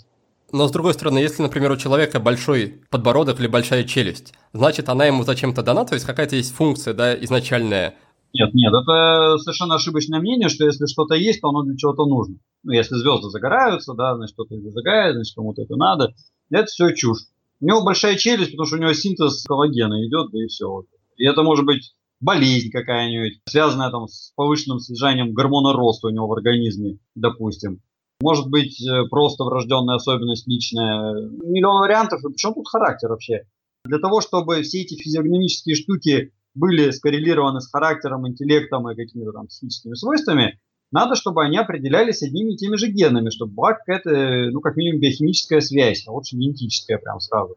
Но 0.52 0.68
с 0.68 0.70
другой 0.70 0.92
стороны, 0.92 1.18
если, 1.18 1.42
например, 1.42 1.72
у 1.72 1.76
человека 1.76 2.20
большой 2.20 2.82
подбородок 2.90 3.40
или 3.40 3.46
большая 3.46 3.84
челюсть, 3.84 4.34
значит, 4.52 4.88
она 4.90 5.06
ему 5.06 5.24
зачем-то 5.24 5.62
дана, 5.62 5.86
то 5.86 5.94
есть 5.94 6.04
какая-то 6.04 6.36
есть 6.36 6.54
функция, 6.54 6.92
да, 6.92 7.14
изначальная 7.14 7.94
Нет, 8.34 8.52
нет, 8.52 8.72
это 8.74 9.38
совершенно 9.38 9.76
ошибочное 9.76 10.20
мнение, 10.20 10.50
что 10.50 10.66
если 10.66 10.86
что-то 10.86 11.14
есть, 11.14 11.40
то 11.40 11.48
оно 11.48 11.62
для 11.62 11.76
чего-то 11.76 12.04
нужно. 12.04 12.36
Ну, 12.64 12.72
если 12.72 12.96
звезды 12.96 13.30
загораются, 13.30 13.94
да, 13.94 14.14
значит, 14.14 14.34
кто-то 14.34 14.54
их 14.54 14.62
зажигает, 14.62 15.14
значит, 15.14 15.34
кому-то 15.34 15.62
это 15.62 15.76
надо. 15.76 16.14
Это 16.50 16.66
все 16.66 16.90
чушь. 16.94 17.20
У 17.60 17.66
него 17.66 17.82
большая 17.82 18.16
челюсть, 18.16 18.50
потому 18.50 18.66
что 18.66 18.76
у 18.76 18.80
него 18.80 18.92
синтез 18.92 19.44
коллагена 19.44 20.06
идет, 20.06 20.32
да 20.32 20.42
и 20.42 20.48
все. 20.48 20.84
И 21.16 21.24
это 21.24 21.42
может 21.42 21.64
быть 21.64 21.94
болезнь 22.20 22.70
какая-нибудь, 22.70 23.40
связанная 23.48 23.90
там 23.90 24.06
с 24.06 24.32
повышенным 24.36 24.80
содержанием 24.80 25.32
гормона 25.32 25.72
роста 25.72 26.08
у 26.08 26.10
него 26.10 26.26
в 26.26 26.32
организме, 26.32 26.98
допустим. 27.14 27.80
Может 28.22 28.48
быть, 28.48 28.80
э, 28.80 29.04
просто 29.10 29.42
врожденная 29.42 29.96
особенность 29.96 30.46
личная. 30.46 31.12
Миллион 31.42 31.80
вариантов. 31.80 32.24
И 32.24 32.28
причем 32.28 32.54
тут 32.54 32.68
характер 32.68 33.08
вообще? 33.08 33.42
Для 33.84 33.98
того, 33.98 34.20
чтобы 34.20 34.62
все 34.62 34.82
эти 34.82 34.94
физиогномические 34.94 35.74
штуки 35.74 36.32
были 36.54 36.92
скоррелированы 36.92 37.60
с 37.60 37.68
характером, 37.68 38.28
интеллектом 38.28 38.88
и 38.88 38.94
какими-то 38.94 39.32
там 39.32 39.48
психическими 39.48 39.94
свойствами, 39.94 40.60
надо, 40.92 41.16
чтобы 41.16 41.42
они 41.42 41.56
определялись 41.56 42.22
одними 42.22 42.52
и 42.52 42.56
теми 42.56 42.76
же 42.76 42.88
генами, 42.88 43.30
чтобы 43.30 43.54
была 43.54 43.72
какая-то, 43.72 44.50
ну, 44.52 44.60
как 44.60 44.76
минимум, 44.76 45.00
биохимическая 45.00 45.60
связь, 45.60 46.04
а 46.06 46.12
лучше 46.12 46.36
генетическая 46.36 46.98
прям 46.98 47.18
сразу. 47.18 47.56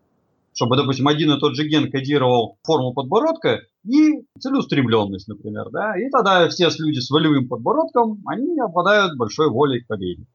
Чтобы, 0.54 0.78
допустим, 0.78 1.08
один 1.08 1.32
и 1.32 1.40
тот 1.40 1.56
же 1.56 1.68
ген 1.68 1.92
кодировал 1.92 2.58
форму 2.64 2.94
подбородка 2.94 3.60
и 3.84 4.24
целеустремленность, 4.40 5.28
например, 5.28 5.70
да, 5.70 5.94
и 6.00 6.10
тогда 6.10 6.48
все 6.48 6.70
люди 6.80 7.00
с 7.00 7.12
волевым 7.12 7.50
подбородком, 7.50 8.24
они 8.26 8.58
обладают 8.60 9.16
большой 9.16 9.52
волей 9.52 9.82
к 9.82 9.88
победе. 9.88 10.26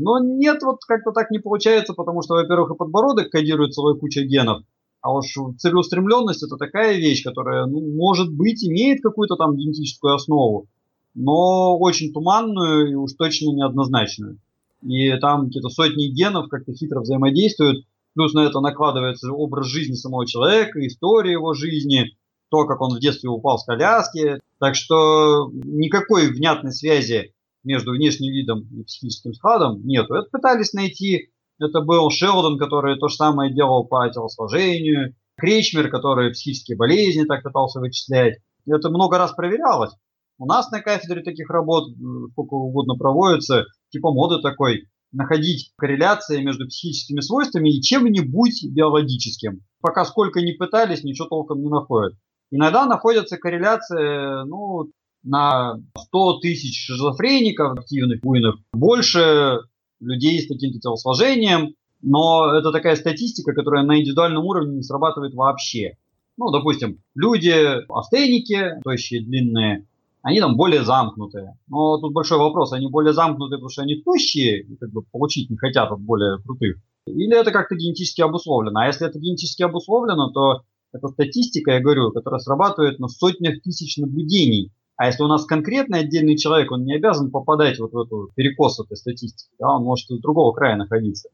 Но 0.00 0.18
нет, 0.18 0.62
вот 0.62 0.78
как-то 0.86 1.12
так 1.12 1.30
не 1.30 1.38
получается, 1.38 1.94
потому 1.94 2.22
что, 2.22 2.34
во-первых, 2.34 2.72
и 2.72 2.76
подбородок 2.76 3.30
кодирует 3.30 3.74
целая 3.74 3.94
куча 3.94 4.22
генов, 4.22 4.62
а 5.00 5.12
уж 5.12 5.26
целеустремленность 5.58 6.42
это 6.42 6.56
такая 6.56 6.96
вещь, 6.96 7.22
которая, 7.24 7.66
ну, 7.66 7.80
может 7.80 8.32
быть, 8.32 8.64
имеет 8.64 9.02
какую-то 9.02 9.36
там 9.36 9.56
генетическую 9.56 10.14
основу, 10.14 10.68
но 11.14 11.78
очень 11.78 12.12
туманную 12.12 12.92
и 12.92 12.94
уж 12.94 13.12
точно 13.14 13.52
неоднозначную. 13.52 14.38
И 14.82 15.14
там 15.18 15.46
какие-то 15.46 15.68
сотни 15.68 16.06
генов 16.06 16.48
как-то 16.48 16.72
хитро 16.72 17.00
взаимодействуют, 17.00 17.84
плюс 18.14 18.32
на 18.32 18.40
это 18.40 18.60
накладывается 18.60 19.32
образ 19.32 19.66
жизни 19.66 19.94
самого 19.94 20.26
человека, 20.26 20.86
история 20.86 21.32
его 21.32 21.54
жизни, 21.54 22.16
то, 22.50 22.66
как 22.66 22.80
он 22.80 22.96
в 22.96 23.00
детстве 23.00 23.30
упал 23.30 23.58
с 23.58 23.64
коляски. 23.64 24.40
Так 24.58 24.74
что 24.74 25.50
никакой 25.52 26.30
внятной 26.30 26.72
связи 26.72 27.32
между 27.62 27.92
внешним 27.92 28.32
видом 28.32 28.68
и 28.72 28.82
психическим 28.84 29.34
складом 29.34 29.84
нету. 29.86 30.14
Это 30.14 30.28
пытались 30.30 30.72
найти 30.72 31.30
это 31.60 31.82
был 31.82 32.10
Шелдон, 32.10 32.58
который 32.58 32.98
то 32.98 33.08
же 33.08 33.16
самое 33.16 33.52
делал 33.52 33.84
по 33.84 34.08
телосложению. 34.08 35.14
Кречмер, 35.36 35.90
который 35.90 36.30
психические 36.30 36.76
болезни 36.76 37.24
так 37.24 37.42
пытался 37.42 37.80
вычислять. 37.80 38.38
Это 38.66 38.88
много 38.88 39.18
раз 39.18 39.32
проверялось. 39.32 39.92
У 40.38 40.46
нас 40.46 40.70
на 40.70 40.80
кафедре 40.80 41.22
таких 41.22 41.50
работ 41.50 41.90
э, 41.90 41.92
сколько 42.32 42.54
угодно 42.54 42.94
проводится, 42.96 43.66
типа 43.90 44.10
моды 44.10 44.40
такой, 44.40 44.88
находить 45.12 45.72
корреляции 45.76 46.42
между 46.42 46.66
психическими 46.66 47.20
свойствами 47.20 47.68
и 47.68 47.82
чем-нибудь 47.82 48.64
биологическим. 48.70 49.60
Пока 49.82 50.06
сколько 50.06 50.40
ни 50.40 50.52
пытались, 50.52 51.04
ничего 51.04 51.28
толком 51.28 51.60
не 51.60 51.68
находят. 51.68 52.14
Иногда 52.50 52.86
находятся 52.86 53.36
корреляции, 53.36 54.46
ну, 54.46 54.90
на 55.22 55.80
100 55.96 56.40
тысяч 56.40 56.86
шизофреников 56.86 57.78
активных, 57.78 58.20
буйных, 58.20 58.56
больше 58.72 59.60
людей 60.00 60.40
с 60.40 60.48
таким-то 60.48 60.80
телосложением, 60.80 61.74
но 62.02 62.54
это 62.54 62.72
такая 62.72 62.96
статистика, 62.96 63.52
которая 63.52 63.84
на 63.84 63.98
индивидуальном 63.98 64.44
уровне 64.44 64.76
не 64.76 64.82
срабатывает 64.82 65.34
вообще. 65.34 65.96
Ну, 66.36 66.50
допустим, 66.50 66.98
люди 67.14 67.52
астеники, 67.92 68.80
тощие, 68.82 69.22
длинные, 69.22 69.86
они 70.22 70.40
там 70.40 70.56
более 70.56 70.84
замкнутые. 70.84 71.58
Но 71.68 71.98
тут 71.98 72.12
большой 72.12 72.38
вопрос, 72.38 72.72
они 72.72 72.88
более 72.88 73.12
замкнутые, 73.12 73.58
потому 73.58 73.70
что 73.70 73.82
они 73.82 73.96
тощие, 73.96 74.62
и 74.62 74.76
как 74.76 74.90
бы 74.90 75.02
получить 75.02 75.50
не 75.50 75.56
хотят 75.56 75.90
от 75.90 76.00
более 76.00 76.38
крутых. 76.38 76.76
Или 77.06 77.38
это 77.38 77.50
как-то 77.50 77.74
генетически 77.74 78.20
обусловлено. 78.20 78.80
А 78.80 78.86
если 78.86 79.06
это 79.06 79.18
генетически 79.18 79.62
обусловлено, 79.62 80.30
то 80.30 80.62
это 80.92 81.08
статистика, 81.08 81.72
я 81.72 81.80
говорю, 81.80 82.10
которая 82.10 82.40
срабатывает 82.40 82.98
на 82.98 83.08
сотнях 83.08 83.62
тысяч 83.62 83.96
наблюдений. 83.96 84.70
А 85.00 85.06
если 85.06 85.22
у 85.22 85.28
нас 85.28 85.46
конкретный 85.46 86.00
отдельный 86.00 86.36
человек, 86.36 86.70
он 86.70 86.84
не 86.84 86.94
обязан 86.94 87.30
попадать 87.30 87.78
вот 87.78 87.94
в 87.94 87.98
эту 87.98 88.28
перекос 88.34 88.80
этой 88.80 88.98
статистики, 88.98 89.48
да, 89.58 89.76
он 89.76 89.82
может 89.82 90.10
из 90.10 90.20
другого 90.20 90.52
края 90.52 90.76
находиться. 90.76 91.30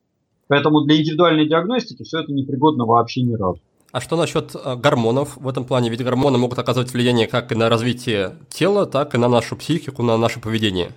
Поэтому 0.47 0.83
для 0.83 1.01
индивидуальной 1.01 1.49
диагностики 1.49 2.05
все 2.05 2.21
это 2.21 2.33
непригодно 2.33 2.87
вообще 2.87 3.23
ни 3.23 3.35
разу. 3.35 3.59
А 3.91 4.01
что 4.01 4.17
насчет 4.17 4.55
э, 4.55 4.77
гормонов 4.77 5.37
в 5.37 5.49
этом 5.49 5.65
плане? 5.65 5.91
Ведь 5.91 6.05
гормоны 6.05 6.39
могут 6.39 6.61
оказывать 6.61 6.93
влияние 6.93 7.27
как 7.27 7.51
и 7.51 7.57
на 7.57 7.69
развитие 7.69 8.37
тела, 8.51 8.87
так 8.87 9.17
и 9.17 9.19
на 9.19 9.27
нашу 9.27 9.57
психику, 9.57 10.05
на 10.05 10.17
наше 10.17 10.39
поведение. 10.39 10.93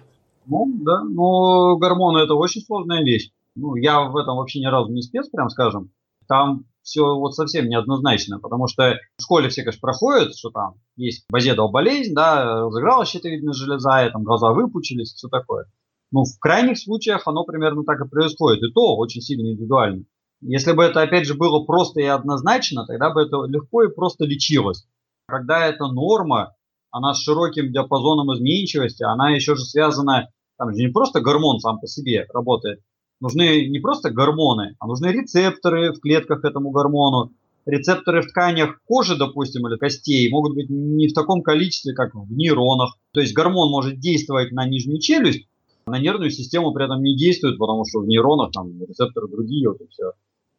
Ну, 0.46 0.72
да, 0.84 1.02
но 1.02 1.76
гормоны 1.78 2.20
это 2.20 2.36
очень 2.36 2.62
сложная 2.62 3.04
вещь. 3.04 3.32
Ну, 3.56 3.78
я 3.78 4.02
в 4.02 4.16
этом 4.16 4.38
вообще 4.38 4.60
ни 4.60 4.68
разу 4.68 4.92
не 4.92 5.02
спец, 5.02 5.28
прям 5.30 5.50
скажем. 5.50 5.90
Там 6.28 6.66
все 6.90 7.16
вот 7.16 7.36
совсем 7.36 7.70
неоднозначно, 7.70 8.40
потому 8.40 8.68
что 8.68 8.96
в 9.18 9.22
школе 9.22 9.50
все, 9.50 9.62
конечно, 9.62 9.80
проходят, 9.80 10.36
что 10.36 10.50
там 10.50 10.76
есть 10.96 11.26
базедова 11.30 11.70
болезнь, 11.70 12.16
да, 12.16 12.62
разыгралась 12.62 13.10
щитовидная 13.10 13.54
железа, 13.54 14.06
и 14.06 14.12
там 14.12 14.24
глаза 14.24 14.52
выпучились, 14.52 15.14
все 15.14 15.28
такое. 15.28 15.66
Ну, 16.12 16.24
в 16.24 16.40
крайних 16.40 16.80
случаях 16.80 17.28
оно 17.28 17.44
примерно 17.44 17.84
так 17.84 18.02
и 18.02 18.10
происходит, 18.10 18.64
и 18.64 18.74
то 18.74 18.98
очень 18.98 19.22
сильно 19.22 19.52
индивидуально. 19.52 20.06
Если 20.42 20.72
бы 20.72 20.84
это, 20.84 21.02
опять 21.02 21.28
же, 21.28 21.36
было 21.36 21.64
просто 21.64 22.00
и 22.00 22.06
однозначно, 22.06 22.88
тогда 22.88 23.12
бы 23.12 23.22
это 23.22 23.44
легко 23.44 23.84
и 23.84 23.94
просто 23.94 24.26
лечилось. 24.26 24.88
Когда 25.28 25.68
это 25.68 25.86
норма, 25.88 26.56
она 26.90 27.14
с 27.14 27.22
широким 27.22 27.72
диапазоном 27.72 28.34
изменчивости, 28.34 29.04
она 29.04 29.30
еще 29.30 29.56
же 29.56 29.64
связана, 29.64 30.30
там 30.58 30.74
же 30.74 30.78
не 30.78 30.88
просто 30.88 31.22
гормон 31.22 31.60
сам 31.60 31.80
по 31.80 31.88
себе 31.88 32.26
работает, 32.34 32.80
нужны 33.20 33.68
не 33.68 33.80
просто 33.80 34.10
гормоны, 34.12 34.76
а 34.80 34.88
нужны 34.88 35.08
рецепторы 35.08 35.94
в 35.94 36.00
клетках 36.00 36.44
этому 36.44 36.72
гормону. 36.72 37.32
Рецепторы 37.66 38.22
в 38.22 38.28
тканях 38.28 38.82
кожи, 38.86 39.16
допустим, 39.16 39.68
или 39.68 39.78
костей 39.78 40.30
могут 40.32 40.56
быть 40.56 40.70
не 40.70 41.08
в 41.08 41.14
таком 41.14 41.44
количестве, 41.44 41.94
как 41.94 42.16
в 42.16 42.32
нейронах. 42.32 42.98
То 43.12 43.22
есть 43.22 43.34
гормон 43.34 43.70
может 43.70 44.00
действовать 44.00 44.52
на 44.52 44.68
нижнюю 44.68 45.00
челюсть, 45.00 45.48
а 45.86 45.92
на 45.92 46.00
нервную 46.00 46.32
систему 46.32 46.74
при 46.74 46.86
этом 46.86 47.04
не 47.04 47.16
действует, 47.16 47.58
потому 47.58 47.86
что 47.86 48.00
в 48.00 48.08
нейронах 48.08 48.52
там 48.52 48.72
рецепторы 48.82 49.28
другие, 49.28 49.70
вот 49.70 49.82
и 49.82 49.88
все. 49.88 50.14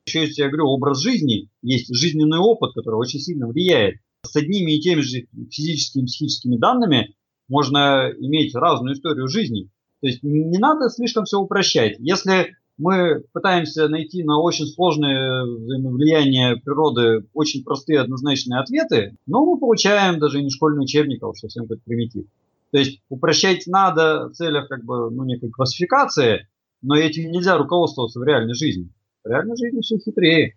Еще 0.06 0.22
есть, 0.22 0.38
я 0.38 0.48
говорю, 0.48 0.68
образ 0.68 1.00
жизни, 1.00 1.48
есть 1.62 1.94
жизненный 1.94 2.38
опыт, 2.38 2.72
который 2.74 2.96
очень 2.96 3.20
сильно 3.20 3.46
влияет. 3.46 3.96
С 4.22 4.36
одними 4.36 4.72
и 4.72 4.80
теми 4.80 5.00
же 5.00 5.26
физическими 5.50 6.02
и 6.02 6.06
психическими 6.06 6.56
данными 6.56 7.14
можно 7.48 8.10
иметь 8.18 8.54
разную 8.54 8.94
историю 8.94 9.28
жизни. 9.28 9.70
То 10.00 10.06
есть 10.06 10.22
не 10.22 10.58
надо 10.58 10.88
слишком 10.88 11.24
все 11.24 11.38
упрощать. 11.38 11.96
Если 11.98 12.56
мы 12.78 13.22
пытаемся 13.32 13.88
найти 13.88 14.24
на 14.24 14.40
очень 14.40 14.66
сложные 14.66 15.44
взаимовлияния 15.44 16.56
природы 16.56 17.26
очень 17.34 17.62
простые 17.62 18.00
однозначные 18.00 18.58
ответы, 18.58 19.16
но 19.26 19.44
мы 19.44 19.58
получаем 19.58 20.18
даже 20.18 20.42
не 20.42 20.50
школьный 20.50 20.84
учебник, 20.84 21.22
а 21.22 21.28
уж 21.28 21.38
совсем 21.38 21.68
как 21.68 21.82
примитив. 21.82 22.24
То 22.70 22.78
есть 22.78 23.02
упрощать 23.10 23.66
надо 23.66 24.28
в 24.28 24.32
целях 24.32 24.68
как 24.68 24.84
бы, 24.84 25.10
ну, 25.10 25.24
некой 25.24 25.50
классификации, 25.50 26.48
но 26.80 26.96
этим 26.96 27.30
нельзя 27.30 27.58
руководствоваться 27.58 28.18
в 28.18 28.24
реальной 28.24 28.54
жизни. 28.54 28.88
В 29.24 29.28
реальной 29.28 29.56
жизни 29.56 29.80
все 29.82 29.98
хитрее. 29.98 30.56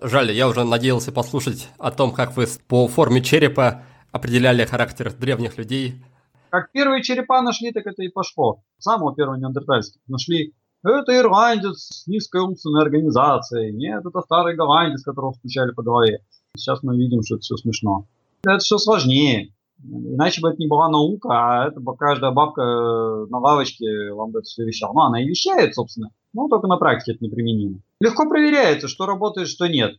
Жаль, 0.00 0.30
я 0.30 0.46
уже 0.46 0.62
надеялся 0.62 1.10
послушать 1.10 1.68
о 1.78 1.90
том, 1.90 2.12
как 2.12 2.36
вы 2.36 2.46
по 2.68 2.86
форме 2.86 3.20
черепа 3.20 3.82
определяли 4.12 4.64
характер 4.64 5.12
древних 5.12 5.58
людей, 5.58 5.94
как 6.50 6.72
первые 6.72 7.02
черепа 7.02 7.42
нашли, 7.42 7.72
так 7.72 7.86
это 7.86 8.02
и 8.02 8.08
пошло. 8.08 8.62
Самого 8.78 9.14
первого 9.14 9.36
неандертальского 9.36 10.02
нашли. 10.08 10.54
Это 10.84 11.16
ирландец 11.16 11.88
с 11.90 12.06
низкой 12.06 12.42
умственной 12.42 12.82
организацией. 12.82 13.72
Нет, 13.72 14.04
это 14.06 14.20
старый 14.20 14.54
голландец, 14.54 15.02
которого 15.02 15.32
стучали 15.32 15.72
по 15.72 15.82
голове. 15.82 16.24
Сейчас 16.56 16.82
мы 16.82 16.96
видим, 16.96 17.22
что 17.22 17.36
это 17.36 17.42
все 17.42 17.56
смешно. 17.56 18.06
Это 18.44 18.58
все 18.58 18.78
сложнее. 18.78 19.52
Иначе 19.82 20.40
бы 20.40 20.48
это 20.48 20.58
не 20.58 20.66
была 20.66 20.88
наука, 20.88 21.28
а 21.30 21.68
это 21.68 21.80
бы 21.80 21.96
каждая 21.96 22.32
бабка 22.32 22.62
на 22.62 23.38
лавочке 23.38 24.12
вам 24.12 24.32
бы 24.32 24.40
это 24.40 24.46
все 24.46 24.64
вещала. 24.64 24.92
Ну, 24.92 25.00
она 25.02 25.22
и 25.22 25.28
вещает, 25.28 25.74
собственно, 25.74 26.10
но 26.32 26.48
только 26.48 26.66
на 26.66 26.76
практике 26.76 27.12
это 27.12 27.24
неприменимо. 27.24 27.80
Легко 28.00 28.28
проверяется, 28.28 28.88
что 28.88 29.06
работает, 29.06 29.48
что 29.48 29.66
нет. 29.68 29.96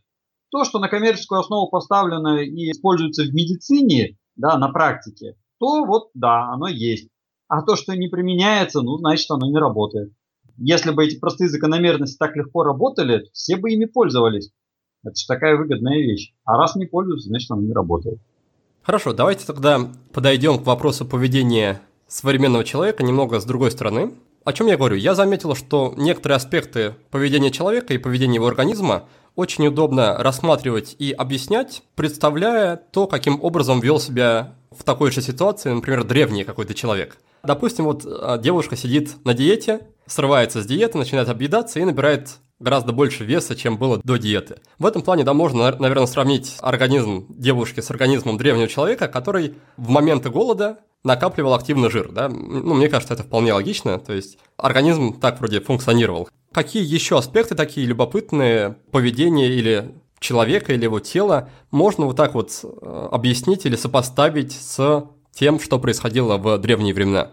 То, 0.50 0.64
что 0.64 0.78
на 0.80 0.88
коммерческую 0.88 1.40
основу 1.40 1.70
поставлено 1.70 2.42
и 2.42 2.70
используется 2.70 3.22
в 3.22 3.32
медицине, 3.32 4.18
да, 4.36 4.58
на 4.58 4.68
практике, 4.68 5.36
то 5.60 5.84
вот 5.84 6.08
да, 6.14 6.50
оно 6.52 6.66
есть. 6.66 7.08
А 7.46 7.62
то, 7.62 7.76
что 7.76 7.94
не 7.94 8.08
применяется, 8.08 8.80
ну, 8.80 8.96
значит, 8.96 9.30
оно 9.30 9.46
не 9.46 9.58
работает. 9.58 10.12
Если 10.56 10.90
бы 10.90 11.04
эти 11.04 11.18
простые 11.18 11.48
закономерности 11.48 12.16
так 12.18 12.34
легко 12.34 12.64
работали, 12.64 13.28
все 13.32 13.56
бы 13.56 13.70
ими 13.70 13.84
пользовались. 13.84 14.50
Это 15.04 15.14
же 15.14 15.26
такая 15.26 15.56
выгодная 15.56 15.98
вещь. 15.98 16.32
А 16.44 16.56
раз 16.56 16.76
не 16.76 16.86
пользуются, 16.86 17.28
значит, 17.28 17.50
оно 17.50 17.62
не 17.62 17.72
работает. 17.72 18.18
Хорошо, 18.82 19.12
давайте 19.12 19.46
тогда 19.46 19.90
подойдем 20.12 20.58
к 20.58 20.66
вопросу 20.66 21.04
поведения 21.04 21.80
современного 22.08 22.64
человека 22.64 23.02
немного 23.02 23.40
с 23.40 23.44
другой 23.44 23.70
стороны. 23.70 24.14
О 24.44 24.52
чем 24.52 24.66
я 24.68 24.76
говорю? 24.76 24.96
Я 24.96 25.14
заметил, 25.14 25.54
что 25.54 25.92
некоторые 25.96 26.36
аспекты 26.36 26.94
поведения 27.10 27.50
человека 27.50 27.92
и 27.92 27.98
поведения 27.98 28.36
его 28.36 28.46
организма 28.46 29.04
очень 29.36 29.66
удобно 29.66 30.16
рассматривать 30.18 30.96
и 30.98 31.12
объяснять, 31.12 31.82
представляя 31.94 32.76
то, 32.76 33.06
каким 33.06 33.42
образом 33.42 33.80
вел 33.80 34.00
себя 34.00 34.54
в 34.70 34.84
такой 34.84 35.10
же 35.10 35.20
ситуации, 35.20 35.70
например, 35.72 36.04
древний 36.04 36.44
какой-то 36.44 36.74
человек. 36.74 37.18
Допустим, 37.42 37.84
вот 37.84 38.04
а, 38.06 38.38
девушка 38.38 38.76
сидит 38.76 39.24
на 39.24 39.34
диете, 39.34 39.88
срывается 40.06 40.62
с 40.62 40.66
диеты, 40.66 40.98
начинает 40.98 41.28
объедаться 41.28 41.80
и 41.80 41.84
набирает 41.84 42.38
гораздо 42.58 42.92
больше 42.92 43.24
веса, 43.24 43.56
чем 43.56 43.78
было 43.78 44.00
до 44.04 44.16
диеты. 44.16 44.60
В 44.78 44.86
этом 44.86 45.02
плане, 45.02 45.24
да, 45.24 45.32
можно, 45.32 45.74
наверное, 45.78 46.06
сравнить 46.06 46.56
организм 46.60 47.26
девушки 47.30 47.80
с 47.80 47.90
организмом 47.90 48.36
древнего 48.36 48.68
человека, 48.68 49.08
который 49.08 49.54
в 49.76 49.88
моменты 49.88 50.28
голода 50.28 50.78
накапливал 51.02 51.54
активно 51.54 51.90
жир, 51.90 52.12
да. 52.12 52.28
Ну, 52.28 52.74
мне 52.74 52.88
кажется, 52.88 53.14
это 53.14 53.22
вполне 53.22 53.54
логично, 53.54 53.98
то 53.98 54.12
есть 54.12 54.38
организм 54.58 55.18
так 55.18 55.38
вроде 55.40 55.60
функционировал. 55.60 56.28
Какие 56.52 56.84
еще 56.84 57.16
аспекты 57.16 57.54
такие 57.54 57.86
любопытные 57.86 58.76
поведения 58.90 59.48
или 59.48 59.94
человека 60.20 60.72
или 60.72 60.84
его 60.84 61.00
тела 61.00 61.50
можно 61.70 62.06
вот 62.06 62.16
так 62.16 62.34
вот 62.34 62.60
э, 62.62 63.08
объяснить 63.10 63.66
или 63.66 63.74
сопоставить 63.74 64.52
с 64.52 65.04
тем, 65.32 65.58
что 65.58 65.78
происходило 65.78 66.36
в 66.36 66.58
древние 66.58 66.94
времена? 66.94 67.30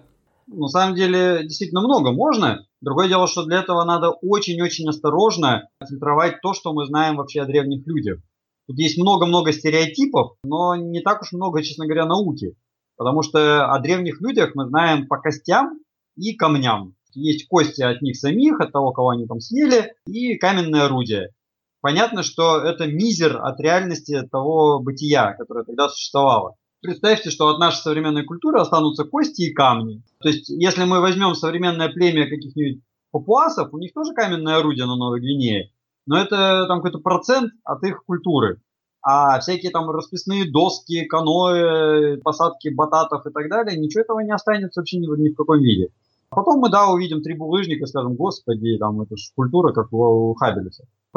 На 0.47 0.69
самом 0.69 0.95
деле, 0.95 1.43
действительно 1.43 1.81
много 1.81 2.11
можно. 2.13 2.65
Другое 2.79 3.09
дело, 3.09 3.27
что 3.27 3.43
для 3.43 3.59
этого 3.59 3.83
надо 3.83 4.11
очень-очень 4.11 4.87
осторожно 4.87 5.67
фильтровать 5.87 6.41
то, 6.41 6.53
что 6.53 6.73
мы 6.73 6.85
знаем 6.85 7.17
вообще 7.17 7.41
о 7.41 7.45
древних 7.45 7.85
людях. 7.85 8.19
Тут 8.67 8.77
есть 8.79 8.97
много-много 8.97 9.51
стереотипов, 9.51 10.37
но 10.43 10.75
не 10.75 11.01
так 11.01 11.21
уж 11.21 11.33
много, 11.33 11.63
честно 11.63 11.85
говоря, 11.85 12.05
науки. 12.05 12.55
Потому 12.95 13.23
что 13.23 13.65
о 13.65 13.79
древних 13.79 14.21
людях 14.21 14.51
мы 14.55 14.67
знаем 14.67 15.07
по 15.07 15.17
костям 15.17 15.79
и 16.15 16.33
камням. 16.33 16.95
Есть 17.13 17.47
кости 17.47 17.81
от 17.81 18.01
них 18.01 18.15
самих, 18.15 18.59
от 18.61 18.71
того, 18.71 18.91
кого 18.91 19.09
они 19.09 19.27
там 19.27 19.39
съели, 19.39 19.93
и 20.05 20.37
каменное 20.37 20.85
орудие. 20.85 21.33
Понятно, 21.81 22.23
что 22.23 22.59
это 22.59 22.87
мизер 22.87 23.37
от 23.37 23.59
реальности 23.59 24.21
того 24.31 24.79
бытия, 24.79 25.33
которое 25.33 25.63
тогда 25.63 25.89
существовало. 25.89 26.55
Представьте, 26.81 27.29
что 27.29 27.49
от 27.49 27.59
нашей 27.59 27.79
современной 27.79 28.23
культуры 28.23 28.59
останутся 28.59 29.03
кости 29.03 29.43
и 29.43 29.53
камни. 29.53 30.03
То 30.19 30.29
есть, 30.29 30.49
если 30.49 30.83
мы 30.83 31.01
возьмем 31.01 31.35
современное 31.35 31.89
племя 31.89 32.29
каких-нибудь 32.29 32.81
папуасов, 33.11 33.73
у 33.73 33.77
них 33.77 33.93
тоже 33.93 34.13
каменное 34.13 34.57
орудие 34.57 34.85
на 34.85 34.95
Новой 34.95 35.19
Гвинее, 35.19 35.71
но 36.05 36.17
это 36.17 36.65
там 36.67 36.79
какой-то 36.79 36.99
процент 36.99 37.51
от 37.63 37.83
их 37.83 38.03
культуры. 38.05 38.61
А 39.01 39.39
всякие 39.39 39.71
там 39.71 39.89
расписные 39.89 40.51
доски, 40.51 41.05
каноэ, 41.05 42.17
посадки 42.17 42.69
бататов 42.69 43.25
и 43.25 43.31
так 43.31 43.49
далее, 43.49 43.77
ничего 43.77 44.01
этого 44.01 44.19
не 44.19 44.31
останется 44.31 44.81
вообще 44.81 44.97
ни, 44.97 45.21
ни 45.21 45.29
в 45.29 45.35
каком 45.35 45.59
виде. 45.59 45.89
Потом 46.29 46.59
мы, 46.59 46.69
да, 46.69 46.89
увидим 46.89 47.21
три 47.21 47.35
булыжника 47.35 47.85
скажем, 47.85 48.15
господи, 48.15 48.77
там 48.77 49.01
это 49.01 49.15
же 49.15 49.31
культура, 49.35 49.71
как 49.71 49.93
у, 49.93 50.31
у. 50.31 50.35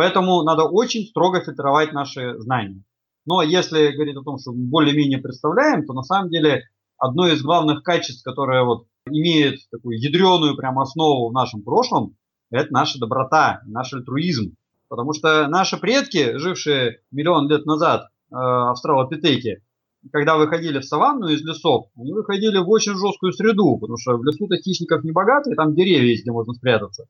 Поэтому 0.00 0.42
надо 0.44 0.64
очень 0.64 1.04
строго 1.04 1.42
фильтровать 1.42 1.92
наши 1.92 2.34
знания. 2.38 2.82
Но 3.26 3.42
если 3.42 3.92
говорить 3.92 4.16
о 4.16 4.22
том, 4.22 4.38
что 4.38 4.50
более-менее 4.54 5.18
представляем, 5.18 5.84
то 5.84 5.92
на 5.92 6.02
самом 6.02 6.30
деле 6.30 6.62
одно 6.96 7.28
из 7.28 7.42
главных 7.42 7.82
качеств, 7.82 8.24
которое 8.24 8.64
вот 8.64 8.86
имеет 9.06 9.58
такую 9.70 10.00
ядреную 10.00 10.56
прям 10.56 10.78
основу 10.78 11.28
в 11.28 11.34
нашем 11.34 11.62
прошлом, 11.62 12.16
это 12.50 12.72
наша 12.72 12.98
доброта, 12.98 13.60
наш 13.66 13.92
альтруизм. 13.92 14.54
Потому 14.88 15.12
что 15.12 15.46
наши 15.48 15.76
предки, 15.76 16.38
жившие 16.38 17.02
миллион 17.10 17.50
лет 17.50 17.66
назад, 17.66 18.04
э, 18.30 18.36
австралопитеки, 18.36 19.62
когда 20.10 20.38
выходили 20.38 20.78
в 20.78 20.84
саванну 20.86 21.28
из 21.28 21.42
лесов, 21.42 21.88
они 21.94 22.14
выходили 22.14 22.56
в 22.56 22.70
очень 22.70 22.96
жесткую 22.96 23.34
среду, 23.34 23.76
потому 23.76 23.98
что 23.98 24.16
в 24.16 24.24
лесу-то 24.24 24.56
хищников 24.56 25.04
не 25.04 25.12
богато, 25.12 25.50
и 25.50 25.54
там 25.54 25.74
деревья 25.74 26.08
есть, 26.08 26.22
где 26.22 26.32
можно 26.32 26.54
спрятаться. 26.54 27.04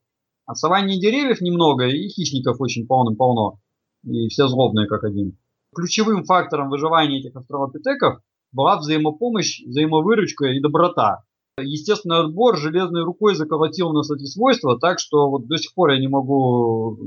А 0.45 0.55
саванне 0.55 0.99
деревьев 0.99 1.41
немного, 1.41 1.87
и 1.87 2.09
хищников 2.09 2.59
очень 2.59 2.87
полным-полно, 2.87 3.59
и 4.03 4.27
все 4.27 4.47
злобные 4.47 4.87
как 4.87 5.03
один. 5.03 5.37
Ключевым 5.73 6.25
фактором 6.25 6.69
выживания 6.69 7.19
этих 7.19 7.35
австралопитеков 7.35 8.19
была 8.51 8.77
взаимопомощь, 8.77 9.63
взаимовыручка 9.65 10.47
и 10.47 10.59
доброта. 10.59 11.23
Естественный 11.57 12.19
отбор 12.19 12.57
железной 12.57 13.03
рукой 13.03 13.35
заколотил 13.35 13.89
у 13.89 13.93
нас 13.93 14.09
эти 14.09 14.25
свойства, 14.25 14.79
так 14.79 14.99
что 14.99 15.29
вот 15.29 15.47
до 15.47 15.57
сих 15.57 15.73
пор 15.73 15.91
я 15.91 15.99
не 15.99 16.07
могу 16.07 16.97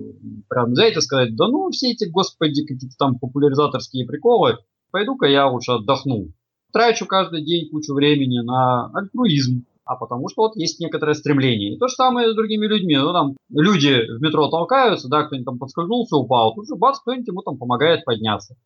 прям 0.49 0.73
взять 0.73 0.97
и 0.97 1.01
сказать, 1.01 1.35
да 1.35 1.49
ну 1.49 1.71
все 1.71 1.93
эти, 1.93 2.05
господи, 2.05 2.65
какие-то 2.65 2.97
там 2.99 3.19
популяризаторские 3.19 4.07
приколы, 4.07 4.59
пойду-ка 4.91 5.27
я 5.27 5.49
лучше 5.49 5.73
отдохну. 5.73 6.29
Трачу 6.73 7.07
каждый 7.07 7.45
день 7.45 7.69
кучу 7.71 7.95
времени 7.95 8.41
на 8.41 8.91
альтруизм, 8.93 9.65
а 9.85 9.97
потому 9.97 10.29
что 10.29 10.43
вот 10.43 10.57
есть 10.57 10.81
некоторое 10.81 11.15
стремление. 11.15 11.75
И 11.75 11.79
то 11.79 11.89
же 11.89 11.95
самое 11.95 12.33
с 12.33 12.35
другими 12.35 12.67
людьми. 12.67 12.97
Ну, 12.97 13.13
там 13.13 13.37
люди 13.51 14.07
в 14.17 14.21
метро 14.21 14.49
толкаются, 14.49 15.09
да, 15.09 15.25
кто-нибудь 15.25 15.47
там 15.47 15.59
подскользнулся, 15.59 16.17
упал, 16.17 16.55
тут 16.55 16.67
же 16.67 16.77
бац, 16.77 16.99
кто-нибудь 17.01 17.29
ему 17.29 17.43
там 17.43 17.59
помогает 17.59 18.05
подняться. 18.05 18.57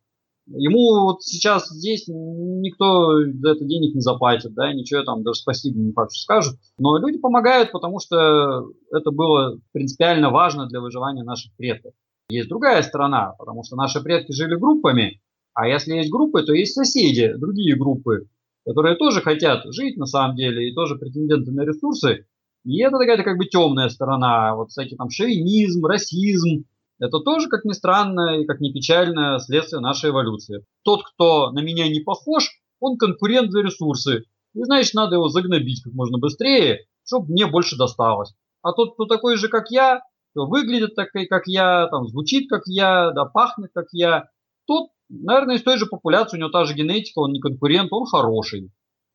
Ему 0.50 1.02
вот 1.02 1.22
сейчас 1.22 1.68
здесь 1.68 2.04
никто 2.08 3.20
за 3.22 3.50
это 3.50 3.64
денег 3.66 3.94
не 3.94 4.00
заплатит, 4.00 4.54
да, 4.54 4.72
ничего 4.72 5.02
там 5.02 5.22
даже 5.22 5.40
спасибо 5.40 5.78
не 5.78 5.92
факт, 5.92 6.12
скажут. 6.12 6.56
Но 6.78 6.96
люди 6.96 7.18
помогают, 7.18 7.70
потому 7.70 7.98
что 8.00 8.70
это 8.90 9.10
было 9.10 9.58
принципиально 9.72 10.30
важно 10.30 10.66
для 10.66 10.80
выживания 10.80 11.22
наших 11.22 11.54
предков. 11.56 11.92
Есть 12.30 12.48
другая 12.48 12.82
сторона, 12.82 13.34
потому 13.38 13.62
что 13.62 13.76
наши 13.76 14.00
предки 14.00 14.32
жили 14.32 14.54
группами, 14.54 15.20
а 15.52 15.66
если 15.66 15.94
есть 15.94 16.10
группы, 16.10 16.42
то 16.42 16.54
есть 16.54 16.72
соседи, 16.72 17.34
другие 17.36 17.76
группы, 17.76 18.28
которые 18.68 18.96
тоже 18.96 19.22
хотят 19.22 19.64
жить 19.72 19.96
на 19.96 20.04
самом 20.04 20.36
деле 20.36 20.68
и 20.68 20.74
тоже 20.74 20.96
претенденты 20.96 21.52
на 21.52 21.62
ресурсы. 21.62 22.26
И 22.64 22.82
это 22.82 22.98
такая 22.98 23.22
как 23.22 23.38
бы 23.38 23.46
темная 23.46 23.88
сторона, 23.88 24.54
вот 24.56 24.70
всякий 24.70 24.94
там 24.94 25.08
шовинизм, 25.08 25.86
расизм. 25.86 26.64
Это 26.98 27.20
тоже, 27.20 27.48
как 27.48 27.64
ни 27.64 27.72
странно 27.72 28.40
и 28.40 28.44
как 28.44 28.60
ни 28.60 28.70
печально, 28.70 29.38
следствие 29.38 29.80
нашей 29.80 30.10
эволюции. 30.10 30.66
Тот, 30.84 31.02
кто 31.02 31.50
на 31.50 31.60
меня 31.60 31.88
не 31.88 32.00
похож, 32.00 32.50
он 32.78 32.98
конкурент 32.98 33.52
за 33.52 33.62
ресурсы. 33.62 34.24
И 34.54 34.62
значит, 34.64 34.92
надо 34.92 35.14
его 35.16 35.28
загнобить 35.28 35.82
как 35.82 35.94
можно 35.94 36.18
быстрее, 36.18 36.80
чтобы 37.06 37.32
мне 37.32 37.46
больше 37.46 37.76
досталось. 37.76 38.34
А 38.60 38.72
тот, 38.72 38.94
кто 38.94 39.06
такой 39.06 39.38
же, 39.38 39.48
как 39.48 39.70
я, 39.70 40.02
кто 40.32 40.46
выглядит 40.46 40.94
такой, 40.94 41.26
как 41.26 41.46
я, 41.46 41.86
там, 41.86 42.06
звучит, 42.06 42.50
как 42.50 42.62
я, 42.66 43.12
да, 43.12 43.24
пахнет, 43.24 43.70
как 43.72 43.86
я, 43.92 44.24
тот 44.66 44.90
наверное, 45.09 45.56
из 45.56 45.62
той 45.62 45.78
же 45.78 45.86
популяции, 45.86 46.36
у 46.36 46.40
него 46.40 46.50
та 46.50 46.64
же 46.64 46.74
генетика, 46.74 47.20
он 47.20 47.32
не 47.32 47.40
конкурент, 47.40 47.92
он 47.92 48.06
хороший. 48.06 48.70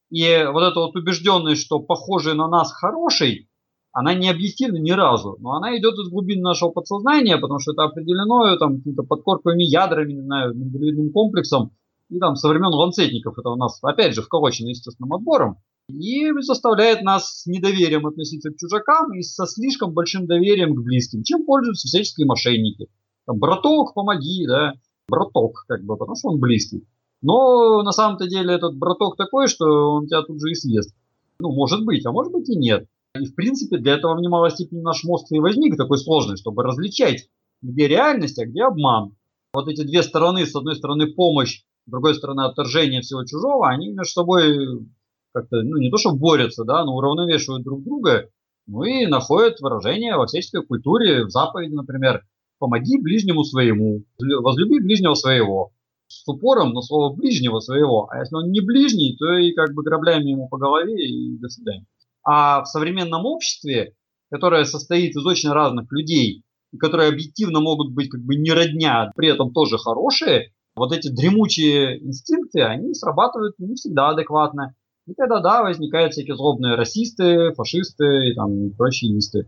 И 0.09 0.45
вот 0.51 0.61
эта 0.61 0.79
вот 0.79 0.95
убежденность, 0.95 1.61
что 1.61 1.79
похожий 1.79 2.35
на 2.35 2.47
нас 2.47 2.71
хороший, 2.71 3.49
она 3.91 4.13
не 4.13 4.29
объективна 4.29 4.77
ни 4.77 4.91
разу, 4.91 5.37
но 5.39 5.53
она 5.53 5.77
идет 5.77 5.93
из 5.99 6.09
глубин 6.09 6.41
нашего 6.41 6.69
подсознания, 6.69 7.37
потому 7.37 7.59
что 7.59 7.73
это 7.73 7.83
определено 7.83 8.57
там 8.57 8.77
какими-то 8.77 9.03
подкорковыми 9.03 9.63
ядрами, 9.63 10.13
не 10.13 10.21
знаю, 10.21 10.55
миндалевидным 10.55 11.11
комплексом, 11.11 11.71
и 12.09 12.19
там 12.19 12.35
со 12.35 12.49
времен 12.49 12.73
ланцетников, 12.73 13.37
это 13.37 13.49
у 13.49 13.55
нас 13.55 13.79
опять 13.83 14.15
же 14.15 14.23
вколочено 14.23 14.69
естественным 14.69 15.13
отбором, 15.13 15.57
и 15.89 16.31
заставляет 16.41 17.01
нас 17.01 17.41
с 17.41 17.45
недоверием 17.45 18.07
относиться 18.07 18.49
к 18.49 18.57
чужакам 18.57 19.13
и 19.13 19.21
со 19.21 19.45
слишком 19.45 19.93
большим 19.93 20.25
доверием 20.25 20.75
к 20.75 20.83
близким, 20.83 21.23
чем 21.23 21.45
пользуются 21.45 21.87
всяческие 21.87 22.25
мошенники. 22.25 22.87
Там, 23.25 23.37
браток, 23.37 23.93
помоги, 23.93 24.45
да, 24.47 24.73
браток, 25.07 25.65
как 25.67 25.83
бы, 25.83 25.97
потому 25.97 26.15
что 26.15 26.29
он 26.29 26.39
близкий. 26.39 26.85
Но 27.21 27.83
на 27.83 27.91
самом-то 27.91 28.27
деле 28.27 28.53
этот 28.53 28.75
браток 28.75 29.15
такой, 29.15 29.47
что 29.47 29.65
он 29.93 30.07
тебя 30.07 30.23
тут 30.23 30.41
же 30.41 30.51
и 30.51 30.55
съест. 30.55 30.93
Ну, 31.39 31.51
может 31.53 31.85
быть, 31.85 32.05
а 32.05 32.11
может 32.11 32.33
быть 32.33 32.49
и 32.49 32.57
нет. 32.57 32.87
И, 33.15 33.25
в 33.25 33.35
принципе, 33.35 33.77
для 33.77 33.93
этого 33.93 34.15
в 34.15 34.21
немалой 34.21 34.51
степени 34.51 34.81
наш 34.81 35.03
мозг 35.03 35.27
и 35.31 35.39
возник 35.39 35.77
такой 35.77 35.97
сложный, 35.97 36.37
чтобы 36.37 36.63
различать, 36.63 37.29
где 37.61 37.87
реальность, 37.87 38.39
а 38.39 38.45
где 38.45 38.63
обман. 38.63 39.15
Вот 39.53 39.67
эти 39.67 39.83
две 39.83 40.03
стороны, 40.03 40.45
с 40.45 40.55
одной 40.55 40.75
стороны 40.75 41.13
помощь, 41.13 41.61
с 41.85 41.91
другой 41.91 42.15
стороны 42.15 42.41
отторжение 42.41 43.01
всего 43.01 43.23
чужого, 43.23 43.69
они 43.69 43.89
между 43.89 44.11
собой 44.11 44.87
как-то, 45.31 45.61
ну, 45.61 45.77
не 45.77 45.91
то 45.91 45.97
что 45.97 46.13
борются, 46.13 46.63
да, 46.63 46.83
но 46.83 46.95
уравновешивают 46.95 47.63
друг 47.63 47.83
друга, 47.83 48.29
ну 48.67 48.83
и 48.83 49.05
находят 49.05 49.59
выражение 49.59 50.15
во 50.15 50.25
всяческой 50.25 50.65
культуре, 50.65 51.25
в 51.25 51.29
заповеди, 51.29 51.73
например 51.73 52.23
помоги 52.63 52.97
ближнему 52.97 53.43
своему, 53.43 54.03
возлюби 54.17 54.79
ближнего 54.79 55.15
своего. 55.15 55.71
С 56.07 56.25
упором 56.29 56.71
на 56.71 56.81
слово 56.81 57.13
ближнего 57.13 57.59
своего. 57.59 58.07
А 58.09 58.19
если 58.19 58.37
он 58.37 58.51
не 58.51 58.61
ближний, 58.61 59.17
то 59.17 59.33
и 59.33 59.51
как 59.51 59.73
бы 59.73 59.83
грабляем 59.83 60.25
ему 60.25 60.47
по 60.47 60.57
голове 60.57 60.95
и 60.95 61.37
до 61.39 61.49
свидания. 61.49 61.85
А 62.23 62.63
в 62.63 62.67
современном 62.67 63.25
обществе, 63.25 63.95
которое 64.31 64.63
состоит 64.63 65.13
из 65.17 65.25
очень 65.25 65.49
разных 65.49 65.91
людей, 65.91 66.43
которые 66.79 67.09
объективно 67.09 67.59
могут 67.59 67.93
быть 67.93 68.09
как 68.09 68.21
бы 68.21 68.37
не 68.37 68.51
родня, 68.51 69.11
при 69.13 69.27
этом 69.27 69.51
тоже 69.51 69.77
хорошие, 69.77 70.53
вот 70.73 70.93
эти 70.93 71.09
дремучие 71.09 72.01
инстинкты, 72.01 72.61
они 72.61 72.93
срабатывают 72.93 73.59
не 73.59 73.75
всегда 73.75 74.09
адекватно. 74.09 74.73
И 75.05 75.13
тогда, 75.15 75.41
да, 75.41 75.63
возникают 75.63 76.13
всякие 76.13 76.37
злобные 76.37 76.75
расисты, 76.75 77.51
фашисты 77.55 78.29
и 78.29 78.35
там 78.35 78.69
прочие 78.77 79.11
нисты. 79.11 79.47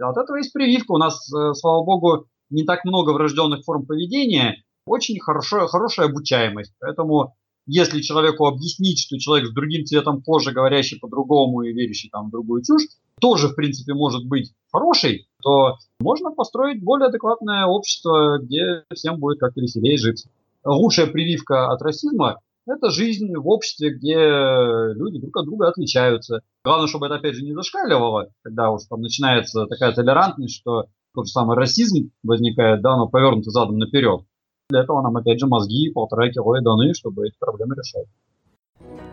От 0.00 0.16
этого 0.16 0.36
есть 0.36 0.52
прививка. 0.52 0.92
У 0.92 0.98
нас, 0.98 1.30
э, 1.32 1.52
слава 1.54 1.84
богу, 1.84 2.26
не 2.50 2.64
так 2.64 2.84
много 2.84 3.10
врожденных 3.10 3.64
форм 3.64 3.86
поведения, 3.86 4.62
очень 4.86 5.18
хорошо, 5.20 5.66
хорошая 5.66 6.06
обучаемость. 6.06 6.74
Поэтому 6.80 7.34
если 7.66 8.02
человеку 8.02 8.46
объяснить, 8.46 9.00
что 9.00 9.18
человек 9.18 9.48
с 9.48 9.54
другим 9.54 9.86
цветом 9.86 10.22
кожи, 10.22 10.52
говорящий 10.52 10.98
по-другому 10.98 11.62
и 11.62 11.72
верящий 11.72 12.10
там 12.10 12.28
в 12.28 12.30
другую 12.30 12.62
чушь, 12.62 12.82
тоже, 13.20 13.48
в 13.48 13.54
принципе, 13.54 13.94
может 13.94 14.26
быть 14.26 14.52
хороший, 14.70 15.28
то 15.42 15.76
можно 16.00 16.30
построить 16.30 16.82
более 16.82 17.08
адекватное 17.08 17.64
общество, 17.66 18.38
где 18.42 18.84
всем 18.92 19.18
будет 19.18 19.38
как-то 19.38 19.60
веселее 19.60 19.96
жить. 19.96 20.26
Лучшая 20.64 21.06
прививка 21.06 21.70
от 21.70 21.80
расизма 21.82 22.40
Это 22.66 22.90
жизнь 22.90 23.34
в 23.36 23.46
обществе, 23.48 23.90
где 23.90 24.14
люди 24.14 25.20
друг 25.20 25.36
от 25.36 25.44
друга 25.44 25.68
отличаются. 25.68 26.40
Главное, 26.64 26.86
чтобы 26.86 27.06
это, 27.06 27.16
опять 27.16 27.34
же, 27.34 27.44
не 27.44 27.52
зашкаливало, 27.52 28.30
когда 28.42 28.70
уж 28.70 28.84
там 28.88 29.02
начинается 29.02 29.66
такая 29.66 29.92
толерантность, 29.92 30.56
что 30.56 30.86
тот 31.14 31.26
же 31.26 31.32
самый 31.32 31.56
расизм 31.56 32.10
возникает, 32.22 32.82
да, 32.82 32.96
но 32.96 33.08
повернутый 33.08 33.52
задом 33.52 33.78
наперед. 33.78 34.22
Для 34.68 34.82
этого 34.82 35.02
нам, 35.02 35.16
опять 35.16 35.38
же, 35.38 35.46
мозги 35.46 35.90
полтора 35.90 36.30
кило 36.30 36.56
и 36.56 36.62
даны, 36.62 36.94
чтобы 36.94 37.26
эти 37.26 37.36
проблемы 37.38 37.76
решать. 37.76 38.06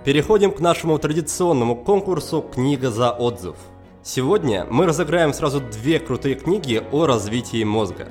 Переходим 0.03 0.51
к 0.51 0.59
нашему 0.59 0.97
традиционному 0.97 1.75
конкурсу 1.75 2.41
«Книга 2.41 2.89
за 2.89 3.11
отзыв». 3.11 3.55
Сегодня 4.01 4.65
мы 4.69 4.87
разыграем 4.87 5.31
сразу 5.31 5.61
две 5.61 5.99
крутые 5.99 6.35
книги 6.35 6.81
о 6.91 7.05
развитии 7.05 7.63
мозга. 7.63 8.07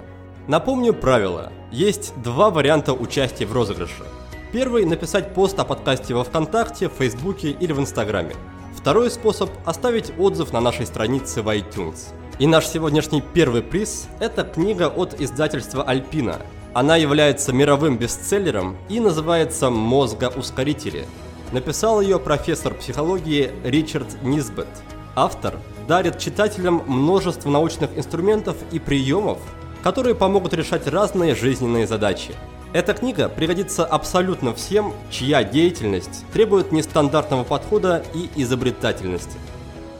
Напомню 0.46 0.94
правила. 0.94 1.50
Есть 1.72 2.14
два 2.22 2.50
варианта 2.50 2.92
участия 2.92 3.46
в 3.46 3.52
розыгрыше. 3.52 4.04
Первый– 4.52 4.84
написать 4.86 5.34
пост 5.34 5.58
о 5.58 5.64
подкасте 5.64 6.14
во 6.14 6.22
Вконтакте, 6.22 6.88
в 6.88 6.92
Фейсбуке 6.92 7.50
или 7.50 7.72
в 7.72 7.80
Инстаграме. 7.80 8.34
Второй 8.76 9.10
способ– 9.10 9.50
оставить 9.66 10.12
отзыв 10.18 10.52
на 10.52 10.60
нашей 10.60 10.86
странице 10.86 11.42
в 11.42 11.48
iTunes. 11.48 12.14
И 12.40 12.46
наш 12.46 12.66
сегодняшний 12.66 13.20
первый 13.20 13.60
приз– 13.60 14.08
это 14.18 14.44
книга 14.44 14.88
от 14.88 15.20
издательства 15.20 15.82
Альпина. 15.82 16.40
Она 16.72 16.96
является 16.96 17.52
мировым 17.52 17.98
бестселлером 17.98 18.78
и 18.88 18.98
называется 18.98 19.68
«Мозгоускорители». 19.68 21.04
Написал 21.52 22.00
ее 22.00 22.18
профессор 22.18 22.72
психологии 22.72 23.50
Ричард 23.62 24.22
Низбет. 24.22 24.68
Автор 25.14 25.58
дарит 25.86 26.18
читателям 26.18 26.82
множество 26.86 27.50
научных 27.50 27.90
инструментов 27.94 28.56
и 28.72 28.78
приемов, 28.78 29.36
которые 29.82 30.14
помогут 30.14 30.54
решать 30.54 30.86
разные 30.86 31.34
жизненные 31.34 31.86
задачи. 31.86 32.34
Эта 32.72 32.94
книга 32.94 33.28
пригодится 33.28 33.84
абсолютно 33.84 34.54
всем, 34.54 34.94
чья 35.10 35.44
деятельность 35.44 36.24
требует 36.32 36.72
нестандартного 36.72 37.44
подхода 37.44 38.02
и 38.14 38.30
изобретательности. 38.42 39.36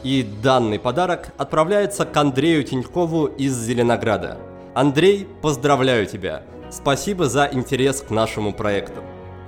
И 0.03 0.23
данный 0.23 0.79
подарок 0.79 1.31
отправляется 1.37 2.05
к 2.05 2.17
Андрею 2.17 2.63
Тинькову 2.63 3.27
из 3.27 3.55
Зеленограда. 3.55 4.37
Андрей, 4.73 5.27
поздравляю 5.41 6.05
тебя! 6.07 6.43
Спасибо 6.71 7.27
за 7.27 7.49
интерес 7.51 8.01
к 8.01 8.09
нашему 8.09 8.53
проекту. 8.53 9.01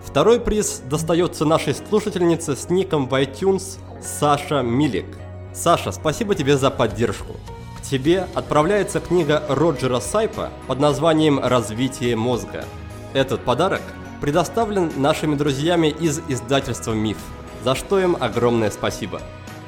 Второй 0.05 0.39
приз 0.39 0.81
достается 0.89 1.45
нашей 1.45 1.73
слушательнице 1.73 2.55
с 2.55 2.69
ником 2.69 3.07
в 3.07 3.13
iTunes 3.13 3.77
Саша 4.01 4.61
Милик. 4.61 5.05
Саша, 5.53 5.91
спасибо 5.91 6.35
тебе 6.35 6.57
за 6.57 6.69
поддержку. 6.69 7.33
К 7.77 7.81
тебе 7.81 8.27
отправляется 8.35 8.99
книга 8.99 9.43
Роджера 9.47 9.99
Сайпа 9.99 10.49
под 10.67 10.79
названием 10.79 11.39
«Развитие 11.39 12.15
мозга». 12.15 12.65
Этот 13.13 13.41
подарок 13.45 13.81
предоставлен 14.19 14.91
нашими 14.97 15.35
друзьями 15.35 15.87
из 15.87 16.19
издательства 16.27 16.93
«Миф», 16.93 17.17
за 17.63 17.75
что 17.75 17.99
им 17.99 18.17
огромное 18.19 18.71
спасибо. 18.71 19.21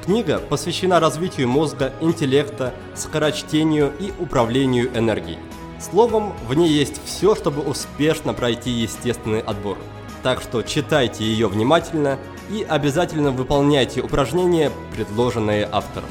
Книга 0.06 0.38
посвящена 0.38 1.00
развитию 1.00 1.48
мозга, 1.48 1.92
интеллекта, 2.00 2.72
скорочтению 2.94 3.92
и 3.98 4.12
управлению 4.20 4.96
энергией. 4.96 5.40
Словом, 5.80 6.32
в 6.46 6.54
ней 6.54 6.70
есть 6.70 7.00
все, 7.04 7.34
чтобы 7.34 7.62
успешно 7.62 8.32
пройти 8.32 8.70
естественный 8.70 9.40
отбор. 9.40 9.76
Так 10.22 10.42
что 10.42 10.62
читайте 10.62 11.24
ее 11.24 11.48
внимательно 11.48 12.20
и 12.50 12.62
обязательно 12.62 13.32
выполняйте 13.32 14.00
упражнения, 14.00 14.70
предложенные 14.94 15.68
автором. 15.72 16.08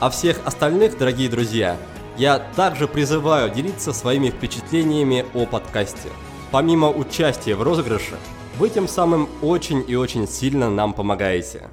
А 0.00 0.08
всех 0.08 0.40
остальных, 0.46 0.96
дорогие 0.96 1.28
друзья, 1.28 1.76
я 2.16 2.38
также 2.38 2.88
призываю 2.88 3.50
делиться 3.50 3.92
своими 3.92 4.30
впечатлениями 4.30 5.26
о 5.34 5.44
подкасте. 5.44 6.08
Помимо 6.50 6.88
участия 6.88 7.54
в 7.54 7.62
розыгрыше, 7.62 8.16
вы 8.58 8.70
тем 8.70 8.88
самым 8.88 9.28
очень 9.42 9.84
и 9.86 9.94
очень 9.94 10.26
сильно 10.26 10.70
нам 10.70 10.94
помогаете. 10.94 11.68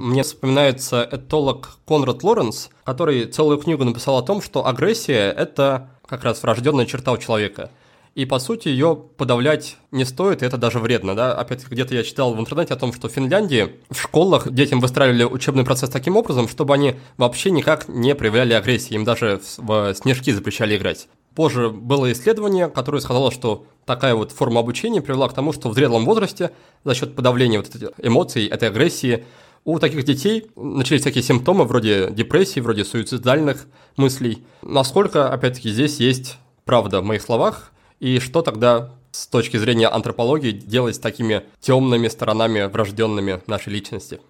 Мне 0.00 0.22
вспоминается 0.22 1.06
этолог 1.12 1.76
Конрад 1.86 2.22
Лоренс, 2.22 2.70
который 2.84 3.26
целую 3.26 3.58
книгу 3.58 3.84
написал 3.84 4.16
о 4.16 4.22
том, 4.22 4.40
что 4.40 4.66
агрессия– 4.66 5.30
это 5.36 5.90
как 6.06 6.24
раз 6.24 6.42
врожденная 6.42 6.86
черта 6.86 7.12
у 7.12 7.18
человека– 7.18 7.70
и, 8.16 8.24
по 8.24 8.40
сути, 8.40 8.68
ее 8.68 8.98
подавлять 9.16 9.76
не 9.92 10.04
стоит, 10.04 10.42
и 10.42 10.46
это 10.46 10.56
даже 10.58 10.80
вредно, 10.80 11.14
да. 11.14 11.32
Опять-таки, 11.32 11.72
где-то 11.74 11.94
я 11.94 12.02
читал 12.02 12.34
в 12.34 12.40
интернете 12.40 12.74
о 12.74 12.76
том, 12.76 12.92
что 12.92 13.08
в 13.08 13.12
Финляндии 13.12 13.76
в 13.88 14.00
школах 14.00 14.50
детям 14.50 14.80
выстраивали 14.80 15.22
учебный 15.22 15.64
процесс 15.64 15.90
таким 15.90 16.16
образом, 16.16 16.48
чтобы 16.48 16.74
они 16.74 16.96
вообще 17.16 17.52
никак 17.52 17.88
не 17.88 18.14
проявляли 18.16 18.52
агрессии, 18.52 18.94
им 18.94 19.04
даже 19.04 19.40
в 19.58 19.94
снежки 19.94 20.32
запрещали 20.32 20.76
играть. 20.76 21.08
Позже 21.36 21.70
было 21.70 22.10
исследование, 22.10 22.68
которое 22.68 23.00
сказало, 23.00 23.30
что 23.30 23.64
такая 23.86 24.16
вот 24.16 24.32
форма 24.32 24.60
обучения 24.60 25.00
привела 25.00 25.28
к 25.28 25.32
тому, 25.32 25.52
что 25.52 25.68
в 25.68 25.74
зрелом 25.74 26.04
возрасте 26.04 26.50
за 26.84 26.96
счет 26.96 27.14
подавления 27.14 27.58
вот 27.58 27.72
этих 27.72 27.90
эмоций, 28.02 28.46
этой 28.46 28.68
агрессии, 28.68 29.24
у 29.64 29.78
таких 29.78 30.04
детей 30.04 30.50
начались 30.56 31.02
такие 31.02 31.22
симптомы 31.22 31.64
вроде 31.64 32.10
депрессии, 32.10 32.60
вроде 32.60 32.84
суицидальных 32.84 33.66
мыслей. 33.96 34.44
Насколько, 34.62 35.32
опять-таки, 35.32 35.70
здесь 35.70 36.00
есть 36.00 36.38
правда 36.64 37.00
в 37.00 37.04
моих 37.04 37.22
словах, 37.22 37.72
и 37.98 38.18
что 38.18 38.42
тогда 38.42 38.92
с 39.12 39.26
точки 39.26 39.56
зрения 39.56 39.88
антропологии 39.88 40.52
делать 40.52 40.96
с 40.96 40.98
такими 40.98 41.42
темными 41.60 42.08
сторонами, 42.08 42.66
врожденными 42.66 43.42
нашей 43.46 43.72
личности? 43.72 44.20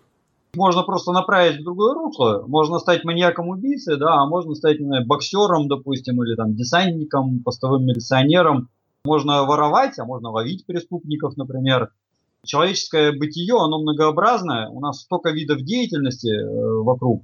Можно 0.56 0.82
просто 0.82 1.12
направить 1.12 1.60
в 1.60 1.64
другое 1.64 1.94
русло. 1.94 2.44
Можно 2.48 2.80
стать 2.80 3.04
маньяком-убийцей, 3.04 3.98
да, 3.98 4.14
а 4.14 4.26
можно 4.26 4.54
стать 4.54 4.78
знаю, 4.78 5.06
боксером, 5.06 5.68
допустим, 5.68 6.22
или 6.24 6.34
там 6.34 6.54
десантником, 6.56 7.40
постовым 7.44 7.84
милиционером. 7.84 8.68
Можно 9.04 9.44
воровать, 9.44 9.98
а 9.98 10.04
можно 10.04 10.30
ловить 10.30 10.66
преступников, 10.66 11.36
например. 11.36 11.90
Человеческое 12.44 13.12
бытие, 13.12 13.54
оно 13.56 13.80
многообразное. 13.80 14.68
У 14.68 14.80
нас 14.80 15.00
столько 15.02 15.30
видов 15.30 15.62
деятельности 15.62 16.28
э, 16.28 16.82
вокруг. 16.82 17.22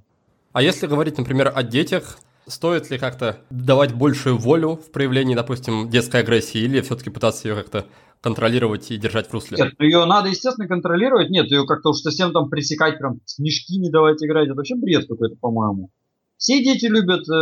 А 0.52 0.62
если 0.62 0.86
говорить, 0.86 1.18
например, 1.18 1.52
о 1.54 1.62
детях, 1.62 2.18
Стоит 2.48 2.90
ли 2.90 2.98
как-то 2.98 3.40
давать 3.50 3.92
большую 3.92 4.38
волю 4.38 4.76
в 4.76 4.92
проявлении, 4.92 5.34
допустим, 5.34 5.90
детской 5.90 6.20
агрессии, 6.20 6.58
или 6.58 6.80
все-таки 6.80 7.10
пытаться 7.10 7.48
ее 7.48 7.56
как-то 7.56 7.86
контролировать 8.20 8.88
и 8.92 8.96
держать 8.96 9.26
в 9.26 9.32
русле? 9.32 9.58
Нет, 9.58 9.74
ее 9.80 10.04
надо, 10.04 10.28
естественно, 10.28 10.68
контролировать. 10.68 11.28
Нет, 11.28 11.50
ее 11.50 11.66
как-то 11.66 11.90
уж 11.90 11.96
совсем 11.96 12.32
там 12.32 12.48
пресекать, 12.48 12.98
прям 12.98 13.18
снежки 13.24 13.76
не 13.76 13.90
давать 13.90 14.22
играть. 14.22 14.46
Это 14.46 14.54
вообще 14.54 14.76
бред 14.76 15.08
какой-то, 15.08 15.34
по-моему. 15.40 15.90
Все 16.38 16.62
дети 16.62 16.84
любят 16.86 17.26
э, 17.28 17.32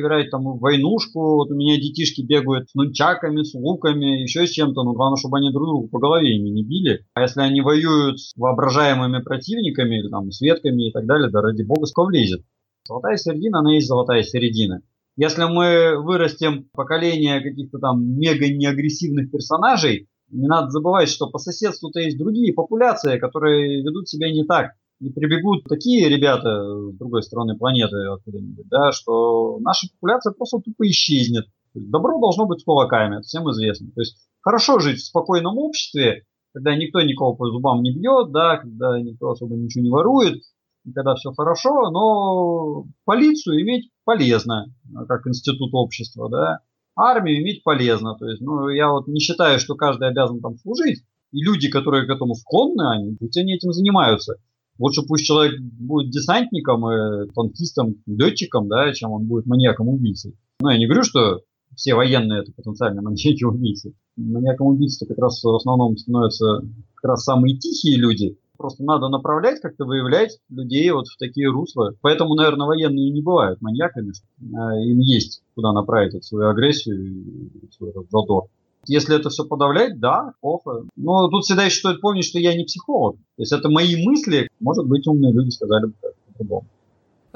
играть 0.00 0.30
там 0.30 0.44
в 0.44 0.58
войнушку. 0.58 1.36
Вот 1.36 1.50
у 1.50 1.54
меня 1.54 1.76
детишки 1.76 2.22
бегают 2.22 2.70
с 2.70 2.74
нунчаками, 2.74 3.42
с 3.42 3.52
луками, 3.52 4.22
еще 4.22 4.46
с 4.46 4.50
чем-то. 4.50 4.82
Но 4.84 4.94
главное, 4.94 5.18
чтобы 5.18 5.38
они 5.38 5.52
друг 5.52 5.66
друга 5.66 5.88
по 5.88 5.98
голове 5.98 6.36
ими 6.36 6.48
не 6.48 6.64
били. 6.64 7.04
А 7.14 7.22
если 7.22 7.42
они 7.42 7.60
воюют 7.60 8.20
с 8.20 8.32
воображаемыми 8.36 9.22
противниками, 9.22 10.08
там, 10.08 10.30
с 10.30 10.40
ветками 10.40 10.88
и 10.88 10.92
так 10.92 11.04
далее, 11.06 11.30
да 11.30 11.42
ради 11.42 11.62
бога, 11.62 11.86
сколько 11.86 12.08
влезет. 12.08 12.42
Золотая 12.88 13.16
середина, 13.16 13.58
она 13.58 13.74
есть 13.74 13.86
золотая 13.86 14.22
середина. 14.22 14.82
Если 15.16 15.44
мы 15.44 16.02
вырастем 16.02 16.68
поколение 16.72 17.42
каких-то 17.42 17.78
там 17.78 18.18
мега 18.18 18.48
неагрессивных 18.48 19.30
персонажей, 19.30 20.08
не 20.30 20.46
надо 20.46 20.70
забывать, 20.70 21.10
что 21.10 21.28
по 21.28 21.38
соседству-то 21.38 22.00
есть 22.00 22.16
другие 22.16 22.54
популяции, 22.54 23.18
которые 23.18 23.82
ведут 23.82 24.08
себя 24.08 24.32
не 24.32 24.44
так. 24.44 24.72
И 25.02 25.10
прибегут 25.10 25.64
такие 25.64 26.08
ребята 26.08 26.62
с 26.62 26.96
другой 26.96 27.24
стороны 27.24 27.58
планеты 27.58 27.96
откуда-нибудь, 28.06 28.68
да, 28.68 28.92
что 28.92 29.58
наша 29.58 29.88
популяция 29.94 30.32
просто 30.32 30.58
тупо 30.58 30.86
исчезнет. 30.88 31.46
Добро 31.74 32.20
должно 32.20 32.46
быть 32.46 32.60
с 32.60 32.64
кулаками, 32.64 33.16
это 33.16 33.22
всем 33.22 33.50
известно. 33.50 33.90
То 33.96 34.00
есть 34.00 34.16
хорошо 34.40 34.78
жить 34.78 34.98
в 34.98 35.06
спокойном 35.06 35.58
обществе, 35.58 36.22
когда 36.54 36.76
никто 36.76 37.00
никого 37.00 37.34
по 37.34 37.48
зубам 37.48 37.82
не 37.82 37.92
бьет, 37.92 38.30
да, 38.30 38.58
когда 38.58 39.00
никто 39.00 39.30
особо 39.30 39.56
ничего 39.56 39.82
не 39.82 39.90
ворует, 39.90 40.40
когда 40.84 41.16
все 41.16 41.32
хорошо, 41.32 41.90
но 41.90 42.84
полицию 43.04 43.60
иметь 43.62 43.90
полезно, 44.04 44.66
как 45.08 45.26
институт 45.26 45.70
общества, 45.72 46.28
да. 46.28 46.58
Армию 46.94 47.42
иметь 47.42 47.64
полезно. 47.64 48.16
То 48.18 48.26
есть, 48.28 48.40
ну, 48.40 48.68
я 48.68 48.88
вот 48.92 49.08
не 49.08 49.18
считаю, 49.18 49.58
что 49.58 49.74
каждый 49.74 50.08
обязан 50.08 50.40
там 50.40 50.58
служить. 50.58 51.02
И 51.32 51.42
люди, 51.42 51.70
которые 51.70 52.06
к 52.06 52.10
этому 52.10 52.34
склонны, 52.34 52.82
они, 52.92 53.16
пусть 53.16 53.36
они 53.38 53.54
этим 53.54 53.72
занимаются. 53.72 54.36
Лучше 54.78 55.02
пусть 55.02 55.24
человек 55.24 55.60
будет 55.60 56.10
десантником, 56.10 56.90
и 56.90 57.30
танкистом, 57.32 57.96
летчиком, 58.06 58.68
да, 58.68 58.92
чем 58.92 59.12
он 59.12 59.26
будет 59.26 59.46
маньяком-убийцей. 59.46 60.34
Но 60.60 60.70
я 60.70 60.78
не 60.78 60.86
говорю, 60.86 61.02
что 61.04 61.40
все 61.76 61.94
военные 61.94 62.42
это 62.42 62.52
потенциально 62.52 63.02
маньяки-убийцы. 63.02 63.94
Маньяком-убийцей 64.16 65.06
как 65.06 65.18
раз 65.18 65.42
в 65.42 65.54
основном 65.54 65.96
становятся 65.96 66.62
как 66.94 67.10
раз 67.10 67.24
самые 67.24 67.56
тихие 67.56 67.96
люди, 67.96 68.36
Просто 68.62 68.84
надо 68.84 69.08
направлять, 69.08 69.60
как-то 69.60 69.84
выявлять 69.84 70.38
людей 70.48 70.88
вот 70.92 71.08
в 71.08 71.16
такие 71.16 71.48
русла. 71.48 71.96
Поэтому, 72.00 72.34
наверное, 72.34 72.68
военные 72.68 73.10
не 73.10 73.20
бывают 73.20 73.60
маньяками. 73.60 74.12
А 74.54 74.76
им 74.78 75.00
есть 75.00 75.42
куда 75.56 75.72
направить 75.72 76.24
свою 76.24 76.48
агрессию 76.48 77.02
и 77.02 77.70
свой 77.72 77.92
задор. 78.08 78.44
Если 78.86 79.14
это 79.16 79.30
все 79.30 79.44
подавлять, 79.44 80.00
да, 80.00 80.32
плохо. 80.40 80.82
Но 80.96 81.28
тут 81.28 81.44
всегда 81.44 81.64
еще 81.64 81.78
стоит 81.78 82.00
помнить, 82.00 82.24
что 82.24 82.38
я 82.38 82.56
не 82.56 82.64
психолог. 82.64 83.16
То 83.16 83.42
есть 83.42 83.52
это 83.52 83.68
мои 83.68 84.04
мысли. 84.04 84.48
Может 84.60 84.86
быть, 84.86 85.06
умные 85.06 85.32
люди 85.32 85.50
сказали 85.50 85.86
бы 85.86 85.92
по-другому. 86.32 86.66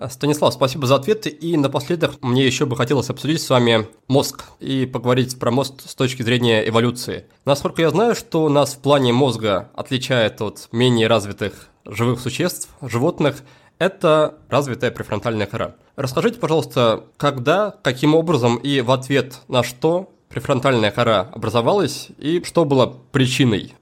Станислав, 0.09 0.53
спасибо 0.53 0.86
за 0.86 0.97
ответы. 0.97 1.30
И 1.30 1.57
напоследок 1.57 2.22
мне 2.22 2.44
еще 2.44 2.66
бы 2.66 2.76
хотелось 2.76 3.09
обсудить 3.09 3.40
с 3.40 3.49
вами 3.49 3.86
мозг 4.09 4.44
и 4.61 4.84
поговорить 4.86 5.38
про 5.38 5.51
мозг 5.51 5.74
с 5.86 5.94
точки 5.94 6.22
зрения 6.22 6.68
эволюции. 6.68 7.24
Насколько 7.44 7.82
я 7.82 7.90
знаю, 7.90 8.14
что 8.14 8.49
нас 8.49 8.74
в 8.74 8.80
плане 8.80 9.12
мозга 9.12 9.70
отличает 9.74 10.42
от 10.42 10.68
менее 10.72 11.07
развитых 11.07 11.68
живых 11.86 12.20
существ, 12.20 12.68
животных, 12.82 13.42
это 13.78 14.34
развитая 14.49 14.90
префронтальная 14.90 15.47
кора. 15.47 15.76
Расскажите, 15.97 16.38
пожалуйста, 16.38 17.05
когда, 17.16 17.74
каким 17.82 18.14
образом 18.14 18.57
и 18.57 18.80
в 18.82 18.90
ответ 18.90 19.40
на 19.49 19.62
что 19.62 20.11
префронтальная 20.28 20.90
кора 20.90 21.22
образовалась 21.32 22.08
и 22.18 22.42
что 22.44 22.64
было 22.64 22.92
причиной 23.12 23.72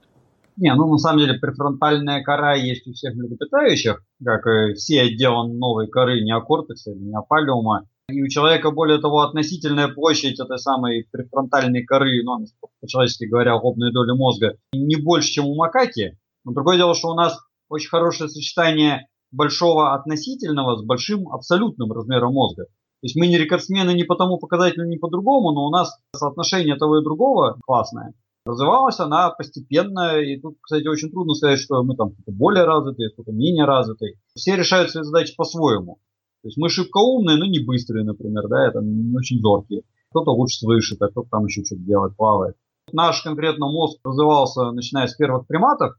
не, 0.57 0.73
ну 0.73 0.89
на 0.89 0.97
самом 0.97 1.19
деле 1.19 1.33
префронтальная 1.37 2.23
кора 2.23 2.55
есть 2.55 2.87
у 2.87 2.93
всех 2.93 3.13
млекопитающих, 3.15 4.01
как 4.23 4.47
и 4.47 4.73
все 4.75 5.01
отделы 5.01 5.53
новой 5.53 5.87
коры 5.87 6.21
неокортекса 6.21 6.91
или 6.91 6.99
неопалиума. 6.99 7.87
И 8.07 8.21
у 8.21 8.27
человека, 8.29 8.71
более 8.71 8.99
того, 8.99 9.21
относительная 9.21 9.87
площадь 9.87 10.39
этой 10.39 10.59
самой 10.59 11.07
префронтальной 11.11 11.83
коры, 11.83 12.23
ну, 12.23 12.45
по-человечески 12.79 13.25
говоря, 13.25 13.55
лобной 13.55 13.91
доли 13.91 14.15
мозга, 14.15 14.55
не 14.73 14.95
больше, 14.95 15.29
чем 15.29 15.45
у 15.45 15.55
макаки. 15.55 16.17
Но 16.45 16.53
другое 16.53 16.77
дело, 16.77 16.93
что 16.93 17.09
у 17.09 17.15
нас 17.15 17.37
очень 17.67 17.89
хорошее 17.89 18.29
сочетание 18.29 19.07
большого 19.31 19.93
относительного 19.95 20.77
с 20.77 20.85
большим 20.85 21.27
абсолютным 21.29 21.91
размером 21.91 22.33
мозга. 22.33 22.67
То 23.01 23.07
есть 23.07 23.15
мы 23.15 23.27
не 23.27 23.37
рекордсмены 23.37 23.93
не 23.93 24.03
по 24.03 24.15
тому 24.15 24.37
показателю, 24.37 24.87
ни 24.87 24.97
по 24.97 25.09
другому, 25.09 25.51
но 25.51 25.65
у 25.65 25.69
нас 25.69 25.97
соотношение 26.15 26.75
того 26.75 26.99
и 26.99 27.03
другого 27.03 27.57
классное. 27.65 28.13
Развивалась 28.45 28.99
она 28.99 29.31
постепенно, 29.31 30.19
и 30.19 30.39
тут, 30.39 30.57
кстати, 30.61 30.87
очень 30.87 31.09
трудно 31.09 31.33
сказать, 31.33 31.59
что 31.59 31.83
мы 31.83 31.95
там 31.95 32.13
более 32.27 32.65
развитые, 32.65 33.09
кто-то 33.09 33.31
менее 33.31 33.65
развитые. 33.65 34.19
Все 34.35 34.55
решают 34.55 34.91
свои 34.91 35.03
задачи 35.03 35.35
по-своему. 35.35 35.99
То 36.43 36.49
есть 36.49 36.57
мы 36.57 36.69
шибко 36.69 36.99
умные, 36.99 37.37
но 37.37 37.45
не 37.45 37.59
быстрые, 37.59 38.05
например, 38.05 38.47
да, 38.47 38.67
это 38.67 38.79
не 38.81 39.17
очень 39.17 39.39
зоркие. 39.39 39.81
Кто-то 40.11 40.31
лучше 40.31 40.59
слышит, 40.59 41.01
а 41.01 41.07
кто-то 41.07 41.27
там 41.29 41.45
еще 41.45 41.63
что-то 41.63 41.81
делает, 41.81 42.15
плавает. 42.15 42.55
Наш 42.91 43.23
конкретно 43.23 43.65
мозг 43.67 43.99
развивался, 44.03 44.71
начиная 44.71 45.07
с 45.07 45.15
первых 45.15 45.47
приматов, 45.47 45.95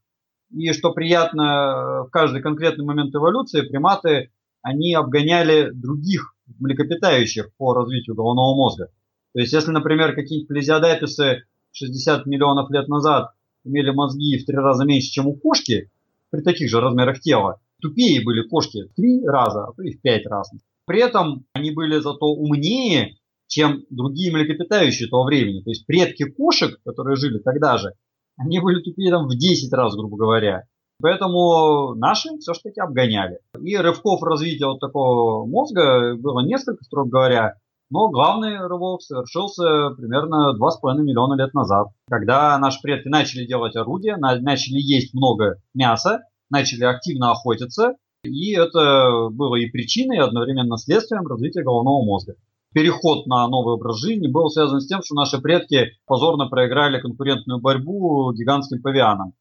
и 0.52 0.72
что 0.72 0.92
приятно, 0.92 2.04
в 2.06 2.10
каждый 2.10 2.42
конкретный 2.42 2.84
момент 2.84 3.12
эволюции 3.12 3.62
приматы, 3.62 4.30
они 4.62 4.94
обгоняли 4.94 5.70
других 5.72 6.35
млекопитающих 6.58 7.54
по 7.56 7.74
развитию 7.74 8.16
головного 8.16 8.54
мозга. 8.54 8.90
То 9.32 9.40
есть, 9.40 9.52
если, 9.52 9.70
например, 9.70 10.14
какие-нибудь 10.14 10.48
плезиодаписы 10.48 11.44
60 11.72 12.26
миллионов 12.26 12.70
лет 12.70 12.88
назад 12.88 13.32
имели 13.64 13.90
мозги 13.90 14.38
в 14.38 14.46
три 14.46 14.56
раза 14.56 14.84
меньше, 14.84 15.10
чем 15.10 15.26
у 15.26 15.34
кошки, 15.34 15.90
при 16.30 16.40
таких 16.40 16.70
же 16.70 16.80
размерах 16.80 17.20
тела, 17.20 17.60
тупее 17.80 18.24
были 18.24 18.46
кошки 18.48 18.84
в 18.84 18.94
три 18.94 19.24
раза, 19.24 19.64
а 19.64 19.72
то 19.72 19.82
и 19.82 19.92
в 19.92 20.00
пять 20.00 20.26
раз. 20.26 20.50
При 20.86 21.00
этом 21.00 21.44
они 21.52 21.72
были 21.72 21.98
зато 21.98 22.26
умнее, 22.26 23.18
чем 23.48 23.84
другие 23.90 24.32
млекопитающие 24.32 25.08
того 25.08 25.24
времени. 25.24 25.62
То 25.62 25.70
есть 25.70 25.86
предки 25.86 26.24
кошек, 26.24 26.80
которые 26.84 27.16
жили 27.16 27.38
тогда 27.38 27.76
же, 27.78 27.92
они 28.36 28.60
были 28.60 28.82
тупее 28.82 29.10
там 29.10 29.26
в 29.26 29.36
10 29.36 29.72
раз, 29.72 29.94
грубо 29.94 30.16
говоря. 30.16 30.64
Поэтому 31.00 31.94
наши 31.94 32.30
все-таки 32.38 32.80
обгоняли. 32.80 33.40
И 33.60 33.76
рывков 33.76 34.22
развития 34.22 34.66
вот 34.66 34.80
такого 34.80 35.46
мозга 35.46 36.16
было 36.16 36.40
несколько, 36.40 36.84
строго 36.84 37.10
говоря. 37.10 37.54
Но 37.90 38.08
главный 38.08 38.66
рывок 38.66 39.02
совершился 39.02 39.90
примерно 39.90 40.56
2,5 40.58 40.98
миллиона 41.02 41.34
лет 41.34 41.54
назад, 41.54 41.88
когда 42.08 42.58
наши 42.58 42.80
предки 42.82 43.08
начали 43.08 43.46
делать 43.46 43.76
орудия, 43.76 44.16
начали 44.16 44.80
есть 44.80 45.14
много 45.14 45.60
мяса, 45.72 46.22
начали 46.50 46.84
активно 46.84 47.30
охотиться, 47.30 47.94
и 48.24 48.54
это 48.54 49.28
было 49.30 49.54
и 49.54 49.70
причиной, 49.70 50.16
и 50.16 50.20
одновременно 50.20 50.78
следствием 50.78 51.26
развития 51.28 51.62
головного 51.62 52.04
мозга. 52.04 52.34
Переход 52.74 53.26
на 53.26 53.46
новый 53.46 53.74
образ 53.74 54.00
жизни 54.00 54.26
был 54.26 54.48
связан 54.48 54.80
с 54.80 54.86
тем, 54.88 55.02
что 55.02 55.14
наши 55.14 55.40
предки 55.40 55.92
позорно 56.06 56.48
проиграли 56.48 57.00
конкурентную 57.00 57.60
борьбу 57.60 58.32
гигантским 58.32 58.82
павианам. 58.82 59.34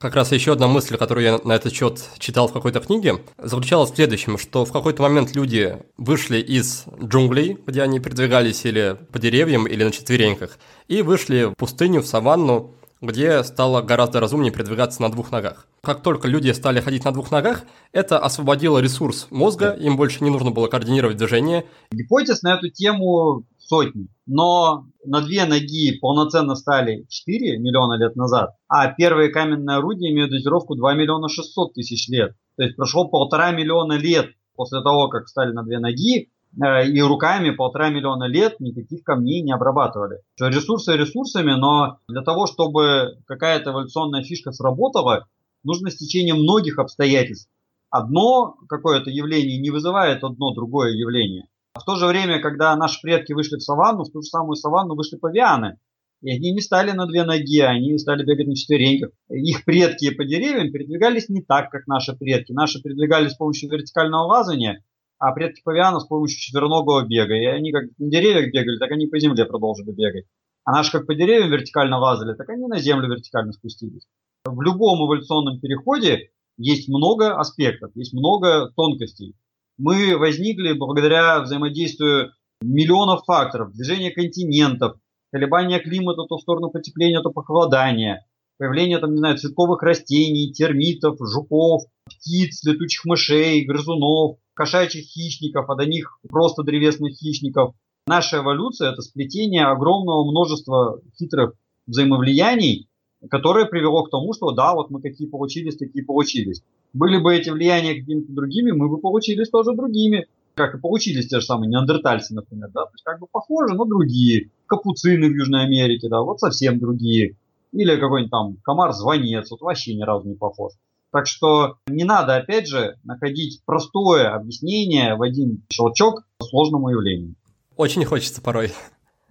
Как 0.00 0.14
раз 0.14 0.30
еще 0.30 0.52
одна 0.52 0.68
мысль, 0.68 0.96
которую 0.96 1.24
я 1.24 1.40
на 1.42 1.56
этот 1.56 1.72
счет 1.72 2.00
читал 2.20 2.46
в 2.46 2.52
какой-то 2.52 2.78
книге, 2.78 3.16
заключалась 3.36 3.90
в 3.90 3.96
следующем, 3.96 4.38
что 4.38 4.64
в 4.64 4.70
какой-то 4.70 5.02
момент 5.02 5.34
люди 5.34 5.76
вышли 5.96 6.38
из 6.38 6.84
джунглей, 7.02 7.58
где 7.66 7.82
они 7.82 7.98
передвигались 7.98 8.64
или 8.64 8.96
по 9.10 9.18
деревьям, 9.18 9.66
или 9.66 9.82
на 9.82 9.90
четвереньках, 9.90 10.56
и 10.86 11.02
вышли 11.02 11.46
в 11.46 11.54
пустыню, 11.54 12.02
в 12.02 12.06
саванну, 12.06 12.76
где 13.00 13.42
стало 13.42 13.82
гораздо 13.82 14.20
разумнее 14.20 14.52
передвигаться 14.52 15.02
на 15.02 15.10
двух 15.10 15.32
ногах. 15.32 15.66
Как 15.82 16.02
только 16.02 16.28
люди 16.28 16.50
стали 16.52 16.80
ходить 16.80 17.04
на 17.04 17.12
двух 17.12 17.32
ногах, 17.32 17.62
это 17.92 18.20
освободило 18.20 18.78
ресурс 18.78 19.26
мозга, 19.30 19.70
им 19.70 19.96
больше 19.96 20.22
не 20.22 20.30
нужно 20.30 20.52
было 20.52 20.68
координировать 20.68 21.16
движение. 21.16 21.64
Гипотез 21.90 22.42
на 22.42 22.54
эту 22.54 22.68
тему 22.68 23.44
сотни. 23.68 24.08
Но 24.26 24.86
на 25.04 25.20
две 25.20 25.44
ноги 25.44 25.98
полноценно 25.98 26.54
стали 26.54 27.06
4 27.08 27.58
миллиона 27.58 27.98
лет 27.98 28.16
назад, 28.16 28.56
а 28.68 28.88
первые 28.88 29.30
каменные 29.30 29.78
орудия 29.78 30.10
имеют 30.10 30.30
датировку 30.30 30.74
2 30.74 30.94
миллиона 30.94 31.28
600 31.28 31.74
тысяч 31.74 32.08
лет. 32.08 32.34
То 32.56 32.64
есть 32.64 32.76
прошло 32.76 33.08
полтора 33.08 33.52
миллиона 33.52 33.92
лет 33.92 34.30
после 34.56 34.82
того, 34.82 35.08
как 35.08 35.28
стали 35.28 35.52
на 35.52 35.62
две 35.62 35.78
ноги, 35.78 36.30
э, 36.60 36.88
и 36.88 37.00
руками 37.00 37.50
полтора 37.50 37.90
миллиона 37.90 38.24
лет 38.24 38.58
никаких 38.58 39.04
камней 39.04 39.42
не 39.42 39.52
обрабатывали. 39.52 40.22
Ресурсы 40.40 40.96
ресурсами, 40.96 41.52
но 41.52 41.98
для 42.08 42.22
того, 42.22 42.46
чтобы 42.46 43.18
какая-то 43.26 43.70
эволюционная 43.70 44.24
фишка 44.24 44.50
сработала, 44.50 45.26
нужно 45.62 45.90
стечение 45.90 46.34
многих 46.34 46.78
обстоятельств. 46.78 47.50
Одно 47.90 48.56
какое-то 48.68 49.10
явление 49.10 49.58
не 49.58 49.70
вызывает 49.70 50.24
одно 50.24 50.52
другое 50.52 50.92
явление. 50.92 51.48
А 51.78 51.80
в 51.80 51.84
то 51.84 51.94
же 51.94 52.06
время, 52.06 52.40
когда 52.40 52.74
наши 52.74 53.00
предки 53.00 53.32
вышли 53.32 53.54
в 53.54 53.62
саванну, 53.62 54.02
в 54.02 54.10
ту 54.10 54.20
же 54.20 54.28
самую 54.28 54.56
саванну 54.56 54.96
вышли 54.96 55.16
павианы. 55.16 55.78
И 56.22 56.28
они 56.28 56.50
не 56.50 56.60
стали 56.60 56.90
на 56.90 57.06
две 57.06 57.22
ноги, 57.22 57.60
они 57.60 57.96
стали 57.98 58.24
бегать 58.24 58.48
на 58.48 58.56
четвереньках. 58.56 59.10
Их 59.30 59.64
предки 59.64 60.10
по 60.10 60.24
деревьям 60.24 60.72
передвигались 60.72 61.28
не 61.28 61.40
так, 61.40 61.70
как 61.70 61.86
наши 61.86 62.16
предки. 62.16 62.50
Наши 62.50 62.82
передвигались 62.82 63.30
с 63.30 63.36
помощью 63.36 63.70
вертикального 63.70 64.24
лазания, 64.24 64.82
а 65.20 65.30
предки 65.30 65.62
павианов 65.62 66.02
с 66.02 66.06
помощью 66.06 66.40
четвероногого 66.40 67.06
бега. 67.06 67.36
И 67.36 67.44
они 67.44 67.70
как 67.70 67.84
на 67.96 68.10
деревьях 68.10 68.52
бегали, 68.52 68.78
так 68.78 68.90
они 68.90 69.06
по 69.06 69.20
земле 69.20 69.44
продолжили 69.44 69.92
бегать. 69.92 70.24
А 70.64 70.72
наши 70.72 70.90
как 70.90 71.06
по 71.06 71.14
деревьям 71.14 71.52
вертикально 71.52 72.00
лазали, 72.00 72.34
так 72.34 72.48
они 72.48 72.66
на 72.66 72.80
землю 72.80 73.08
вертикально 73.08 73.52
спустились. 73.52 74.08
В 74.44 74.60
любом 74.62 75.06
эволюционном 75.06 75.60
переходе 75.60 76.30
есть 76.56 76.88
много 76.88 77.38
аспектов, 77.38 77.92
есть 77.94 78.14
много 78.14 78.72
тонкостей 78.74 79.36
мы 79.78 80.16
возникли 80.18 80.72
благодаря 80.72 81.40
взаимодействию 81.40 82.32
миллионов 82.60 83.24
факторов, 83.24 83.72
движения 83.72 84.10
континентов, 84.10 84.96
колебания 85.32 85.78
климата 85.78 86.24
то 86.28 86.36
в 86.36 86.42
сторону 86.42 86.70
потепления, 86.70 87.22
то 87.22 87.30
похолодания, 87.30 88.26
появление 88.58 88.98
там, 88.98 89.12
не 89.12 89.18
знаю, 89.18 89.38
цветковых 89.38 89.82
растений, 89.82 90.52
термитов, 90.52 91.16
жуков, 91.20 91.84
птиц, 92.04 92.64
летучих 92.64 93.04
мышей, 93.04 93.64
грызунов, 93.64 94.38
кошачьих 94.54 95.04
хищников, 95.06 95.70
а 95.70 95.76
до 95.76 95.86
них 95.86 96.18
просто 96.28 96.64
древесных 96.64 97.16
хищников. 97.16 97.74
Наша 98.08 98.38
эволюция– 98.38 98.90
это 98.92 99.02
сплетение 99.02 99.66
огромного 99.66 100.28
множества 100.28 101.00
хитрых 101.16 101.52
взаимовлияний, 101.86 102.88
которое 103.30 103.66
привело 103.66 104.02
к 104.04 104.10
тому, 104.10 104.32
что 104.32 104.50
да, 104.50 104.74
вот 104.74 104.90
мы 104.90 105.00
какие 105.00 105.28
получились, 105.28 105.76
такие 105.76 106.04
получились. 106.04 106.62
Были 106.92 107.18
бы 107.18 107.34
эти 107.34 107.50
влияния 107.50 107.94
какими-то 107.94 108.32
другими, 108.32 108.70
мы 108.70 108.88
бы 108.88 108.98
получились 108.98 109.50
тоже 109.50 109.74
другими. 109.74 110.26
Как 110.54 110.74
и 110.74 110.78
получились 110.78 111.28
те 111.28 111.38
же 111.38 111.46
самые 111.46 111.68
неандертальцы, 111.68 112.34
например, 112.34 112.70
да, 112.74 112.84
то 112.84 112.90
есть 112.92 113.04
как 113.04 113.20
бы 113.20 113.28
похожи, 113.30 113.74
но 113.74 113.84
другие. 113.84 114.50
Капуцины 114.66 115.28
в 115.28 115.32
Южной 115.32 115.64
Америке, 115.64 116.08
да, 116.08 116.20
вот 116.22 116.40
совсем 116.40 116.80
другие. 116.80 117.36
Или 117.72 117.96
какой-нибудь 117.96 118.30
там 118.30 118.56
комар-звонец, 118.64 119.50
вот 119.50 119.60
вообще 119.60 119.94
ни 119.94 120.02
разу 120.02 120.28
не 120.28 120.34
похож. 120.34 120.72
Так 121.12 121.26
что 121.26 121.76
не 121.86 122.04
надо, 122.04 122.36
опять 122.36 122.68
же, 122.68 122.96
находить 123.04 123.62
простое 123.64 124.34
объяснение 124.34 125.14
в 125.14 125.22
один 125.22 125.62
щелчок 125.70 126.24
сложному 126.42 126.90
явлению. 126.90 127.34
Очень 127.76 128.04
хочется 128.04 128.42
порой. 128.42 128.72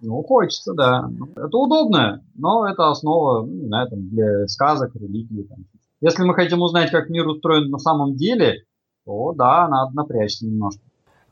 Ну, 0.00 0.22
хочется, 0.22 0.74
да. 0.74 1.10
Это 1.36 1.56
удобно, 1.56 2.24
но 2.34 2.68
это 2.68 2.90
основа, 2.90 3.42
ну, 3.42 3.52
не 3.52 3.66
знаю, 3.66 3.88
там, 3.90 4.08
для 4.08 4.46
сказок, 4.46 4.94
религии, 4.94 5.42
там, 5.42 5.66
если 6.00 6.22
мы 6.22 6.34
хотим 6.34 6.62
узнать, 6.62 6.90
как 6.90 7.08
мир 7.08 7.26
устроен 7.26 7.70
на 7.70 7.78
самом 7.78 8.16
деле, 8.16 8.64
то 9.04 9.32
да, 9.32 9.68
надо 9.68 9.94
напрячься 9.94 10.46
немножко. 10.46 10.82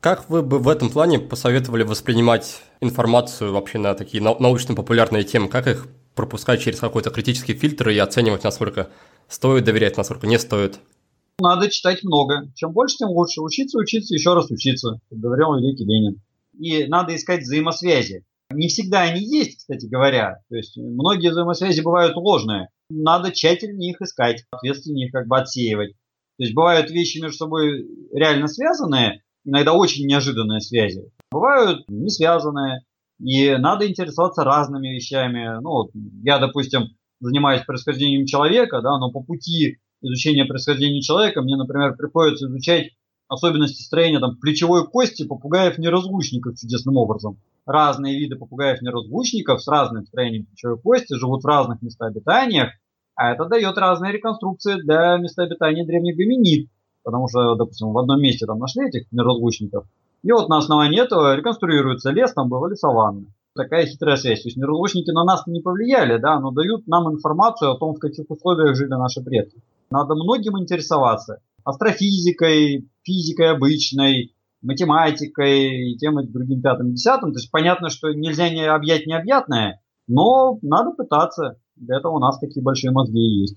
Как 0.00 0.28
вы 0.28 0.42
бы 0.42 0.58
в 0.58 0.68
этом 0.68 0.90
плане 0.90 1.18
посоветовали 1.18 1.82
воспринимать 1.82 2.62
информацию 2.80 3.52
вообще 3.52 3.78
на 3.78 3.94
такие 3.94 4.22
научно-популярные 4.22 5.24
темы? 5.24 5.48
Как 5.48 5.66
их 5.66 5.88
пропускать 6.14 6.60
через 6.60 6.80
какой-то 6.80 7.10
критический 7.10 7.54
фильтр 7.54 7.90
и 7.90 7.98
оценивать, 7.98 8.44
насколько 8.44 8.88
стоит 9.28 9.64
доверять, 9.64 9.96
насколько 9.96 10.26
не 10.26 10.38
стоит? 10.38 10.78
Надо 11.38 11.68
читать 11.70 12.02
много. 12.02 12.50
Чем 12.54 12.72
больше, 12.72 12.96
тем 12.98 13.08
лучше. 13.10 13.42
Учиться, 13.42 13.78
учиться, 13.78 14.14
еще 14.14 14.34
раз 14.34 14.50
учиться, 14.50 15.00
как 15.10 15.18
говорил 15.18 15.54
великий 15.56 15.84
Ленин. 15.84 16.20
И 16.58 16.86
надо 16.86 17.14
искать 17.14 17.42
взаимосвязи. 17.42 18.24
Не 18.50 18.68
всегда 18.68 19.02
они 19.02 19.22
есть, 19.22 19.58
кстати 19.58 19.86
говоря. 19.86 20.40
То 20.48 20.56
есть 20.56 20.76
многие 20.76 21.30
взаимосвязи 21.30 21.80
бывают 21.80 22.16
ложные 22.16 22.68
надо 22.88 23.32
тщательнее 23.32 23.92
их 23.92 24.00
искать, 24.00 24.44
ответственнее 24.50 25.06
их 25.06 25.12
как 25.12 25.26
бы 25.26 25.38
отсеивать. 25.38 25.92
То 26.38 26.44
есть 26.44 26.54
бывают 26.54 26.90
вещи 26.90 27.18
между 27.18 27.38
собой 27.38 27.86
реально 28.12 28.48
связанные, 28.48 29.22
иногда 29.44 29.72
очень 29.72 30.06
неожиданные 30.06 30.60
связи. 30.60 31.10
Бывают 31.30 31.84
не 31.88 32.10
связанные, 32.10 32.82
и 33.18 33.56
надо 33.56 33.88
интересоваться 33.88 34.44
разными 34.44 34.88
вещами. 34.88 35.60
Ну, 35.62 35.70
вот 35.70 35.90
я, 36.22 36.38
допустим, 36.38 36.96
занимаюсь 37.20 37.64
происхождением 37.64 38.26
человека, 38.26 38.82
да, 38.82 38.98
но 38.98 39.10
по 39.10 39.22
пути 39.22 39.78
изучения 40.02 40.44
происхождения 40.44 41.00
человека 41.00 41.40
мне, 41.42 41.56
например, 41.56 41.96
приходится 41.96 42.46
изучать 42.46 42.92
особенности 43.28 43.82
строения 43.82 44.20
там, 44.20 44.36
плечевой 44.36 44.86
кости 44.86 45.26
попугаев-неразлучников 45.26 46.58
чудесным 46.58 46.96
образом. 46.96 47.38
Разные 47.64 48.18
виды 48.18 48.36
попугаев-неразлучников 48.36 49.62
с 49.62 49.68
разным 49.68 50.06
строением 50.06 50.46
плечевой 50.46 50.78
кости 50.78 51.14
живут 51.14 51.42
в 51.42 51.46
разных 51.46 51.82
местах 51.82 52.10
обитания, 52.10 52.78
а 53.14 53.32
это 53.32 53.46
дает 53.46 53.76
разные 53.78 54.12
реконструкции 54.12 54.80
для 54.80 55.16
места 55.16 55.42
обитания 55.42 55.84
древних 55.84 56.16
гоминид, 56.16 56.68
потому 57.02 57.28
что, 57.28 57.54
допустим, 57.54 57.92
в 57.92 57.98
одном 57.98 58.20
месте 58.20 58.46
там 58.46 58.58
нашли 58.58 58.88
этих 58.88 59.10
неразлучников, 59.10 59.86
и 60.26 60.32
вот 60.32 60.48
на 60.48 60.58
основании 60.58 61.00
этого 61.00 61.36
реконструируется 61.36 62.10
лес, 62.10 62.32
там 62.32 62.48
была 62.48 62.68
лесованна. 62.68 63.26
Такая 63.54 63.86
хитрая 63.86 64.16
связь. 64.16 64.42
То 64.42 64.48
есть 64.48 64.56
неразлучники 64.56 65.10
на 65.12 65.22
нас 65.22 65.46
не 65.46 65.60
повлияли, 65.60 66.18
да, 66.18 66.40
но 66.40 66.50
дают 66.50 66.88
нам 66.88 67.08
информацию 67.14 67.70
о 67.70 67.78
том, 67.78 67.94
в 67.94 68.00
каких 68.00 68.28
условиях 68.28 68.76
жили 68.76 68.90
наши 68.90 69.22
предки. 69.22 69.62
Надо 69.88 70.16
многим 70.16 70.58
интересоваться. 70.58 71.38
Астрофизикой, 71.64 72.88
физикой 73.06 73.52
обычной, 73.52 74.34
математикой 74.62 75.92
и 75.92 75.96
тем 75.96 76.18
и 76.20 76.26
другим 76.26 76.60
пятым 76.60 76.92
десятым. 76.92 77.32
То 77.32 77.38
есть 77.38 77.50
понятно, 77.50 77.88
что 77.88 78.12
нельзя 78.12 78.50
не 78.50 78.64
объять 78.64 79.06
необъятное, 79.06 79.80
но 80.08 80.58
надо 80.62 80.90
пытаться. 80.90 81.58
Для 81.76 81.98
этого 81.98 82.16
у 82.16 82.18
нас 82.18 82.38
такие 82.38 82.62
большие 82.62 82.90
мозги 82.90 83.20
и 83.20 83.40
есть. 83.42 83.56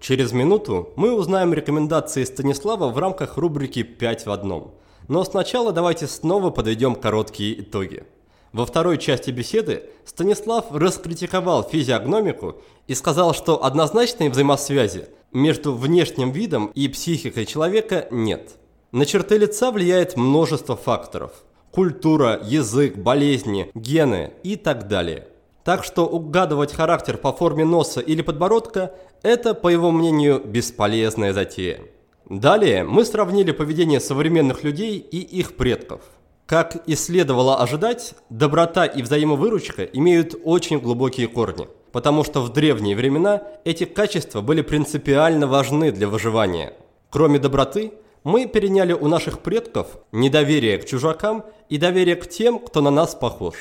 Через 0.00 0.32
минуту 0.32 0.90
мы 0.96 1.14
узнаем 1.14 1.54
рекомендации 1.54 2.24
Станислава 2.24 2.90
в 2.90 2.98
рамках 2.98 3.36
рубрики 3.36 3.80
«5 3.80 4.26
в 4.26 4.30
одном». 4.30 4.74
Но 5.08 5.24
сначала 5.24 5.72
давайте 5.72 6.06
снова 6.06 6.50
подведем 6.50 6.96
короткие 6.96 7.60
итоги. 7.60 8.04
Во 8.52 8.66
второй 8.66 8.98
части 8.98 9.30
беседы 9.30 9.84
Станислав 10.04 10.66
раскритиковал 10.70 11.62
физиогномику 11.62 12.56
и 12.86 12.94
сказал, 12.94 13.34
что 13.34 13.64
однозначной 13.64 14.28
взаимосвязи 14.28 15.08
между 15.32 15.74
внешним 15.74 16.32
видом 16.32 16.70
и 16.74 16.88
психикой 16.88 17.46
человека 17.46 18.08
нет. 18.10 18.56
На 18.92 19.04
черты 19.04 19.38
лица 19.38 19.70
влияет 19.70 20.16
множество 20.16 20.76
факторов. 20.76 21.32
Культура, 21.70 22.40
язык, 22.42 22.96
болезни, 22.96 23.70
гены 23.74 24.32
и 24.42 24.56
так 24.56 24.88
далее. 24.88 25.28
Так 25.64 25.84
что 25.84 26.06
угадывать 26.06 26.72
характер 26.72 27.16
по 27.16 27.32
форме 27.32 27.64
носа 27.64 28.00
или 28.00 28.22
подбородка– 28.22 28.94
это, 29.22 29.52
по 29.52 29.68
его 29.68 29.90
мнению, 29.90 30.40
бесполезная 30.44 31.32
затея. 31.32 31.80
Далее 32.28 32.84
мы 32.84 33.04
сравнили 33.04 33.50
поведение 33.52 34.00
современных 34.00 34.62
людей 34.62 34.98
и 34.98 35.18
их 35.18 35.56
предков. 35.56 36.02
Как 36.46 36.76
и 36.86 36.94
следовало 36.94 37.56
ожидать, 37.58 38.14
доброта 38.30 38.86
и 38.86 39.02
взаимовыручка 39.02 39.82
имеют 39.84 40.36
очень 40.44 40.78
глубокие 40.78 41.26
корни, 41.26 41.66
потому 41.96 42.24
что 42.24 42.42
в 42.42 42.52
древние 42.52 42.94
времена 42.94 43.42
эти 43.64 43.84
качества 43.84 44.42
были 44.42 44.60
принципиально 44.60 45.46
важны 45.46 45.90
для 45.90 46.08
выживания. 46.08 46.74
Кроме 47.08 47.38
доброты, 47.38 47.94
мы 48.22 48.44
переняли 48.44 48.92
у 48.92 49.08
наших 49.08 49.38
предков 49.38 49.86
недоверие 50.12 50.76
к 50.76 50.84
чужакам 50.84 51.46
и 51.70 51.78
доверие 51.78 52.16
к 52.16 52.28
тем, 52.28 52.58
кто 52.58 52.82
на 52.82 52.90
нас 52.90 53.14
похож. 53.14 53.54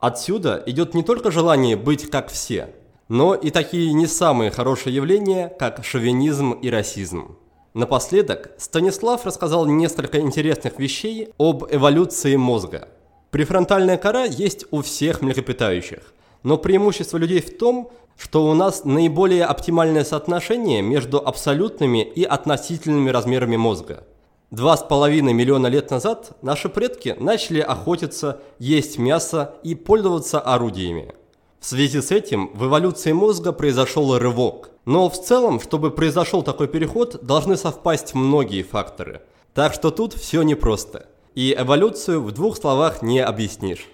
Отсюда 0.00 0.60
идет 0.66 0.94
не 0.94 1.04
только 1.04 1.30
желание 1.30 1.76
быть 1.76 2.10
как 2.10 2.30
все, 2.32 2.70
но 3.06 3.36
и 3.36 3.50
такие 3.50 3.92
не 3.92 4.08
самые 4.08 4.50
хорошие 4.50 4.92
явления, 4.92 5.48
как 5.48 5.84
шовинизм 5.84 6.54
и 6.54 6.70
расизм. 6.70 7.38
Напоследок, 7.74 8.50
Станислав 8.58 9.24
рассказал 9.24 9.66
несколько 9.66 10.18
интересных 10.18 10.80
вещей 10.80 11.28
об 11.38 11.62
эволюции 11.70 12.34
мозга. 12.34 12.88
Префронтальная 13.30 13.98
кора 13.98 14.24
есть 14.24 14.64
у 14.72 14.82
всех 14.82 15.22
млекопитающих, 15.22 16.12
но 16.42 16.58
преимущество 16.58 17.16
людей 17.16 17.40
в 17.40 17.56
том, 17.58 17.90
что 18.16 18.46
у 18.46 18.54
нас 18.54 18.84
наиболее 18.84 19.44
оптимальное 19.44 20.04
соотношение 20.04 20.82
между 20.82 21.18
абсолютными 21.18 22.02
и 22.02 22.24
относительными 22.24 23.10
размерами 23.10 23.56
мозга. 23.56 24.04
Два 24.50 24.76
с 24.76 24.82
половиной 24.82 25.34
миллиона 25.34 25.66
лет 25.66 25.90
назад 25.90 26.32
наши 26.42 26.68
предки 26.68 27.14
начали 27.20 27.60
охотиться, 27.60 28.40
есть 28.58 28.98
мясо 28.98 29.54
и 29.62 29.74
пользоваться 29.74 30.40
орудиями. 30.40 31.14
В 31.60 31.66
связи 31.66 32.00
с 32.00 32.10
этим 32.10 32.50
в 32.54 32.66
эволюции 32.66 33.12
мозга 33.12 33.52
произошел 33.52 34.16
рывок. 34.16 34.70
Но 34.84 35.10
в 35.10 35.20
целом, 35.22 35.60
чтобы 35.60 35.90
произошел 35.90 36.42
такой 36.42 36.66
переход, 36.66 37.22
должны 37.22 37.56
совпасть 37.56 38.14
многие 38.14 38.62
факторы. 38.62 39.20
Так 39.52 39.74
что 39.74 39.90
тут 39.90 40.14
все 40.14 40.42
непросто. 40.42 41.06
И 41.34 41.54
эволюцию 41.56 42.22
в 42.22 42.32
двух 42.32 42.56
словах 42.56 43.02
не 43.02 43.20
объяснишь. 43.20 43.86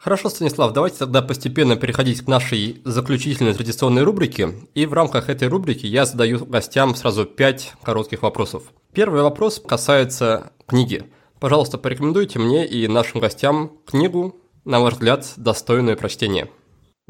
Хорошо, 0.00 0.30
Станислав, 0.30 0.72
давайте 0.72 0.96
тогда 0.96 1.20
постепенно 1.20 1.76
переходить 1.76 2.22
к 2.22 2.26
нашей 2.26 2.80
заключительной 2.84 3.52
традиционной 3.52 4.02
рубрике. 4.02 4.54
И 4.74 4.86
в 4.86 4.94
рамках 4.94 5.28
этой 5.28 5.48
рубрики 5.48 5.84
я 5.84 6.06
задаю 6.06 6.44
гостям 6.46 6.94
сразу 6.94 7.26
пять 7.26 7.74
коротких 7.82 8.22
вопросов. 8.22 8.72
Первый 8.94 9.22
вопрос 9.22 9.60
касается 9.60 10.52
книги. 10.66 11.04
Пожалуйста, 11.38 11.76
порекомендуйте 11.76 12.38
мне 12.38 12.66
и 12.66 12.88
нашим 12.88 13.20
гостям 13.20 13.72
книгу, 13.86 14.36
на 14.64 14.80
ваш 14.80 14.94
взгляд, 14.94 15.32
достойное 15.36 15.96
прочтения 15.96 16.48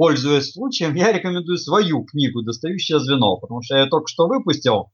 пользуясь 0.00 0.52
случаем, 0.52 0.94
я 0.94 1.12
рекомендую 1.12 1.58
свою 1.58 2.04
книгу 2.04 2.40
«Достающее 2.40 2.98
звено», 3.00 3.36
потому 3.36 3.60
что 3.60 3.74
я 3.74 3.82
ее 3.82 3.90
только 3.90 4.08
что 4.08 4.28
выпустил, 4.28 4.92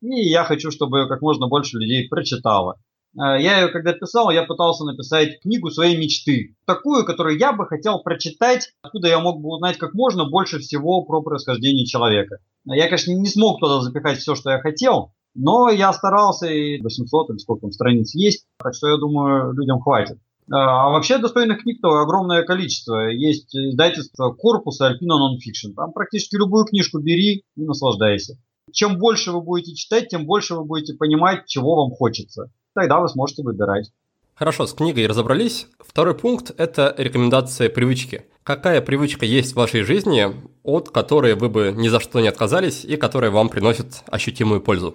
и 0.00 0.30
я 0.30 0.44
хочу, 0.44 0.70
чтобы 0.70 1.06
как 1.08 1.20
можно 1.20 1.46
больше 1.46 1.76
людей 1.76 2.08
прочитало. 2.08 2.80
Э, 3.16 3.40
я 3.40 3.60
ее 3.60 3.68
когда 3.68 3.92
писал, 3.92 4.30
я 4.30 4.44
пытался 4.44 4.84
написать 4.84 5.40
книгу 5.40 5.70
своей 5.70 5.96
мечты. 5.96 6.56
Такую, 6.66 7.04
которую 7.04 7.38
я 7.38 7.52
бы 7.52 7.66
хотел 7.66 8.00
прочитать, 8.00 8.72
откуда 8.82 9.08
я 9.08 9.18
мог 9.20 9.40
бы 9.40 9.48
узнать 9.48 9.78
как 9.78 9.94
можно 9.94 10.28
больше 10.28 10.58
всего 10.58 11.02
про 11.02 11.22
происхождение 11.22 11.86
человека. 11.86 12.38
Я, 12.64 12.84
конечно, 12.84 13.12
не 13.12 13.28
смог 13.28 13.60
туда 13.60 13.80
запихать 13.80 14.18
все, 14.18 14.34
что 14.34 14.50
я 14.50 14.60
хотел, 14.60 15.12
но 15.34 15.70
я 15.70 15.92
старался, 15.92 16.46
и 16.46 16.80
800 16.80 17.30
или 17.30 17.38
сколько 17.38 17.62
там 17.62 17.72
страниц 17.72 18.14
есть, 18.14 18.46
так 18.58 18.74
что 18.74 18.88
я 18.88 18.96
думаю, 18.96 19.52
людям 19.52 19.80
хватит. 19.80 20.18
А 20.50 20.90
вообще 20.90 21.18
достойных 21.18 21.62
книг-то 21.62 22.00
огромное 22.00 22.44
количество. 22.44 23.08
Есть 23.08 23.54
издательство 23.54 24.30
корпуса 24.30 24.90
Alpina 24.90 25.16
Nonfiction. 25.18 25.74
Там 25.74 25.92
практически 25.92 26.36
любую 26.36 26.66
книжку 26.66 27.00
бери 27.00 27.42
и 27.56 27.64
наслаждайся. 27.64 28.38
Чем 28.72 28.98
больше 28.98 29.32
вы 29.32 29.40
будете 29.40 29.74
читать, 29.74 30.08
тем 30.08 30.26
больше 30.26 30.54
вы 30.54 30.64
будете 30.64 30.94
понимать, 30.94 31.46
чего 31.46 31.76
вам 31.76 31.90
хочется. 31.90 32.50
Тогда 32.76 33.00
вы 33.00 33.08
сможете 33.08 33.42
выбирать. 33.42 33.90
Хорошо, 34.34 34.66
с 34.66 34.74
книгой 34.74 35.06
разобрались. 35.06 35.66
Второй 35.80 36.14
пункт– 36.14 36.52
это 36.58 36.94
рекомендация 36.98 37.70
привычки. 37.70 38.26
Какая 38.42 38.82
привычка 38.82 39.24
есть 39.24 39.54
в 39.54 39.56
вашей 39.56 39.80
жизни, 39.82 40.26
от 40.62 40.90
которой 40.90 41.36
вы 41.36 41.48
бы 41.48 41.72
ни 41.74 41.88
за 41.88 42.00
что 42.00 42.20
не 42.20 42.28
отказались 42.28 42.84
и 42.84 42.98
которая 42.98 43.30
вам 43.30 43.48
приносит 43.48 44.02
ощутимую 44.08 44.60
пользу? 44.60 44.94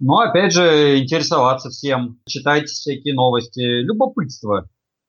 Ну, 0.00 0.18
опять 0.18 0.54
же, 0.54 0.98
интересоваться 1.00 1.68
всем, 1.68 2.18
читать 2.26 2.70
всякие 2.70 3.12
новости, 3.12 3.60
любопытство 3.60 4.66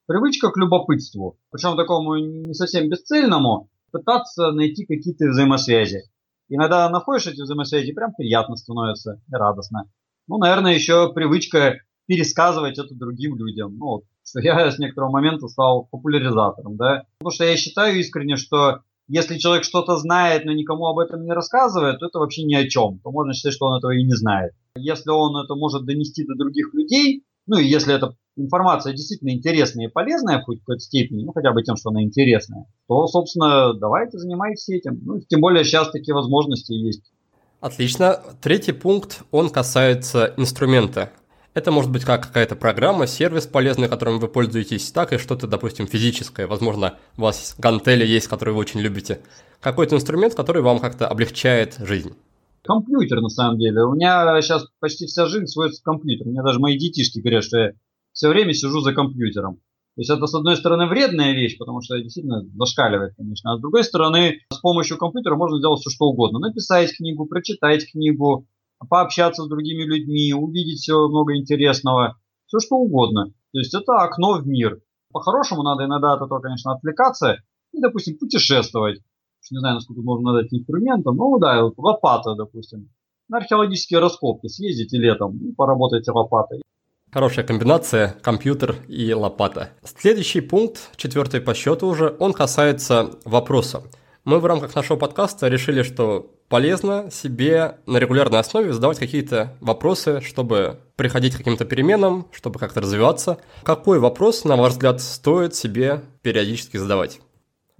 привычка 0.08 0.50
к 0.50 0.58
любопытству, 0.58 1.38
причем 1.52 1.78
такому 1.78 2.18
не 2.18 2.54
совсем 2.54 2.90
бесцельному, 2.90 3.70
пытаться 3.92 4.52
найти 4.52 4.86
какие-то 4.86 5.28
взаимосвязи. 5.28 6.02
Иногда 6.50 6.90
находишь 6.90 7.28
эти 7.28 7.42
взаимосвязи, 7.42 7.94
прям 7.94 8.14
приятно 8.14 8.58
становится 8.58 9.22
и 9.32 9.36
радостно. 9.36 9.84
Ну, 10.28 10.38
наверное, 10.38 10.74
еще 10.74 11.14
привычка 11.14 11.78
пересказывать 12.10 12.80
это 12.80 12.96
другим 12.96 13.36
людям. 13.38 13.78
Ну, 13.78 13.86
вот, 13.86 14.04
что 14.28 14.40
я 14.42 14.70
с 14.70 14.80
некоторого 14.80 15.12
момента 15.12 15.48
стал 15.48 15.88
популяризатором, 15.92 16.76
да. 16.76 17.04
Потому 17.20 17.32
что 17.34 17.46
я 17.46 17.56
считаю 17.56 18.00
искренне, 18.00 18.36
что 18.36 18.80
если 19.08 19.38
человек 19.38 19.64
что-то 19.64 19.96
знает, 19.98 20.44
но 20.46 20.52
никому 20.52 20.88
об 20.88 21.00
этом 21.00 21.24
не 21.24 21.32
рассказывает, 21.32 22.00
то 22.00 22.08
это 22.08 22.20
вообще 22.20 22.44
ни 22.44 22.56
о 22.56 22.68
чем. 22.68 23.00
То 23.04 23.12
можно 23.12 23.34
считать, 23.34 23.54
что 23.54 23.68
он 23.68 23.78
этого 23.78 23.92
и 23.92 24.04
не 24.04 24.14
знает. 24.14 24.54
Если 24.76 25.12
он 25.12 25.38
это 25.38 25.56
может 25.56 25.86
донести 25.86 26.26
до 26.26 26.36
других 26.36 26.74
людей, 26.74 27.24
ну 27.46 27.58
и 27.58 27.66
если 27.66 27.96
эта 27.96 28.16
информация 28.36 28.94
действительно 28.94 29.32
интересная 29.32 29.88
и 29.88 29.92
полезная 29.92 30.38
в 30.38 30.46
какой-то 30.46 30.80
степени, 30.80 31.24
ну 31.24 31.32
хотя 31.32 31.52
бы 31.52 31.62
тем, 31.64 31.76
что 31.76 31.90
она 31.90 32.04
интересная, 32.04 32.66
то, 32.88 33.08
собственно, 33.08 33.74
давайте 33.74 34.18
занимайтесь 34.18 34.70
этим. 34.70 35.00
Ну, 35.04 35.20
тем 35.22 35.42
более 35.42 35.64
сейчас 35.64 35.92
такие 35.92 36.14
возможности 36.14 36.74
есть. 36.74 37.12
Отлично. 37.60 38.20
Третий 38.42 38.72
пункт, 38.72 39.24
он 39.32 39.50
касается 39.50 40.34
инструмента. 40.38 41.12
Это 41.60 41.72
может 41.72 41.92
быть 41.92 42.06
как 42.06 42.26
какая-то 42.26 42.56
программа, 42.56 43.06
сервис 43.06 43.46
полезный, 43.46 43.90
которым 43.90 44.20
вы 44.20 44.30
пользуетесь, 44.30 44.94
так 44.94 45.12
и 45.12 45.18
что-то, 45.18 45.46
допустим, 45.46 45.88
физическое. 45.88 46.48
Возможно, 46.48 46.98
у 47.18 47.24
вас 47.24 47.54
гантели 47.58 48.06
есть, 48.06 48.30
которые 48.30 48.56
вы 48.56 48.62
очень 48.62 48.80
любите. 48.80 49.20
Какой-то 49.60 49.98
инструмент, 49.98 50.36
который 50.36 50.62
вам 50.62 50.80
как-то 50.80 51.06
облегчает 51.06 51.76
жизнь 51.80 52.14
компьютер, 52.64 53.20
на 53.20 53.28
самом 53.30 53.58
деле. 53.58 53.84
У 53.84 53.96
меня 53.96 54.40
сейчас 54.42 54.68
почти 54.80 55.06
вся 55.08 55.26
жизнь 55.26 55.48
сводится 55.48 55.82
к 55.82 55.86
компьютеру. 55.86 56.30
У 56.30 56.32
меня 56.32 56.44
даже 56.44 56.60
мои 56.60 56.78
детишки 56.78 57.20
говорят, 57.20 57.44
что 57.44 57.58
я 57.58 57.72
все 58.14 58.30
время 58.30 58.54
сижу 58.54 58.80
за 58.80 58.94
компьютером. 58.94 59.56
То 59.56 60.02
есть 60.02 60.10
это, 60.10 60.28
с 60.28 60.34
одной 60.34 60.56
стороны, 60.56 60.88
вредная 60.88 61.34
вещь, 61.34 61.58
потому 61.58 61.82
что 61.82 62.00
действительно 62.00 62.44
зашкаливает, 62.56 63.16
конечно. 63.18 63.52
А 63.52 63.58
с 63.58 63.60
другой 63.60 63.84
стороны, 63.84 64.40
с 64.50 64.60
помощью 64.60 64.98
компьютера 64.98 65.36
можно 65.36 65.58
сделать 65.58 65.82
все, 65.82 65.90
что 65.90 66.06
угодно. 66.06 66.40
Написать 66.40 66.96
книгу, 66.96 67.26
прочитать 67.26 67.92
книгу, 67.92 68.48
пообщаться 68.88 69.44
с 69.44 69.50
другими 69.50 69.84
людьми, 69.84 70.34
увидеть 70.34 70.80
все 70.80 71.08
много 71.08 71.36
интересного. 71.36 72.18
все 72.48 72.60
что 72.60 72.78
угодно. 72.78 73.34
То 73.52 73.60
есть 73.60 73.74
это 73.74 73.94
окно 73.98 74.38
в 74.38 74.48
мир. 74.48 74.80
По-хорошему 75.12 75.64
надо 75.64 75.86
иногда 75.86 76.14
от 76.14 76.22
этого, 76.22 76.40
конечно, 76.40 76.74
отвлекаться 76.74 77.38
и, 77.74 77.80
допустим, 77.80 78.18
путешествовать. 78.18 79.00
Не 79.52 79.60
знаю, 79.60 79.76
насколько 79.76 80.02
можно 80.02 80.34
дать 80.34 80.54
инструментом, 80.54 81.16
ну 81.16 81.40
да, 81.40 81.64
вот 81.64 81.74
лопата, 81.78 82.36
допустим. 82.36 82.90
На 83.30 83.38
археологические 83.38 84.00
раскопки 84.00 84.48
съездите 84.48 84.98
летом 84.98 85.38
и 85.38 85.54
поработайте 85.54 86.12
лопатой. 86.12 86.62
Хорошая 87.12 87.44
комбинация 87.44 88.16
компьютер 88.22 88.76
и 88.88 89.12
лопата. 89.14 89.72
Следующий 89.84 90.42
пункт, 90.42 90.96
четвертый 90.96 91.42
по 91.42 91.56
счету 91.56 91.88
уже, 91.88 92.16
он 92.20 92.34
касается 92.34 93.18
вопроса. 93.26 93.82
Мы 94.26 94.40
в 94.40 94.46
рамках 94.46 94.76
нашего 94.76 94.98
подкаста 94.98 95.48
решили, 95.48 95.82
что 95.82 96.30
полезно 96.50 97.10
себе 97.12 97.78
на 97.86 97.98
регулярной 97.98 98.40
основе 98.40 98.74
задавать 98.74 99.00
какие-то 99.00 99.54
вопросы, 99.62 100.20
чтобы 100.22 100.80
приходить 100.96 101.36
к 101.36 101.38
каким-то 101.38 101.64
переменам, 101.64 102.28
чтобы 102.32 102.60
как-то 102.60 102.82
развиваться. 102.82 103.38
Какой 103.64 104.00
вопрос, 104.00 104.44
на 104.44 104.56
ваш 104.56 104.74
взгляд, 104.74 105.00
стоит 105.00 105.56
себе 105.56 106.02
периодически 106.24 106.78
задавать? 106.78 107.22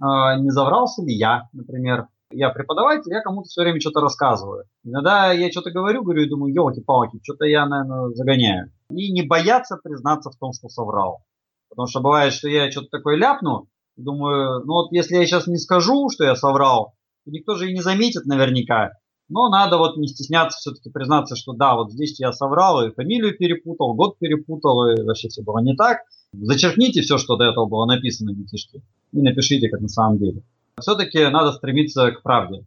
А, 0.00 0.36
не 0.38 0.50
заврался 0.50 1.02
ли 1.02 1.12
я, 1.12 1.48
например? 1.52 2.06
Я 2.32 2.50
преподаватель, 2.50 3.12
я 3.12 3.22
кому-то 3.22 3.48
все 3.48 3.62
время 3.62 3.80
что-то 3.80 4.00
рассказываю. 4.00 4.64
Иногда 4.84 5.32
я 5.32 5.50
что-то 5.50 5.72
говорю, 5.72 6.04
говорю 6.04 6.22
и 6.22 6.28
думаю, 6.28 6.54
елки-палки, 6.54 7.18
что-то 7.24 7.44
я, 7.44 7.66
наверное, 7.66 8.10
загоняю. 8.14 8.72
И 8.90 9.10
не 9.12 9.22
бояться 9.22 9.78
признаться 9.82 10.30
в 10.30 10.36
том, 10.36 10.52
что 10.52 10.68
соврал. 10.68 11.24
Потому 11.70 11.88
что 11.88 12.00
бывает, 12.00 12.32
что 12.32 12.48
я 12.48 12.70
что-то 12.70 12.86
такое 12.90 13.16
ляпну, 13.16 13.66
думаю, 13.96 14.64
ну 14.64 14.74
вот 14.74 14.92
если 14.92 15.16
я 15.16 15.26
сейчас 15.26 15.48
не 15.48 15.58
скажу, 15.58 16.08
что 16.08 16.24
я 16.24 16.36
соврал, 16.36 16.94
то 17.24 17.30
никто 17.30 17.56
же 17.56 17.70
и 17.70 17.74
не 17.74 17.80
заметит 17.80 18.26
наверняка. 18.26 18.92
Но 19.28 19.48
надо 19.48 19.78
вот 19.78 19.96
не 19.96 20.08
стесняться 20.08 20.58
все-таки 20.58 20.90
признаться, 20.90 21.36
что 21.36 21.52
да, 21.52 21.76
вот 21.76 21.92
здесь 21.92 22.18
я 22.18 22.32
соврал, 22.32 22.84
и 22.84 22.92
фамилию 22.92 23.36
перепутал, 23.38 23.94
год 23.94 24.18
перепутал, 24.18 24.88
и 24.88 25.02
вообще 25.02 25.28
все 25.28 25.42
было 25.42 25.60
не 25.60 25.76
так. 25.76 25.98
Зачеркните 26.32 27.02
все, 27.02 27.16
что 27.16 27.36
до 27.36 27.44
этого 27.44 27.66
было 27.66 27.86
написано, 27.86 28.34
детишки, 28.34 28.82
и 29.12 29.22
напишите, 29.22 29.68
как 29.68 29.80
на 29.80 29.88
самом 29.88 30.18
деле. 30.18 30.42
Все-таки 30.80 31.24
надо 31.28 31.52
стремиться 31.52 32.10
к 32.10 32.22
правде. 32.22 32.64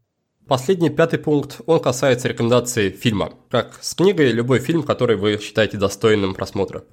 Последний, 0.47 0.89
пятый 0.89 1.19
пункт, 1.19 1.61
он 1.67 1.79
касается 1.79 2.27
рекомендаций 2.27 2.89
фильма. 2.89 3.31
Как 3.49 3.79
с 3.81 3.95
книгой, 3.95 4.31
любой 4.31 4.59
фильм, 4.59 4.83
который 4.83 5.15
вы 5.15 5.37
считаете 5.39 5.77
достойным 5.77 6.33
просмотра. 6.33 6.83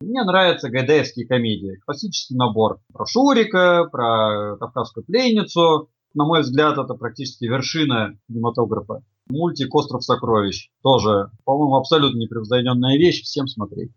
Мне 0.00 0.22
нравятся 0.24 0.68
гайдаевские 0.68 1.26
комедии. 1.26 1.80
Классический 1.84 2.34
набор 2.34 2.80
про 2.92 3.06
Шурика, 3.06 3.88
про 3.90 4.56
Кавказскую 4.58 5.04
пленницу. 5.04 5.90
На 6.14 6.24
мой 6.24 6.42
взгляд, 6.42 6.78
это 6.78 6.94
практически 6.94 7.44
вершина 7.46 8.18
кинематографа. 8.28 9.02
Мультик 9.28 9.74
«Остров 9.74 10.04
сокровищ». 10.04 10.70
Тоже, 10.82 11.30
по-моему, 11.44 11.76
абсолютно 11.76 12.18
непревзойденная 12.18 12.98
вещь. 12.98 13.22
Всем 13.22 13.46
смотреть. 13.46 13.92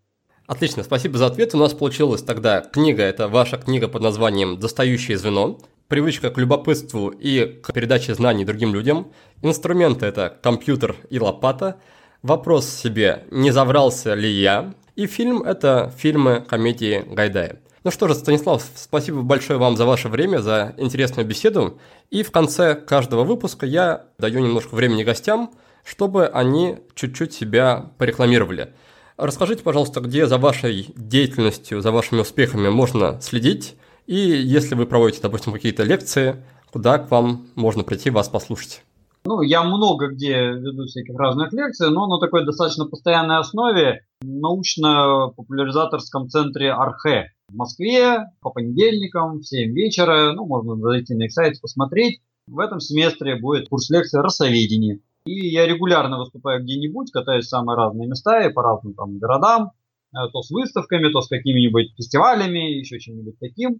Отлично, 0.48 0.84
спасибо 0.84 1.18
за 1.18 1.26
ответ. 1.26 1.56
У 1.56 1.58
нас 1.58 1.74
получилась 1.74 2.22
тогда 2.22 2.62
книга, 2.62 3.02
это 3.02 3.28
ваша 3.28 3.58
книга 3.58 3.88
под 3.88 4.04
названием 4.04 4.60
«Достающее 4.60 5.18
звено». 5.18 5.58
Привычка 5.88 6.30
к 6.32 6.38
любопытству 6.38 7.10
и 7.10 7.46
к 7.46 7.74
передаче 7.74 8.16
знаний 8.16 8.46
другим 8.46 8.74
людям. 8.74 9.12
Инструменты– 9.42 10.06
это 10.08 10.36
компьютер 10.42 10.96
и 11.10 11.20
лопата. 11.20 11.80
Вопрос 12.24 12.68
себе, 12.68 13.26
не 13.30 13.52
заврался 13.52 14.14
ли 14.14 14.30
я? 14.30 14.74
И 14.96 15.06
фильм– 15.06 15.42
это 15.44 15.94
фильмы 15.98 16.44
комедии 16.48 17.04
Гайдая. 17.08 17.62
Ну 17.86 17.92
что 17.92 18.08
же, 18.08 18.16
Станислав, 18.16 18.68
спасибо 18.74 19.22
большое 19.22 19.60
вам 19.60 19.78
за 19.78 19.86
ваше 19.86 20.10
время, 20.10 20.40
за 20.40 20.74
интересную 20.78 21.28
беседу. 21.28 21.78
И 22.10 22.24
в 22.24 22.32
конце 22.32 22.74
каждого 22.74 23.24
выпуска 23.24 23.68
я 23.68 24.08
даю 24.18 24.40
немножко 24.40 24.74
времени 24.74 25.04
гостям, 25.04 25.52
чтобы 25.84 26.26
они 26.26 26.80
чуть-чуть 26.96 27.32
себя 27.32 27.92
порекламировали. 28.00 28.74
Расскажите, 29.18 29.62
пожалуйста, 29.62 30.02
где 30.02 30.26
за 30.26 30.40
вашей 30.40 30.92
деятельностью, 30.96 31.82
за 31.82 31.92
вашими 31.92 32.22
успехами 32.22 32.70
можно 32.70 33.22
следить, 33.22 33.76
и 34.08 34.16
если 34.16 34.74
вы 34.74 34.88
проводите, 34.88 35.22
допустим, 35.22 35.54
какие-то 35.54 35.84
лекции, 35.84 36.44
куда 36.74 36.98
к 36.98 37.12
вам 37.12 37.46
можно 37.54 37.84
прийти 37.84 38.10
вас 38.10 38.30
послушать? 38.30 38.82
Ну, 39.26 39.42
я 39.42 39.62
много 39.62 40.08
где 40.08 40.54
веду 40.54 40.88
всяких 40.88 41.20
разных 41.20 41.54
лекций, 41.54 41.92
но 41.92 42.08
на 42.08 42.20
такой 42.20 42.46
достаточно 42.46 42.88
постоянной 42.88 43.38
основе 43.38 44.08
в 44.22 44.26
научно-популяризаторском 44.26 46.30
центре 46.30 46.72
Архе 46.72 47.35
в 47.50 47.56
Москве 47.56 48.32
по 48.42 48.50
понедельникам 48.50 49.40
в 49.40 49.44
7 49.48 49.72
вечера. 49.74 50.34
Ну, 50.34 50.46
можно 50.46 50.76
зайти 50.76 51.16
на 51.16 51.24
их 51.24 51.32
сайт, 51.32 51.60
посмотреть. 51.62 52.22
В 52.48 52.60
этом 52.60 52.80
семестре 52.80 53.40
будет 53.40 53.70
курс 53.70 53.90
лекций 53.90 54.22
«Росоведение». 54.22 55.00
И 55.26 55.48
я 55.50 55.66
регулярно 55.66 56.20
выступаю 56.20 56.62
где-нибудь, 56.62 57.12
катаюсь 57.12 57.46
в 57.46 57.50
самые 57.50 57.78
разные 57.78 58.08
места 58.08 58.46
и 58.46 58.54
по 58.54 58.62
разным 58.62 58.94
там 58.94 59.18
городам, 59.18 59.72
э, 60.14 60.18
то 60.32 60.44
с 60.44 60.52
выставками, 60.52 61.12
то 61.12 61.22
с 61.22 61.28
какими-нибудь 61.28 61.96
фестивалями, 61.98 62.78
еще 62.78 63.00
чем-нибудь 63.00 63.40
таким. 63.40 63.80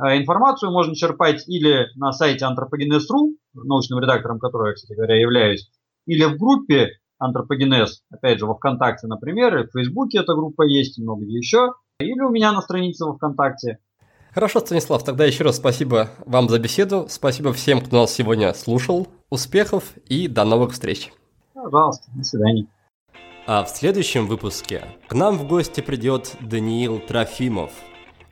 Э, 0.00 0.16
информацию 0.16 0.72
можно 0.72 0.94
черпать 0.94 1.46
или 1.48 1.88
на 1.96 2.12
сайте 2.12 2.46
anthropogenes.ru, 2.46 3.34
научным 3.52 3.98
редактором 3.98 4.38
которого 4.38 4.68
я, 4.68 4.74
кстати 4.74 4.96
говоря, 4.96 5.20
являюсь, 5.20 5.70
или 6.06 6.24
в 6.24 6.38
группе 6.38 6.92
Антропогенез, 7.18 8.02
опять 8.10 8.38
же, 8.38 8.46
во 8.46 8.54
ВКонтакте, 8.54 9.06
например, 9.06 9.66
в 9.66 9.72
Фейсбуке 9.72 10.18
эта 10.18 10.34
группа 10.34 10.62
есть, 10.62 10.98
и 10.98 11.02
много 11.02 11.24
где 11.24 11.36
еще, 11.36 11.72
или 11.98 12.20
у 12.20 12.30
меня 12.30 12.52
на 12.52 12.60
странице 12.60 13.04
во 13.04 13.14
ВКонтакте. 13.14 13.78
Хорошо, 14.32 14.60
Станислав, 14.60 15.02
тогда 15.02 15.24
еще 15.24 15.44
раз 15.44 15.56
спасибо 15.56 16.10
вам 16.26 16.48
за 16.48 16.58
беседу, 16.58 17.06
спасибо 17.08 17.54
всем, 17.54 17.80
кто 17.80 18.02
нас 18.02 18.12
сегодня 18.12 18.52
слушал, 18.52 19.08
успехов 19.30 19.94
и 20.06 20.28
до 20.28 20.44
новых 20.44 20.72
встреч. 20.72 21.10
Пожалуйста, 21.54 22.10
до 22.14 22.22
свидания. 22.22 22.66
А 23.46 23.64
в 23.64 23.70
следующем 23.70 24.26
выпуске 24.26 24.84
к 25.08 25.14
нам 25.14 25.38
в 25.38 25.48
гости 25.48 25.80
придет 25.80 26.36
Даниил 26.40 26.98
Трофимов, 26.98 27.70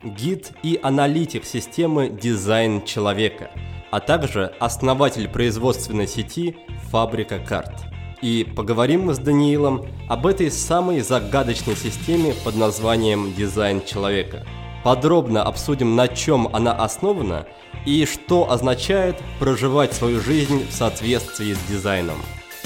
гид 0.03 0.51
и 0.61 0.79
аналитик 0.83 1.43
системы 1.43 2.09
«Дизайн 2.09 2.85
человека», 2.85 3.49
а 3.89 3.99
также 3.99 4.53
основатель 4.59 5.27
производственной 5.27 6.05
сети 6.05 6.55
«Фабрика 6.91 7.39
карт». 7.39 7.94
И 8.21 8.43
поговорим 8.55 9.05
мы 9.05 9.13
с 9.13 9.19
Даниилом 9.19 9.85
об 10.07 10.25
этой 10.27 10.51
самой 10.51 11.01
загадочной 11.01 11.75
системе 11.75 12.33
под 12.43 12.55
названием 12.55 13.33
«Дизайн 13.33 13.83
человека», 13.85 14.45
Подробно 14.85 15.41
обсудим, 15.41 15.95
на 15.95 16.07
чем 16.07 16.47
она 16.55 16.71
основана 16.71 17.47
и 17.87 18.05
что 18.05 18.51
означает 18.51 19.15
проживать 19.39 19.93
свою 19.93 20.21
жизнь 20.21 20.67
в 20.69 20.71
соответствии 20.71 21.53
с 21.53 21.57
дизайном. 21.67 22.17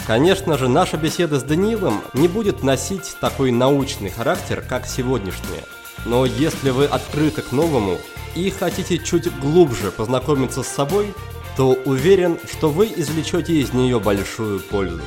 Конечно 0.05 0.57
же, 0.57 0.67
наша 0.67 0.97
беседа 0.97 1.39
с 1.39 1.43
Данилом 1.43 2.01
не 2.13 2.27
будет 2.27 2.61
носить 2.61 3.15
такой 3.21 3.51
научный 3.51 4.09
характер, 4.09 4.61
как 4.67 4.85
сегодняшняя. 4.85 5.63
Но 6.05 6.25
если 6.25 6.71
вы 6.71 6.87
открыты 6.87 7.41
к 7.41 7.53
новому 7.53 7.95
и 8.35 8.49
хотите 8.49 8.97
чуть 8.97 9.33
глубже 9.39 9.89
познакомиться 9.89 10.61
с 10.61 10.67
собой, 10.67 11.13
то 11.55 11.77
уверен, 11.85 12.37
что 12.51 12.69
вы 12.69 12.91
извлечете 12.93 13.53
из 13.53 13.71
нее 13.71 13.97
большую 13.97 14.59
пользу. 14.59 15.03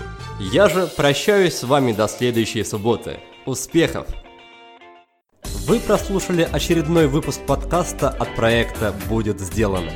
Я 0.51 0.69
же 0.69 0.89
прощаюсь 0.89 1.55
с 1.55 1.63
вами 1.63 1.93
до 1.93 2.09
следующей 2.09 2.65
субботы. 2.65 3.21
Успехов! 3.47 4.09
Вы 5.67 5.79
прослушали 5.79 6.49
очередной 6.51 7.07
выпуск 7.07 7.41
подкаста 7.47 8.09
от 8.09 8.35
проекта 8.35 8.93
«Будет 9.09 9.39
сделано». 9.39 9.93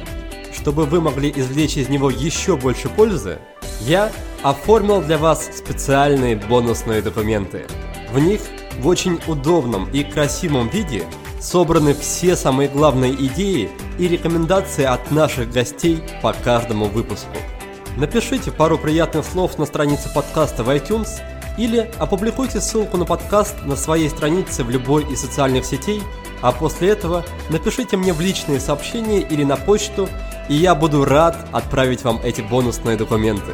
Чтобы 0.54 0.84
вы 0.84 1.00
могли 1.00 1.32
извлечь 1.34 1.76
из 1.76 1.88
него 1.88 2.10
еще 2.10 2.56
больше 2.56 2.88
пользы, 2.88 3.40
я 3.80 4.12
оформил 4.44 5.02
для 5.02 5.18
вас 5.18 5.50
специальные 5.52 6.36
бонусные 6.36 7.02
документы. 7.02 7.66
В 8.12 8.20
них 8.20 8.40
в 8.78 8.86
очень 8.86 9.18
удобном 9.26 9.90
и 9.90 10.04
красивом 10.04 10.68
виде 10.68 11.06
собраны 11.40 11.92
все 11.92 12.36
самые 12.36 12.68
главные 12.68 13.14
идеи 13.14 13.68
и 13.98 14.06
рекомендации 14.06 14.84
от 14.84 15.10
наших 15.10 15.50
гостей 15.50 16.02
по 16.22 16.32
каждому 16.32 16.84
выпуску. 16.84 17.36
Напишите 17.96 18.50
пару 18.52 18.78
приятных 18.78 19.24
слов 19.24 19.58
на 19.58 19.66
странице 19.66 20.12
подкаста 20.12 20.62
в 20.62 20.70
iTunes– 20.70 21.08
или 21.56 21.90
опубликуйте 21.98 22.60
ссылку 22.60 22.96
на 22.96 23.04
подкаст 23.04 23.56
на 23.64 23.76
своей 23.76 24.08
странице 24.10 24.64
в 24.64 24.70
любой 24.70 25.10
из 25.10 25.20
социальных 25.20 25.64
сетей, 25.64 26.02
а 26.42 26.52
после 26.52 26.90
этого 26.90 27.24
напишите 27.50 27.96
мне 27.96 28.12
в 28.12 28.20
личные 28.20 28.60
сообщения 28.60 29.20
или 29.20 29.42
на 29.42 29.56
почту, 29.56 30.08
и 30.48 30.54
я 30.54 30.74
буду 30.74 31.04
рад 31.04 31.36
отправить 31.52 32.04
вам 32.04 32.20
эти 32.22 32.42
бонусные 32.42 32.96
документы. 32.96 33.52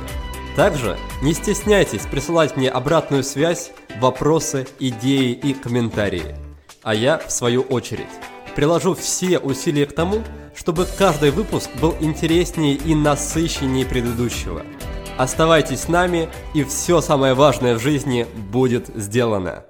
Также 0.57 0.99
не 1.23 1.33
стесняйтесь 1.33 2.03
присылать 2.03 2.57
мне 2.57 2.69
обратную 2.69 3.25
связь, 3.25 3.71
вопросы, 3.99 4.67
идеи 4.79 5.33
и 5.33 5.55
комментарии. 5.55 6.37
А 6.83 6.95
я, 6.95 7.19
в 7.19 7.31
свою 7.31 7.63
очередь, 7.63 8.09
приложу 8.55 8.95
все 8.95 9.39
усилия 9.39 9.87
к 9.87 9.95
тому, 9.95 10.23
чтобы 10.55 10.87
каждый 10.99 11.31
выпуск 11.31 11.71
был 11.81 11.95
интереснее 12.01 12.75
и 12.75 12.95
насыщеннее 12.95 13.87
предыдущего– 13.87 14.63
Оставайтесь 15.19 15.83
с 15.83 15.89
нами, 15.89 16.29
и 16.55 16.65
все 16.65 17.01
самое 17.01 17.35
важное 17.35 17.75
в 17.75 17.81
жизни 17.81 18.27
будет 18.51 18.89
сделано. 18.89 19.65